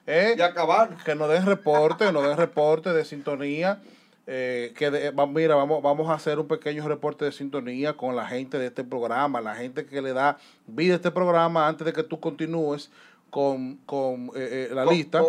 [0.06, 0.36] ¿eh?
[0.42, 0.96] acabar.
[1.04, 3.80] Que nos den reporte, nos den reporte de sintonía.
[4.28, 8.58] Eh, que mira, vamos, vamos a hacer un pequeño reporte de sintonía con la gente
[8.58, 12.02] de este programa, la gente que le da vida a este programa antes de que
[12.02, 12.90] tú continúes
[13.30, 15.22] con, con eh, la lista.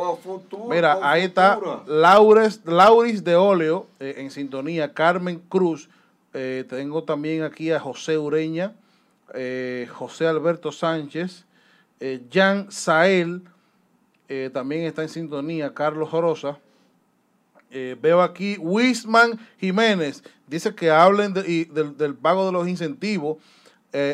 [0.68, 5.90] mira, ahí está Laures, Lauris de Óleo en sintonía, Carmen Cruz.
[6.32, 8.74] tengo también aquí a José Ureña.
[9.34, 11.46] Eh, José Alberto Sánchez,
[12.00, 13.42] eh, Jan Sael,
[14.30, 16.60] eh, también está en sintonía, Carlos Rosa.
[17.70, 23.38] veo aquí Wisman Jiménez, dice que hablen del, pago de los incentivos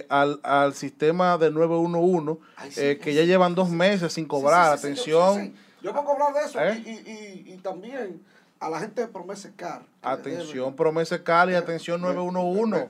[0.09, 4.73] al, sistema de 911, que ya llevan dos meses sin cobrar.
[4.73, 5.53] Atención.
[5.81, 6.59] yo, puedo hablar de eso
[6.89, 8.19] y, y también
[8.63, 9.81] a la gente de Promesa Car.
[10.01, 12.89] Atención Promesa Car y atención 911.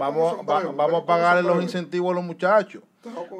[0.00, 2.82] vamos, vamos a pagarle los incentivos a los muchachos.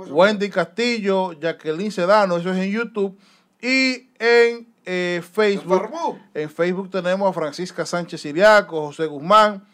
[0.09, 3.19] Wendy Castillo, Jacqueline Sedano, eso es en YouTube.
[3.61, 5.91] Y en eh, Facebook.
[6.35, 9.65] En Facebook tenemos a Francisca Sánchez Siriaco, José Guzmán,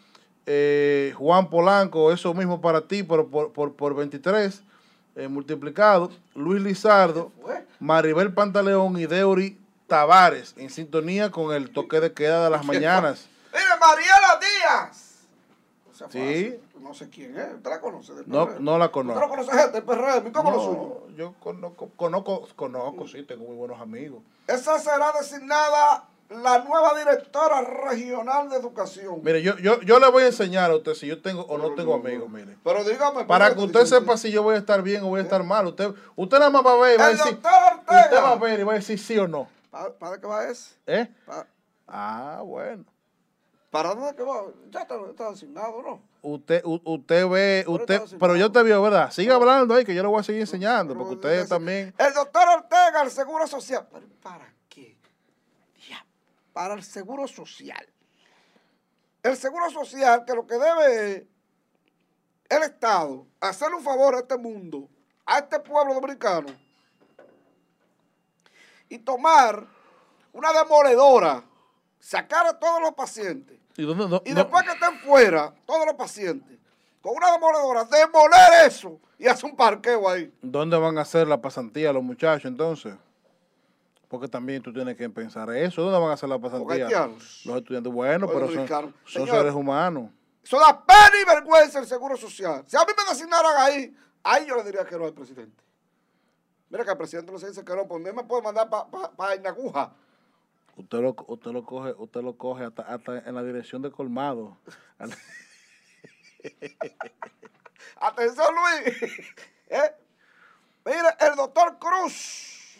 [0.47, 4.63] eh, Juan Polanco, eso mismo para ti, pero por, por, por 23.
[5.15, 7.31] eh, multiplicado, Luis Lizardo,
[7.79, 9.58] Maribel Pantaleón y Deuri
[9.89, 13.27] Tavares, en sintonía con el toque de queda de las mañanas.
[13.51, 15.27] Mire, Mariela Díaz.
[16.09, 16.59] sí.
[16.79, 17.53] No sé quién es.
[17.55, 18.13] ¿Usted la conoce?
[18.25, 19.19] no, no la conozco.
[19.19, 20.31] ¿Usted no conoce gente del PRM?
[20.31, 21.07] ¿Cómo lo suyo?
[21.17, 24.21] Yo conozco, conozco, conozco, sí, tengo muy buenos amigos.
[24.47, 29.19] Esa será designada la nueva directora regional de educación.
[29.23, 31.73] Mire, yo, yo, yo le voy a enseñar a usted si yo tengo o no
[31.73, 32.55] tengo amigos, mire.
[32.63, 33.25] Pero dígame.
[33.25, 35.67] Para que usted sepa si yo voy a estar bien o voy a estar mal.
[35.67, 37.33] Usted, usted nada más va a ver y va a decir.
[37.33, 39.49] Usted va a ver y va a decir sí o no.
[39.69, 40.75] ¿Para, qué va ese?
[40.87, 41.07] ¿Eh?
[41.87, 42.85] Ah, bueno.
[43.69, 44.45] ¿Para dónde que va?
[44.71, 46.01] Ya está, está asignado, ¿no?
[46.21, 49.11] Usted, usted ve, usted, pero yo te veo, ¿verdad?
[49.11, 51.93] Siga hablando ahí que yo le voy a seguir enseñando, porque usted también.
[51.97, 53.87] El doctor Ortega, el Seguro Social.
[54.21, 54.97] ¿Para qué?
[55.87, 56.03] Ya,
[56.51, 57.87] para el Seguro Social.
[59.21, 61.27] El Seguro Social, que lo que debe
[62.49, 64.89] el Estado hacerle un favor a este mundo,
[65.25, 66.47] a este pueblo dominicano,
[68.89, 69.65] y tomar
[70.33, 71.43] una demoledora,
[71.99, 73.57] sacar a todos los pacientes.
[73.77, 73.85] Y,
[74.33, 76.57] después que estén fuera, todos los pacientes,
[77.01, 80.33] con una demoledora, demoler eso y hacer un parqueo ahí.
[80.41, 82.95] ¿Dónde van a hacer la pasantía los muchachos entonces?
[84.09, 85.83] Porque también tú tienes que pensar eso.
[85.83, 87.07] ¿Dónde van a hacer la pasantía?
[87.45, 87.93] Los estudiantes.
[87.93, 88.49] Bueno, pero
[89.05, 90.09] son, seres humanos.
[90.43, 92.63] Eso da pena y vergüenza el Seguro Social.
[92.65, 95.63] Si a mí me designaran ahí, ahí yo le diría que no al presidente.
[96.69, 99.11] Mira que el presidente no se dice que no, pues me puede mandar para pa,
[99.11, 99.91] pa Inaguja.
[100.75, 104.57] Usted lo, usted lo coge, usted lo coge hasta, hasta en la dirección de colmado.
[107.99, 108.95] Atención, Luis.
[109.69, 109.95] ¿Eh?
[110.85, 112.77] Mira, el doctor Cruz.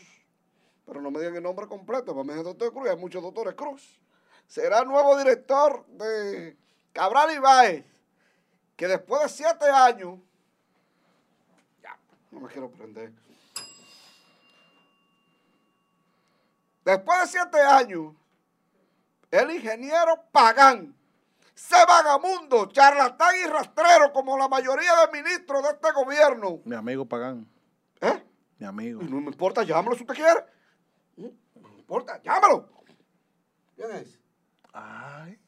[0.85, 3.21] Pero no me digan el nombre completo, para mí es el doctor Cruz, hay muchos
[3.21, 3.99] doctores Cruz.
[4.47, 6.57] Será el nuevo director de
[6.93, 7.85] Cabral Ibáez,
[8.75, 10.19] que después de siete años,
[11.83, 11.97] ya,
[12.31, 13.11] no me quiero prender
[16.89, 18.15] Después de siete años,
[19.29, 20.95] el ingeniero Pagán,
[21.55, 26.61] ese vagamundo, charlatán y rastrero, como la mayoría de ministros de este gobierno.
[26.65, 27.47] Mi amigo Pagán.
[28.01, 28.23] ¿Eh?
[28.57, 29.03] Mi amigo.
[29.03, 30.45] No me importa, llámalo si usted quiere.
[31.15, 32.67] No me importa, llámalo.
[33.75, 34.19] ¿Quién es?
[34.73, 35.39] Ay.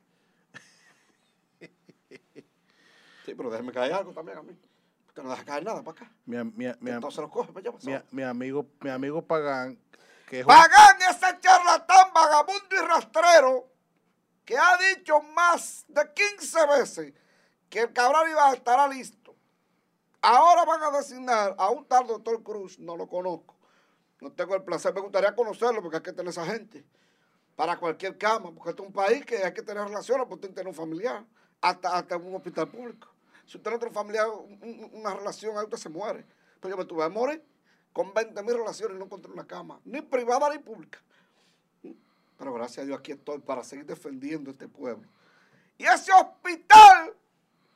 [3.26, 4.57] Sí, pero déjeme caer algo también a mí.
[5.07, 6.11] Usted no deja caer nada para acá.
[6.26, 9.77] Mi, mi, mi, Entonces lo coge, pues mi, mi, amigo, mi amigo Pagán
[10.45, 13.70] Pagán, ese charlatán, vagabundo y rastrero,
[14.45, 17.14] que ha dicho más de 15 veces
[17.70, 19.36] que el Cabral iba estará listo.
[20.22, 23.56] Ahora van a designar a un tal doctor Cruz, no lo conozco.
[24.22, 26.86] No tengo el placer, me gustaría conocerlo porque hay que tener esa gente
[27.56, 30.53] para cualquier cama, porque este es un país que hay que tener relaciones, porque usted
[30.53, 31.26] tiene un familiar,
[31.60, 33.08] hasta, hasta un hospital público.
[33.45, 34.28] Si usted no tiene un familiar,
[34.94, 36.26] una relación, ahí usted se muere.
[36.60, 37.44] Pero yo me tuve a morir
[37.93, 40.99] con 20 mil relaciones no encontré una cama, ni privada ni pública.
[42.38, 45.07] Pero gracias a Dios aquí estoy para seguir defendiendo este pueblo.
[45.77, 47.13] Y ese hospital,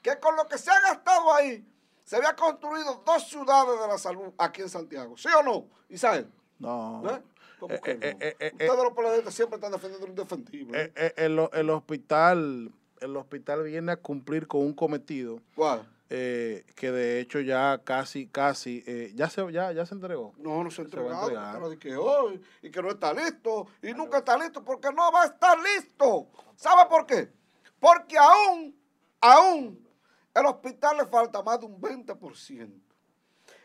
[0.01, 1.65] que con lo que se ha gastado ahí,
[2.03, 5.17] se había construido dos ciudades de la salud aquí en Santiago.
[5.17, 6.31] ¿Sí o no, Isabel?
[6.59, 7.03] No.
[7.09, 7.21] ¿Eh?
[7.59, 8.07] ¿Cómo que no?
[8.09, 10.93] Ustedes los periodistas siempre están defendiendo lo indefendible.
[10.95, 12.71] el, el, hospital,
[13.01, 15.41] el hospital viene a cumplir con un cometido.
[15.55, 15.87] ¿Cuál?
[16.09, 20.33] Eh, que de hecho ya casi, casi, eh, ya, se, ya, ya se entregó.
[20.37, 24.19] No, no se ha entregado, pero que hoy, y que no está listo, y nunca
[24.19, 26.27] está listo, porque no va a estar listo.
[26.55, 27.33] ¿Sabe por qué?
[27.79, 28.79] Porque aún,
[29.19, 29.87] aún,
[30.33, 32.81] el hospital le falta más de un 20%.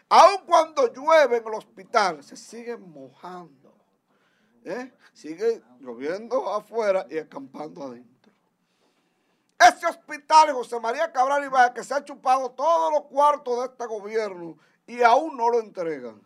[0.09, 3.75] Aún cuando llueve en el hospital, se sigue mojando.
[4.65, 4.93] ¿eh?
[5.13, 8.20] Sigue lloviendo afuera y acampando adentro.
[9.61, 13.87] Ese hospital, José María Cabral Ibaez, que se ha chupado todos los cuartos de este
[13.87, 14.57] gobierno
[14.87, 16.19] y aún no lo entregan.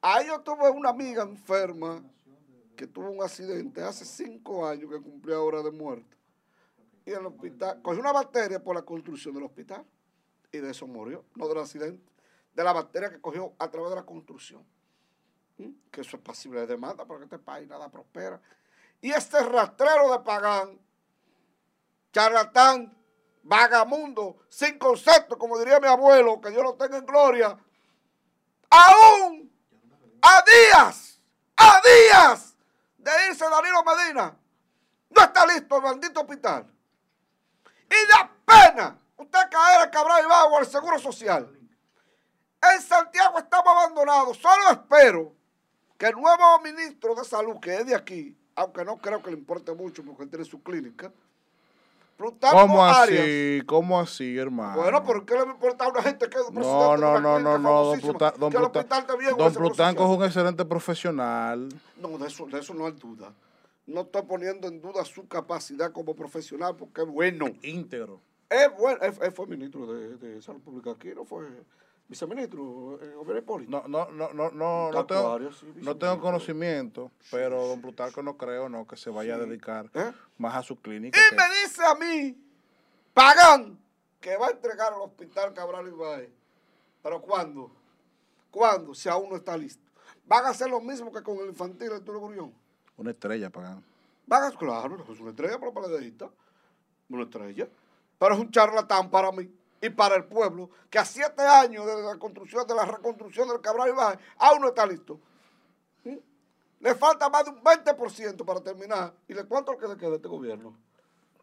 [0.00, 2.02] Ahí yo tuve una amiga enferma
[2.74, 6.16] que tuvo un accidente hace cinco años que cumplió hora de muerte.
[7.04, 9.84] Y el hospital cogió una bacteria por la construcción del hospital
[10.50, 12.10] y de eso murió, no del accidente,
[12.54, 14.64] de la bacteria que cogió a través de la construcción.
[15.58, 15.72] ¿Mm?
[15.90, 18.40] Que eso es pasible de demanda porque este país nada prospera.
[19.02, 20.78] Y este rastrero de Pagán
[22.12, 22.96] charlatán,
[23.42, 27.58] vagamundo, sin concepto, como diría mi abuelo, que Dios lo tenga en gloria,
[28.70, 29.52] aún
[30.22, 31.20] a días,
[31.56, 32.56] a días
[32.98, 34.36] de irse Danilo Medina,
[35.10, 36.66] no está listo el maldito hospital.
[37.88, 41.50] Y da pena usted caer a Cabral Ibago al Seguro Social.
[42.62, 44.36] En Santiago estamos abandonados.
[44.36, 45.34] Solo espero
[45.98, 49.38] que el nuevo ministro de Salud, que es de aquí, aunque no creo que le
[49.38, 51.12] importe mucho porque él tiene su clínica,
[52.50, 53.62] ¿Cómo así?
[53.66, 54.82] ¿Cómo así, hermano?
[54.82, 57.84] Bueno, ¿por qué le importa a una gente que es No, no, no, no, no,
[57.84, 58.38] don Plutarco.
[58.38, 61.68] Don, don Plutarco es un excelente profesional.
[62.00, 63.32] No, de eso, de eso no hay duda.
[63.86, 67.46] No estoy poniendo en duda su capacidad como profesional porque es bueno.
[67.62, 68.20] Íntegro.
[68.48, 68.98] Es bueno.
[69.02, 71.46] Él, fue ministro de, de Salud Pública aquí, ¿no fue?
[72.10, 75.38] Viceministro eh, No, no, no, no, no, no tengo,
[75.76, 80.12] no tengo conocimiento, pero don Plutarco no creo no que se vaya a dedicar ¿Eh?
[80.36, 81.18] más a su clínica.
[81.18, 82.36] Y me dice a mí,
[83.14, 83.78] pagan,
[84.20, 86.28] que va a entregar al hospital Cabral Ibaez.
[87.00, 87.70] ¿Pero cuándo?
[88.50, 88.92] ¿Cuándo?
[88.92, 89.82] Si aún no está listo.
[90.26, 92.52] ¿Van a hacer lo mismo que con el infantil Arturo Gurión?
[92.96, 93.84] Una estrella pagan.
[94.26, 96.30] Van a, claro, es una estrella para los
[97.08, 97.68] Una estrella.
[98.18, 99.48] Pero es un charlatán para mí
[99.80, 103.60] y para el pueblo, que a siete años de la construcción, de la reconstrucción del
[103.60, 105.18] Cabral Ibaje, aún no está listo.
[106.80, 109.12] Le falta más de un 20% para terminar.
[109.28, 110.74] ¿Y le cuánto que le queda a este gobierno?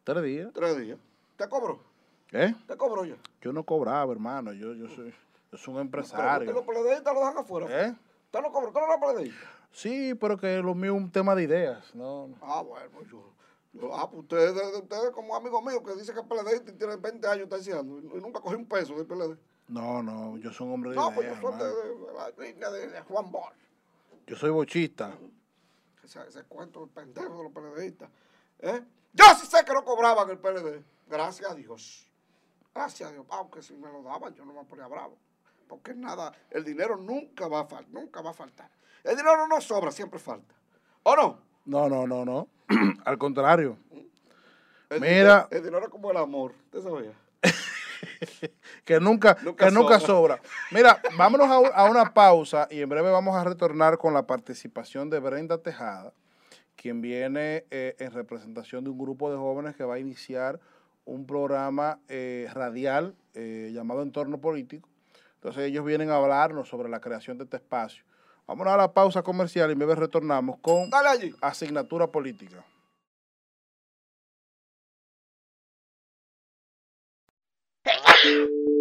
[0.04, 0.50] Tres días.
[0.54, 0.98] Tres días.
[1.36, 1.80] ¿Te cobró?
[2.32, 2.56] ¿Eh?
[2.68, 3.18] ¿Te cobró ya?
[3.42, 4.52] Yo no cobraba, hermano.
[4.54, 5.14] Yo, yo soy,
[5.52, 6.48] yo soy un empresario.
[6.48, 7.68] Pero los peledeístas lo dejan afuera.
[7.86, 7.96] ¿Eh?
[8.26, 8.72] ¿Usted no cobró?
[8.72, 9.32] ¿Tú no lo
[9.72, 11.94] Sí, pero que lo mío es un tema de ideas.
[11.94, 13.37] No, Ah, bueno, yo
[13.94, 17.44] Ah, pues ustedes, ustedes como amigo mío que dice que es PLD tiene 20 años
[17.44, 19.38] está diciendo y nunca cogió un peso del PLD.
[19.68, 23.32] No, no, yo soy un hombre de No, pues yo soy de, la de, Juan
[23.32, 23.54] Bosch.
[24.26, 25.18] Yo soy bochista.
[26.04, 28.10] Ese, ese cuento del pendejo de los PLDistas.
[28.60, 28.82] ¿Eh?
[29.14, 30.84] Yo sí sé que no cobraban el PLD.
[31.08, 32.08] Gracias a Dios.
[32.74, 33.26] Gracias a Dios.
[33.30, 35.18] Aunque si me lo daban, yo no me ponía bravo.
[35.68, 38.70] Porque nada, el dinero nunca va a faltar, nunca va a faltar.
[39.04, 40.56] El dinero no sobra, siempre falta.
[41.04, 41.40] ¿O no?
[41.66, 42.48] No, no, no, no.
[43.06, 43.78] Al contrario.
[45.00, 45.48] Mira.
[45.52, 47.14] El dinero como el amor, ¿usted sabía?
[48.86, 50.40] que nunca, que nunca sobra.
[50.72, 55.20] Mira, vámonos a, una pausa y en breve vamos a retornar con la participación de
[55.20, 56.14] Brenda Tejada,
[56.76, 60.60] quien viene eh, en representación de un grupo de jóvenes que va a iniciar
[61.06, 64.90] un programa eh, radial eh, llamado Entorno Político.
[65.36, 68.04] Entonces ellos vienen a hablarnos sobre la creación de este espacio.
[68.48, 70.90] Vámonos a la pausa comercial y breve retornamos con
[71.42, 72.64] asignatura política.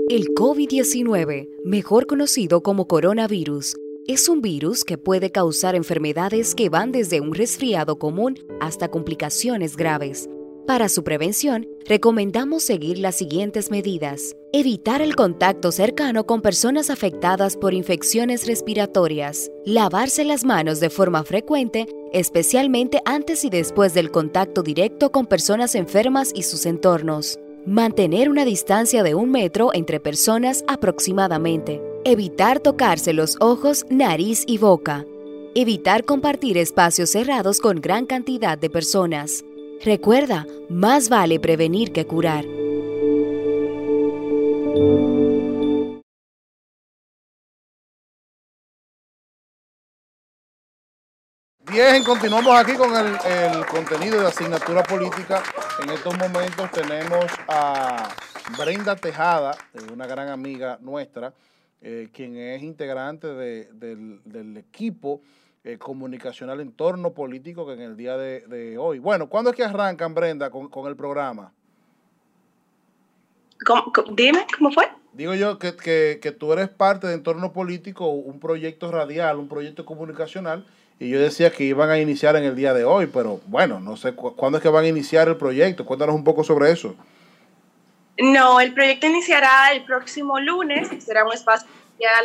[0.09, 3.77] El COVID-19, mejor conocido como coronavirus,
[4.07, 9.77] es un virus que puede causar enfermedades que van desde un resfriado común hasta complicaciones
[9.77, 10.31] graves.
[10.65, 14.37] Para su prevención, recomendamos seguir las siguientes medidas.
[14.59, 19.51] Evitar el contacto cercano con personas afectadas por infecciones respiratorias.
[19.67, 25.75] Lavarse las manos de forma frecuente, especialmente antes y después del contacto directo con personas
[25.75, 27.39] enfermas y sus entornos.
[27.67, 31.83] Mantener una distancia de un metro entre personas aproximadamente.
[32.07, 35.05] Evitar tocarse los ojos, nariz y boca.
[35.55, 39.45] Evitar compartir espacios cerrados con gran cantidad de personas.
[39.85, 42.47] Recuerda, más vale prevenir que curar.
[51.71, 55.43] Bien, continuamos aquí con el, contenido de asignatura política.
[55.83, 58.09] En estos momentos tenemos a
[58.59, 59.57] Brenda Tejada,
[59.93, 61.35] una gran amiga nuestra,
[61.81, 65.21] eh, quien es integrante del, del equipo
[65.67, 69.01] eh, comunicacional en torno político que en el día de, hoy.
[69.01, 71.53] Bueno, ¿cuándo es que arrancan, Brenda, con, el programa?
[74.15, 74.89] dime, ¿cómo fue?
[75.13, 79.85] Digo yo que, que, tú eres parte de Entorno Político, un proyecto radial, un proyecto
[79.85, 80.65] comunicacional,
[80.99, 83.97] y yo decía que iban a iniciar en el día de hoy, pero bueno, no
[83.97, 85.85] sé cuándo es que van a iniciar el proyecto.
[85.85, 86.95] Cuéntanos un poco sobre eso.
[88.19, 91.69] No, el proyecto iniciará el próximo lunes, será un espacio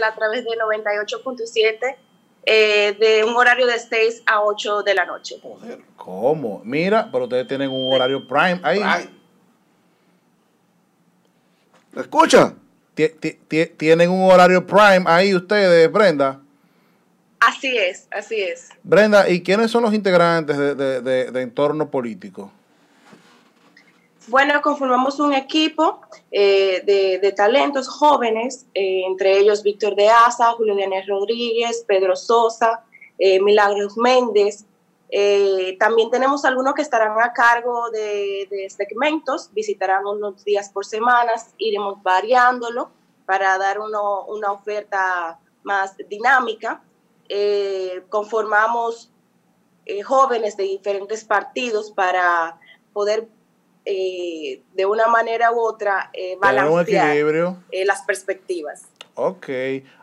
[0.04, 1.96] a través de 98.7
[2.44, 5.36] eh, de un horario de 6 a 8 de la noche.
[5.96, 6.62] ¿cómo?
[6.64, 8.82] Mira, pero ustedes tienen un horario prime ahí.
[11.92, 12.54] ¿Me escucha?
[13.78, 16.40] Tienen un horario prime ahí ustedes, Brenda.
[17.42, 18.70] Así es, así es.
[18.84, 22.52] Brenda, ¿y quiénes son los integrantes de, de entorno político?
[24.28, 26.00] Bueno, conformamos un equipo
[26.32, 32.84] eh, de, talentos jóvenes, eh, entre ellos Víctor de Asa, Julio Daniel Rodríguez, Pedro Sosa,
[33.18, 34.66] eh, Milagros Méndez.
[35.80, 42.02] también tenemos algunos que estarán a cargo de, segmentos, visitarán unos días por semana, iremos
[42.04, 42.92] variándolo
[43.26, 46.82] para dar una oferta más dinámica.
[48.10, 49.12] Conformamos
[50.06, 52.60] jóvenes de diferentes partidos para
[52.94, 53.28] poder
[53.84, 58.84] eh, de una manera u otra eh, balancear eh, las perspectivas.
[59.16, 59.50] Ok.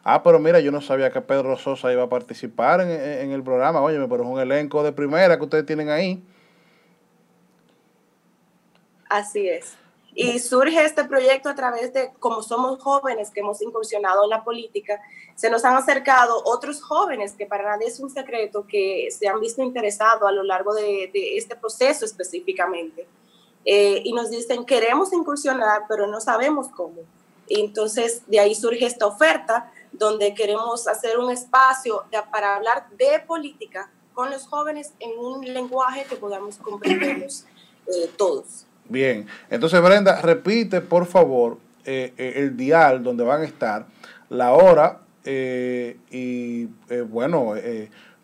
[0.02, 3.80] Ah, pero mira, yo no sabía que Pedro Sosa iba a participar en, el programa.
[3.80, 6.22] Oye, pero es un elenco de primera que ustedes tienen ahí.
[9.09, 9.76] Así es.
[10.20, 14.43] Y surge este proyecto a través de, como somos jóvenes que hemos incursionado en la
[14.43, 15.01] política,
[15.36, 19.39] se nos han acercado otros jóvenes que para nadie es un secreto, que se han
[19.39, 23.07] visto interesados a lo largo de, este proceso específicamente.
[23.65, 27.03] Eh, y nos dicen, queremos incursionar, pero no sabemos cómo.
[27.47, 33.20] Y entonces de ahí surge esta oferta donde queremos hacer un espacio para hablar de
[33.20, 37.45] política con los jóvenes en un lenguaje que podamos comprendernos
[37.86, 38.66] eh, todos.
[38.89, 43.86] Bien, entonces Brenda, repite por favor eh, eh, el dial donde van a estar,
[44.31, 46.69] la hora eh, y
[47.10, 47.55] bueno,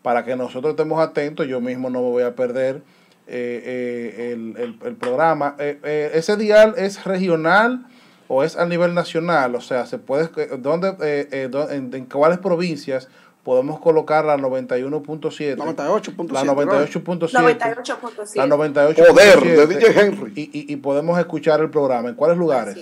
[0.01, 2.81] para que nosotros estemos atentos, yo mismo no me voy a perder
[3.27, 5.55] el, el, programa.
[5.57, 7.85] ¿Ese dial es regional
[8.27, 9.53] o es a nivel nacional?
[9.55, 13.07] O sea, ¿se puede, ¿dónde, en cuáles provincias?
[13.45, 15.55] Podemos colocar la 91.7.
[15.55, 16.31] 98.7.
[16.31, 17.29] La 98.7.
[17.31, 18.35] 98.7.
[18.35, 19.07] La 98.7.
[19.07, 20.33] Poder de DJ Henry.
[20.35, 22.09] Y, y, podemos escuchar el programa.
[22.09, 22.75] ¿En cuáles lugares?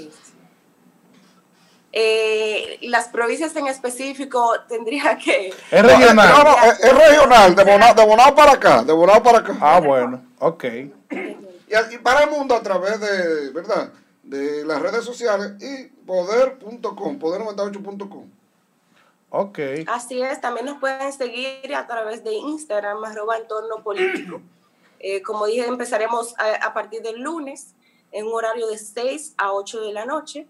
[1.92, 5.50] Eh, las provincias en específico tendría que...
[5.50, 6.30] Es regional.
[6.30, 7.64] No, no, es, regional, de
[8.06, 9.58] Bonao, para acá, de Bonao para acá.
[9.60, 10.64] Ah, bueno, ok.
[10.64, 13.92] Y, y para el mundo a través de, ¿verdad?
[14.24, 18.43] De las redes sociales y poder.com, poder98.com.
[19.36, 19.60] Ok.
[19.88, 24.42] Así es, también nos pueden seguir a través de Instagram, arroba entorno político.
[25.06, 27.76] Eh, como dije, empezaremos a, partir del lunes
[28.14, 30.48] en un horario de 6 a 8 de la noche.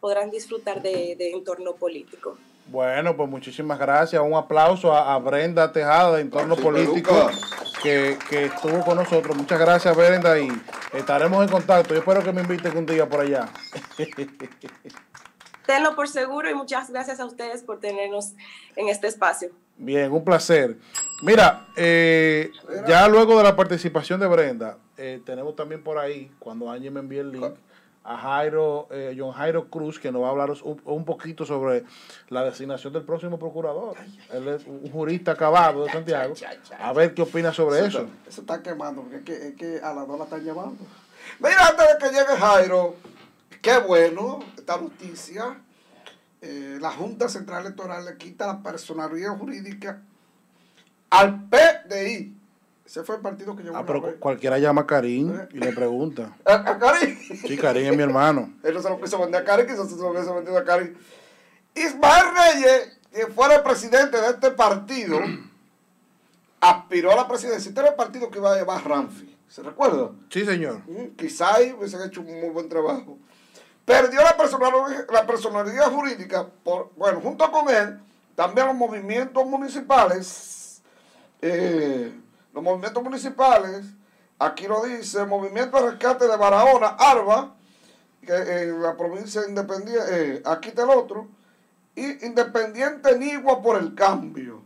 [0.00, 2.36] Podrán disfrutar de, entorno político.
[2.66, 4.20] Bueno, pues muchísimas gracias.
[4.22, 7.30] Un aplauso a, Brenda Tejada de Entorno Político
[7.82, 9.34] que, que, estuvo con nosotros.
[9.34, 10.48] Muchas gracias, Brenda, y
[10.92, 11.94] estaremos en contacto.
[11.94, 13.48] Yo espero que me inviten un día por allá.
[15.66, 18.32] tenlo por seguro y muchas gracias a ustedes por tenernos
[18.76, 19.50] en este espacio.
[19.76, 20.76] Bien, un placer.
[21.22, 22.52] Mira, eh,
[22.86, 27.00] ya luego de la participación de Brenda, eh, tenemos también por ahí, cuando Angie me
[27.00, 27.54] envíe el link,
[28.04, 31.84] a Jairo, eh, John Jairo Cruz, que nos va a hablar un, poquito sobre
[32.28, 33.96] la designación del próximo procurador.
[34.30, 36.34] Él es un jurista acabado de Santiago.
[36.78, 38.06] A ver qué opina sobre eso.
[38.28, 40.76] Eso está, quemando, porque es que, es que a las dos la están llamando.
[41.38, 42.94] Mira, antes de que llegue Jairo,
[43.64, 45.58] Qué bueno esta noticia.
[46.42, 50.02] Eh, la Junta Central Electoral le quita la personalidad jurídica
[51.08, 52.36] al PDI.
[52.84, 55.48] Ese fue el partido que yo Ah, pero cualquiera llama a Karim eh.
[55.54, 56.36] y le pregunta.
[56.44, 57.18] ¿A, Karim?
[57.18, 58.52] Sí, Karim es mi hermano.
[58.62, 60.94] Él no se lo quiso vender a Karim, quizás se lo hubiese vendido a Karim.
[61.74, 65.18] Ismael Reyes, que fuera el presidente de este partido,
[66.60, 67.70] aspiró a la presidencia.
[67.70, 69.34] Este era el partido que iba a llevar Ramfi.
[69.48, 70.10] ¿Se recuerda?
[70.28, 70.82] Sí, señor.
[70.86, 73.16] Mm, quizá hubiesen hecho un muy buen trabajo
[73.84, 78.00] perdió la personalidad, jurídica, por, bueno, junto con él,
[78.34, 80.82] también los movimientos municipales,
[81.40, 82.12] eh,
[82.52, 83.84] los movimientos municipales,
[84.38, 87.54] aquí lo dice, Movimiento de Rescate de Barahona, ARBA,
[88.24, 91.28] que en la provincia independiente, eh, aquí está el otro,
[91.94, 94.62] y Independiente Nigua por el Cambio.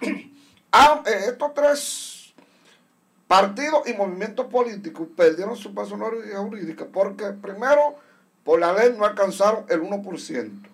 [0.78, 2.34] Ah, eh, estos tres
[3.26, 7.96] partidos y movimientos políticos perdieron su personalidad jurídica porque primero
[8.46, 10.68] por la ley no alcanzaron el 1%.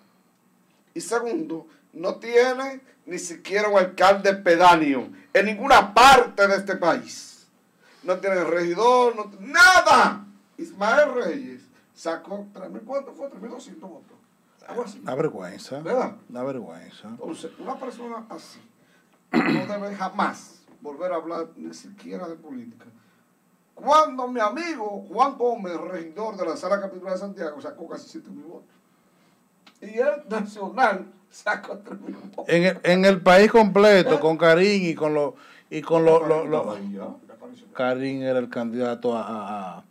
[0.92, 7.46] Y segundo, no tiene ni siquiera un alcalde pedáneo en ninguna parte de este país.
[8.02, 10.26] No tiene regidor, no, nada.
[10.58, 11.62] Ismael Reyes
[11.94, 13.30] sacó 3.000, ¿cuánto fue?
[13.30, 14.18] 3.200 votos.
[14.68, 15.00] Algo así.
[15.02, 15.80] Una vergüenza.
[15.80, 16.16] ¿Verdad?
[16.28, 17.08] Una vergüenza.
[17.08, 18.60] Entonces, una persona así
[19.32, 22.84] no debe jamás volver a hablar ni siquiera de política
[23.82, 28.30] cuando mi amigo Juan Gómez, regidor de la Sala Capitular de Santiago, sacó casi 7
[28.30, 28.68] mil votos.
[29.80, 32.44] Y el Nacional sacó 3 mil votos.
[32.48, 35.34] En el, en el país completo, con Karim y con los...
[35.68, 36.22] Y con los
[37.72, 39.78] Karim era el candidato a...
[39.78, 39.84] a,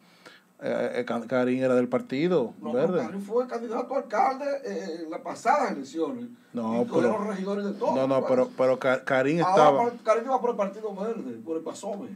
[0.63, 2.99] eh, eh, Karim era del partido no, verde.
[2.99, 6.27] Karim fue candidato a alcalde en las pasadas elecciones.
[6.53, 7.95] No, pero, los regidores de todos.
[7.95, 9.91] No, no, pero, pero Karim estaba.
[10.03, 12.09] Karim iba por el Partido Verde, por el PASOME.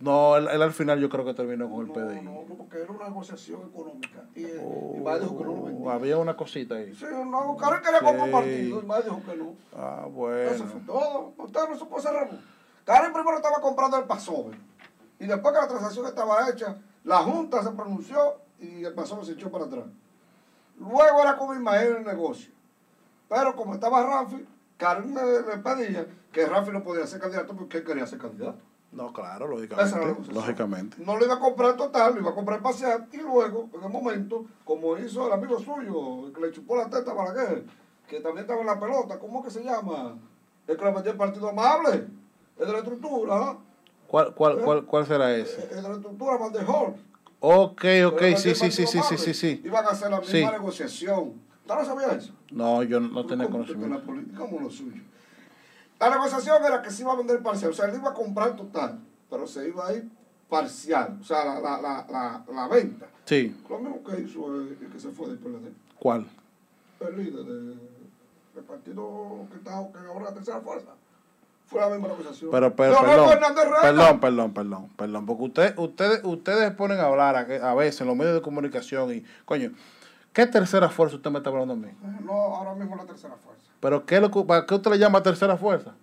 [0.00, 2.20] No, él, al final yo creo que terminó con el PDI.
[2.22, 4.24] No, no, porque era una negociación económica.
[4.34, 5.92] Y, oh, dijo que no lo vendía.
[5.92, 6.94] Había una cosita ahí.
[6.94, 8.04] Sí, no, Karen quería sí.
[8.04, 9.54] comprar partido y Mario dijo que no.
[9.74, 10.50] Ah, bueno.
[10.50, 11.32] Eso fue todo.
[11.38, 12.38] Usted no supo cerrarlo.
[12.84, 14.56] Karen primero estaba comprando el PASOVE.
[15.20, 19.32] Y después que la transacción estaba hecha, la Junta se pronunció y el PASOVE se
[19.32, 19.84] echó para atrás.
[20.78, 22.52] Luego era con Ismael el negocio.
[23.28, 24.44] Pero como estaba Rafi,
[24.76, 28.58] Karen le pedía que Rafi no podía ser candidato porque él quería ser candidato.
[28.94, 30.32] No, claro, lógicamente.
[30.32, 30.96] lógicamente.
[31.04, 33.90] No lo iba a comprar total, lo iba a comprar parcial y luego, en el
[33.90, 37.64] momento, como hizo el amigo suyo, el que le chupó la teta para qué,
[38.08, 40.16] que también estaba en la pelota, ¿cómo que se llama?
[40.66, 42.06] El que le metió el partido amable,
[42.58, 43.56] el de la estructura.
[44.06, 44.62] ¿Cuál, cuál, ¿Eh?
[44.64, 45.62] cuál, cuál será ese?
[45.70, 46.94] El de la estructura, Mandejor.
[47.40, 49.62] Ok, ok, sí, sí, sí, sí, sí, sí, sí.
[49.64, 51.42] Iban a hacer la misma negociación.
[51.60, 52.32] ¿Usted no sabía eso?
[52.50, 53.98] No, yo no tenía conocimiento.
[53.98, 55.02] La política como lo suyo.
[55.98, 58.56] La negociación era que se iba a vender parcial, o sea, él iba a comprar
[58.56, 58.98] total,
[59.30, 60.08] pero se iba a ir
[60.48, 63.06] parcial, o sea, la, la, la, la, venta.
[63.24, 63.56] Sí.
[63.68, 65.72] Lo mismo que hizo el, que se fue del PLD.
[65.98, 66.26] ¿Cuál?
[67.00, 70.90] El líder del partido que, está, que ahora la tercera fuerza.
[71.66, 72.50] Fue la misma negociación.
[72.50, 73.28] Pero, pero perdón,
[73.80, 78.08] perdón, perdón, perdón, perdón, porque usted, ustedes, ustedes ponen a hablar a, a veces en
[78.08, 79.72] los medios de comunicación y, coño,
[80.34, 81.88] ¿qué tercera fuerza usted me está hablando a mí?
[82.22, 83.62] No, ahora mismo la tercera fuerza.
[83.80, 85.94] ¿Pero qué, lo, para qué usted le llama tercera fuerza?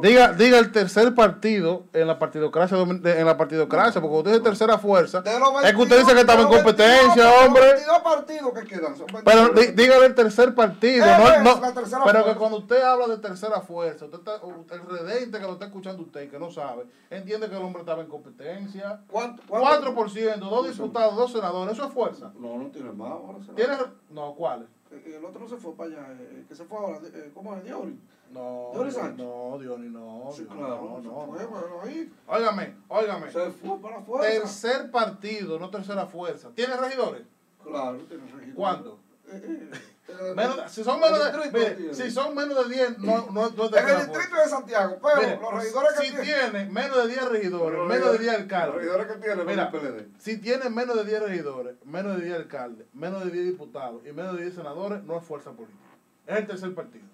[0.00, 4.78] Diga, diga el tercer partido en la partidocracia, en la partidocracia, porque usted dice tercera
[4.78, 5.22] fuerza,
[5.64, 7.74] es que usted dice que estaba en competencia, hombre.
[8.02, 13.08] partidos que quedan Pero dígale el tercer partido, no, no, pero que cuando usted habla
[13.08, 14.40] de tercera fuerza, usted está,
[14.74, 18.02] el redente que lo está escuchando usted, que no sabe, entiende que el hombre estaba
[18.02, 19.00] en competencia.
[19.08, 19.42] ¿Cuánto?
[19.44, 22.32] 4%, dos diputados, dos senadores, eso es fuerza.
[22.38, 23.38] No, no tiene más ahora.
[23.54, 23.76] ¿Tiene?
[24.10, 24.68] No, ¿cuáles?
[24.90, 26.98] El otro no se fue para allá, el que se fue ahora,
[27.34, 27.64] ¿cómo es?
[27.64, 27.98] Diori.
[28.32, 30.30] No, Dios No, Diony no.
[30.34, 31.32] Sí, claro, no, no.
[31.32, 32.12] Fue, ahí.
[32.26, 33.30] Óigame, óigame.
[33.30, 34.26] Se fue para afuera.
[34.26, 36.50] Tercer partido, no tercera fuerza.
[36.54, 37.22] ¿Tiene regidores?
[37.62, 38.54] Claro, tiene regidores.
[38.54, 38.94] ¿Cuántos?
[39.28, 39.70] Eh,
[40.08, 43.64] eh, menos, si son menos de, mire, si son menos de 10, no, no, no
[43.64, 47.08] es En el distrito de Santiago, pero mire, los regidores que si tiene, menos de
[47.08, 48.74] 10 regidores, menos de 10 alcaldes.
[48.74, 50.08] Los regidores que tiene, mira, PLD.
[50.18, 54.12] Si tiene menos de 10 regidores, menos de 10 alcaldes, menos de 10 diputados y
[54.12, 55.78] menos de 10 senadores, no es fuerza política.
[56.26, 57.11] Es el tercer partido.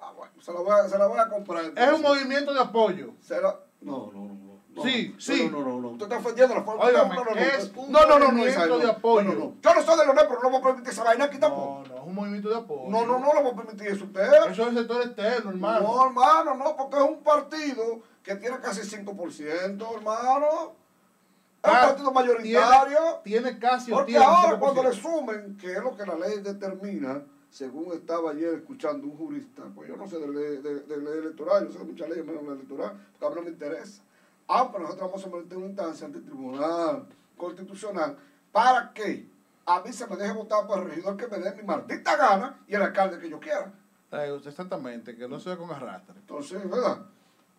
[0.00, 1.72] Ah, bueno, se la voy a, se la voy a comprar.
[1.76, 3.14] Es un movimiento de apoyo.
[3.20, 4.48] Se la, no, no, no.
[4.74, 5.48] No, sí, sí.
[5.50, 5.88] No, no, no, no.
[5.88, 6.84] Usted está ofendiendo la forma.
[6.84, 9.32] Óigame, no, no, no, es un no, no, no, movimiento de apoyo.
[9.32, 11.82] No, Yo no soy de Leonel, pero no voy a permitir esa vaina aquí tampoco.
[11.82, 12.90] No, no, es un movimiento de apoyo.
[12.90, 14.30] No, no, no lo voy a permitir eso usted.
[14.50, 15.80] Eso es el sector externo, hermano.
[15.80, 20.76] No, hermano, no, porque es un partido que tiene casi 5%, hermano.
[21.60, 22.98] Es un ah, partido mayoritario.
[23.24, 27.22] Tiene, tiene casi Porque ahora cuando le sumen, que es lo que la ley determina,
[27.50, 31.66] según estaba ayer escuchando un jurista, pues yo no sé de ley, de, ley electoral,
[31.66, 34.02] yo sé de muchas leyes menos la electoral, porque a mí no me interesa.
[34.46, 37.06] Ah, pero nosotros vamos a meter una instancia ante el Tribunal
[37.36, 38.16] Constitucional
[38.52, 39.28] para que
[39.66, 42.58] a mí se me deje votar por el regidor que me dé mi maldita gana
[42.66, 43.72] y el alcalde que yo quiera.
[44.10, 46.14] Exactamente, que no sea con arrastre.
[46.18, 47.06] Entonces, ¿verdad?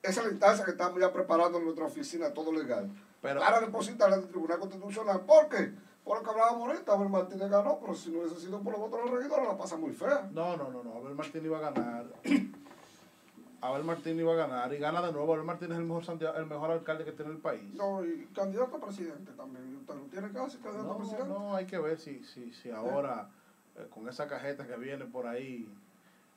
[0.01, 2.89] Esa es la instancia que estamos ya preparando en nuestra oficina, todo legal.
[3.21, 5.21] Pero, para depositarla en el Tribunal Constitucional.
[5.21, 5.73] ¿Por qué?
[6.09, 8.81] Por lo que hablábamos ahorita, Abel Martínez ganó, pero si no hubiese sido por los
[8.81, 10.27] votos de los regidores, la pasa muy fea.
[10.33, 12.07] No, no, no, no, Abel Martínez iba a ganar.
[13.61, 15.31] Abel Martínez iba a ganar y gana de nuevo.
[15.33, 16.03] Abel Martínez es el mejor,
[16.35, 17.75] el mejor alcalde que tiene el país.
[17.75, 19.77] No, y candidato a presidente también.
[19.81, 21.29] ¿Usted no tiene casi candidato a presidente?
[21.29, 23.29] No, hay que ver si, si, si ahora,
[23.75, 25.71] eh, con esa cajeta que viene por ahí.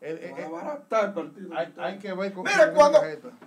[0.03, 1.57] El, el, el, partido.
[1.57, 2.99] Hay, hay, que ver con Mire, cuando.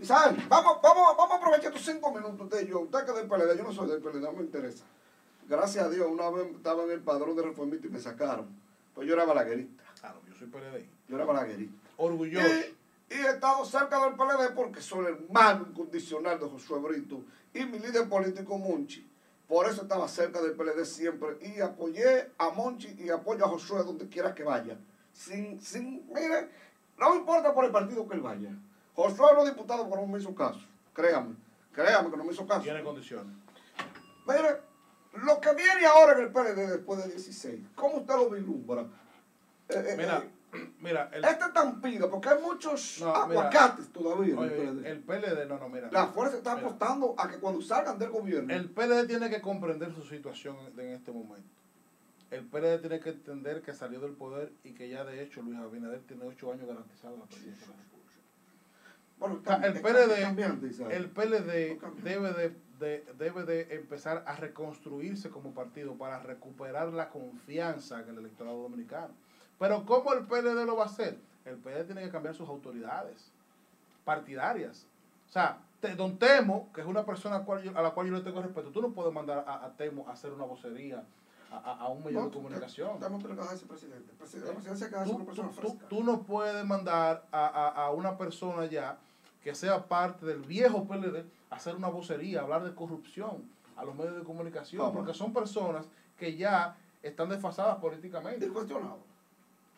[0.02, 0.44] ¿saben?
[0.50, 2.80] Vamos, vamos, vamos a aprovechar estos cinco minutos de yo.
[2.80, 4.86] Usted que es del PLD, yo no soy del PLD, no me interesa.
[5.48, 8.48] Gracias a Dios, una vez estaba en el padrón de reformista y me sacaron.
[8.96, 9.84] Pues yo era balaguerista.
[10.00, 10.86] Claro, yo soy PLD.
[11.08, 11.76] Yo era balaguerista.
[11.98, 12.48] Orgulloso.
[12.48, 12.76] Y,
[13.14, 17.24] he estado cerca del PLD porque soy el hermano incondicional de Josué Brito
[17.54, 19.08] y mi líder político Monchi.
[19.48, 23.84] Por eso estaba cerca del PLD siempre y apoyé a Monchi y apoyo a Josué
[23.84, 24.80] donde quiera que vaya.
[25.14, 26.50] Sin, sin, mire,
[26.98, 28.50] no importa por el partido que él vaya.
[28.96, 30.62] Josué no diputado, pero no me hizo caso.
[30.94, 31.36] Créame,
[31.72, 32.64] créame que no me hizo caso.
[32.64, 33.36] Tiene condiciones.
[34.26, 34.62] Mire,
[35.24, 38.82] lo que viene ahora en el PLD después de 16, ¿cómo usted lo vislumbra?
[39.70, 40.24] Eh, eh, mira,
[40.54, 41.10] eh, mira.
[41.14, 44.36] El, este porque hay muchos aguacates todavía.
[44.86, 45.48] el, PLD.
[45.48, 45.90] no, no, mira.
[45.92, 48.54] La fuerza está apostando a que cuando salgan del gobierno.
[48.54, 51.50] El PLD tiene que comprender su situación en este momento.
[52.32, 55.58] El PLD tiene que entender que salió del poder y que ya de hecho Luis
[55.58, 57.68] Abinader tiene ocho años garantizado la presidencia
[59.20, 66.20] bueno, el PLD, el PLD debe de debe de empezar a reconstruirse como partido para
[66.20, 69.14] recuperar la confianza en el electorado dominicano.
[69.58, 71.18] Pero ¿cómo el PLD lo va a hacer?
[71.46, 73.32] El PLD tiene que cambiar sus autoridades
[74.04, 74.86] partidarias.
[75.30, 75.60] O sea,
[75.96, 78.92] don Temo, que es una persona a, la cual yo le tengo respeto, tú no
[78.92, 81.04] puedes mandar a, Temo a hacer una vocería
[81.52, 83.00] a, un medio de comunicación.
[85.90, 88.98] Tú no puedes mandar a, una persona ya
[89.44, 94.16] que sea parte del viejo PLD, hacer una vocería, hablar de corrupción a los medios
[94.16, 95.86] de comunicación, porque son personas
[96.18, 98.48] que ya están desfasadas políticamente.
[98.50, 99.00] Cuestionados.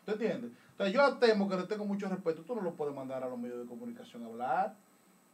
[0.06, 0.52] ¿Te entiendes?
[0.70, 3.38] Entonces yo temo que le tengo mucho respeto, tú no lo puedes mandar a los
[3.38, 4.76] medios de comunicación a hablar.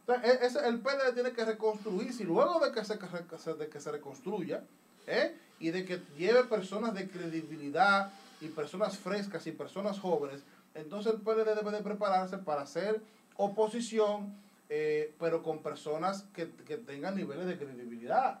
[0.05, 3.91] Entonces, e, el PLD tiene que reconstruirse y luego de que se, de que se
[3.91, 4.63] reconstruya
[5.07, 5.35] ¿eh?
[5.59, 8.11] Y de que lleve personas de credibilidad
[8.41, 13.01] y personas frescas y personas jóvenes, entonces el PLD debe de prepararse para hacer
[13.37, 14.35] oposición,
[14.69, 18.39] eh, pero con personas que, tengan niveles de credibilidad.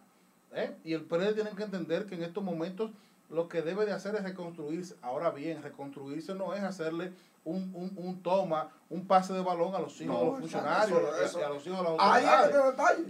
[0.53, 0.75] ¿eh?
[0.83, 2.91] Y el PLD tiene que entender que en estos momentos
[3.29, 4.95] lo que debe de hacer es reconstruirse.
[5.01, 7.11] Ahora bien, reconstruirse no es hacerle
[7.43, 10.99] un, un, un toma, un pase de balón a los hijos de los funcionarios,
[11.35, 12.55] a los hijos de las autoridades.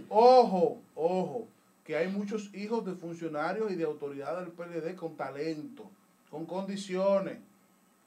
[0.08, 1.48] Ojo, ojo,
[1.86, 5.88] que hay muchos hijos de funcionarios y de autoridades del PLD con talento,
[6.28, 7.38] con condiciones.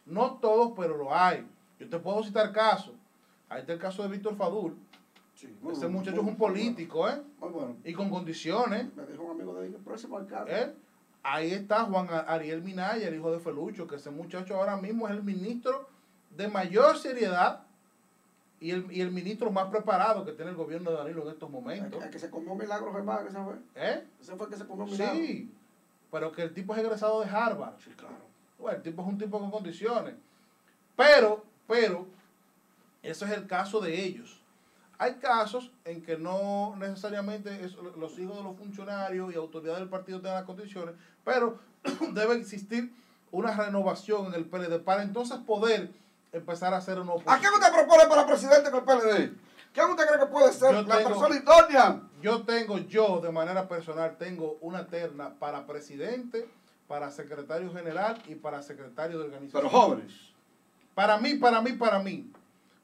[0.06, 1.48] No todos, pero lo hay.
[1.80, 2.94] Yo te puedo citar casos.
[3.48, 4.76] Ahí está el caso de Víctor Fadul.
[5.72, 7.22] ese muchacho es un político, ¿eh?
[7.86, 8.94] Y con condiciones.
[8.96, 10.74] Me dijo un amigo de él, próximo ¿Eh?
[11.24, 15.14] Ahí está Juan Ariel Minaya, el hijo de Felucho, que ese muchacho ahora mismo es
[15.14, 15.88] el ministro
[16.36, 17.66] de mayor seriedad
[18.60, 21.50] y el, y el ministro más preparado que tiene el gobierno de Danilo en estos
[21.50, 22.04] momentos.
[22.04, 23.56] El, que se comió milagro Germán, ese fue.
[23.76, 24.04] ¿Eh?
[24.22, 25.16] Ese fue el que se comió milagro.
[25.16, 25.52] Sí,
[26.12, 27.80] pero que el tipo es egresado de Harvard.
[27.80, 28.18] Sí, claro.
[28.58, 30.16] Bueno, el tipo es un tipo con condiciones.
[30.96, 32.08] Pero, pero,
[33.02, 34.42] eso es el caso de ellos.
[34.98, 37.58] Hay casos en que no necesariamente
[37.98, 41.60] los hijos de los funcionarios y autoridades del partido tengan las condiciones, pero
[42.14, 42.92] debe existir
[43.32, 45.92] una renovación en el PLD para entonces poder
[46.32, 47.36] empezar a hacer una oposición.
[47.36, 49.38] ¿A quién usted propone para presidente en el PLD?
[49.74, 52.02] ¿Quién usted cree que puede ser la persona idónea?
[52.22, 56.50] Yo tengo, yo de manera personal, tengo una terna para presidente,
[56.88, 59.64] para secretario general y para secretario de organización.
[59.64, 60.14] Pero jóvenes.
[60.96, 62.32] Para mí, para mí, para mí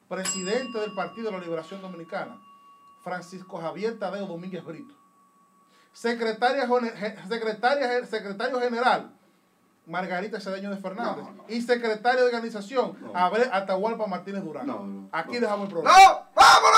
[0.08, 2.40] presidente del Partido de la Liberación Dominicana,
[3.02, 4.94] Francisco Javier Tadeo Domínguez Brito.
[5.92, 6.68] Secretaria,
[7.28, 9.15] secretaria, secretario general,
[9.86, 11.24] Margarita Cedeño de Fernández.
[11.48, 15.08] Y secretario de organización, Abel Atahualpa Martínez Durán.
[15.12, 15.96] Aquí dejamos el programa.
[15.96, 16.26] ¡No!
[16.34, 16.76] ¡Vámonos!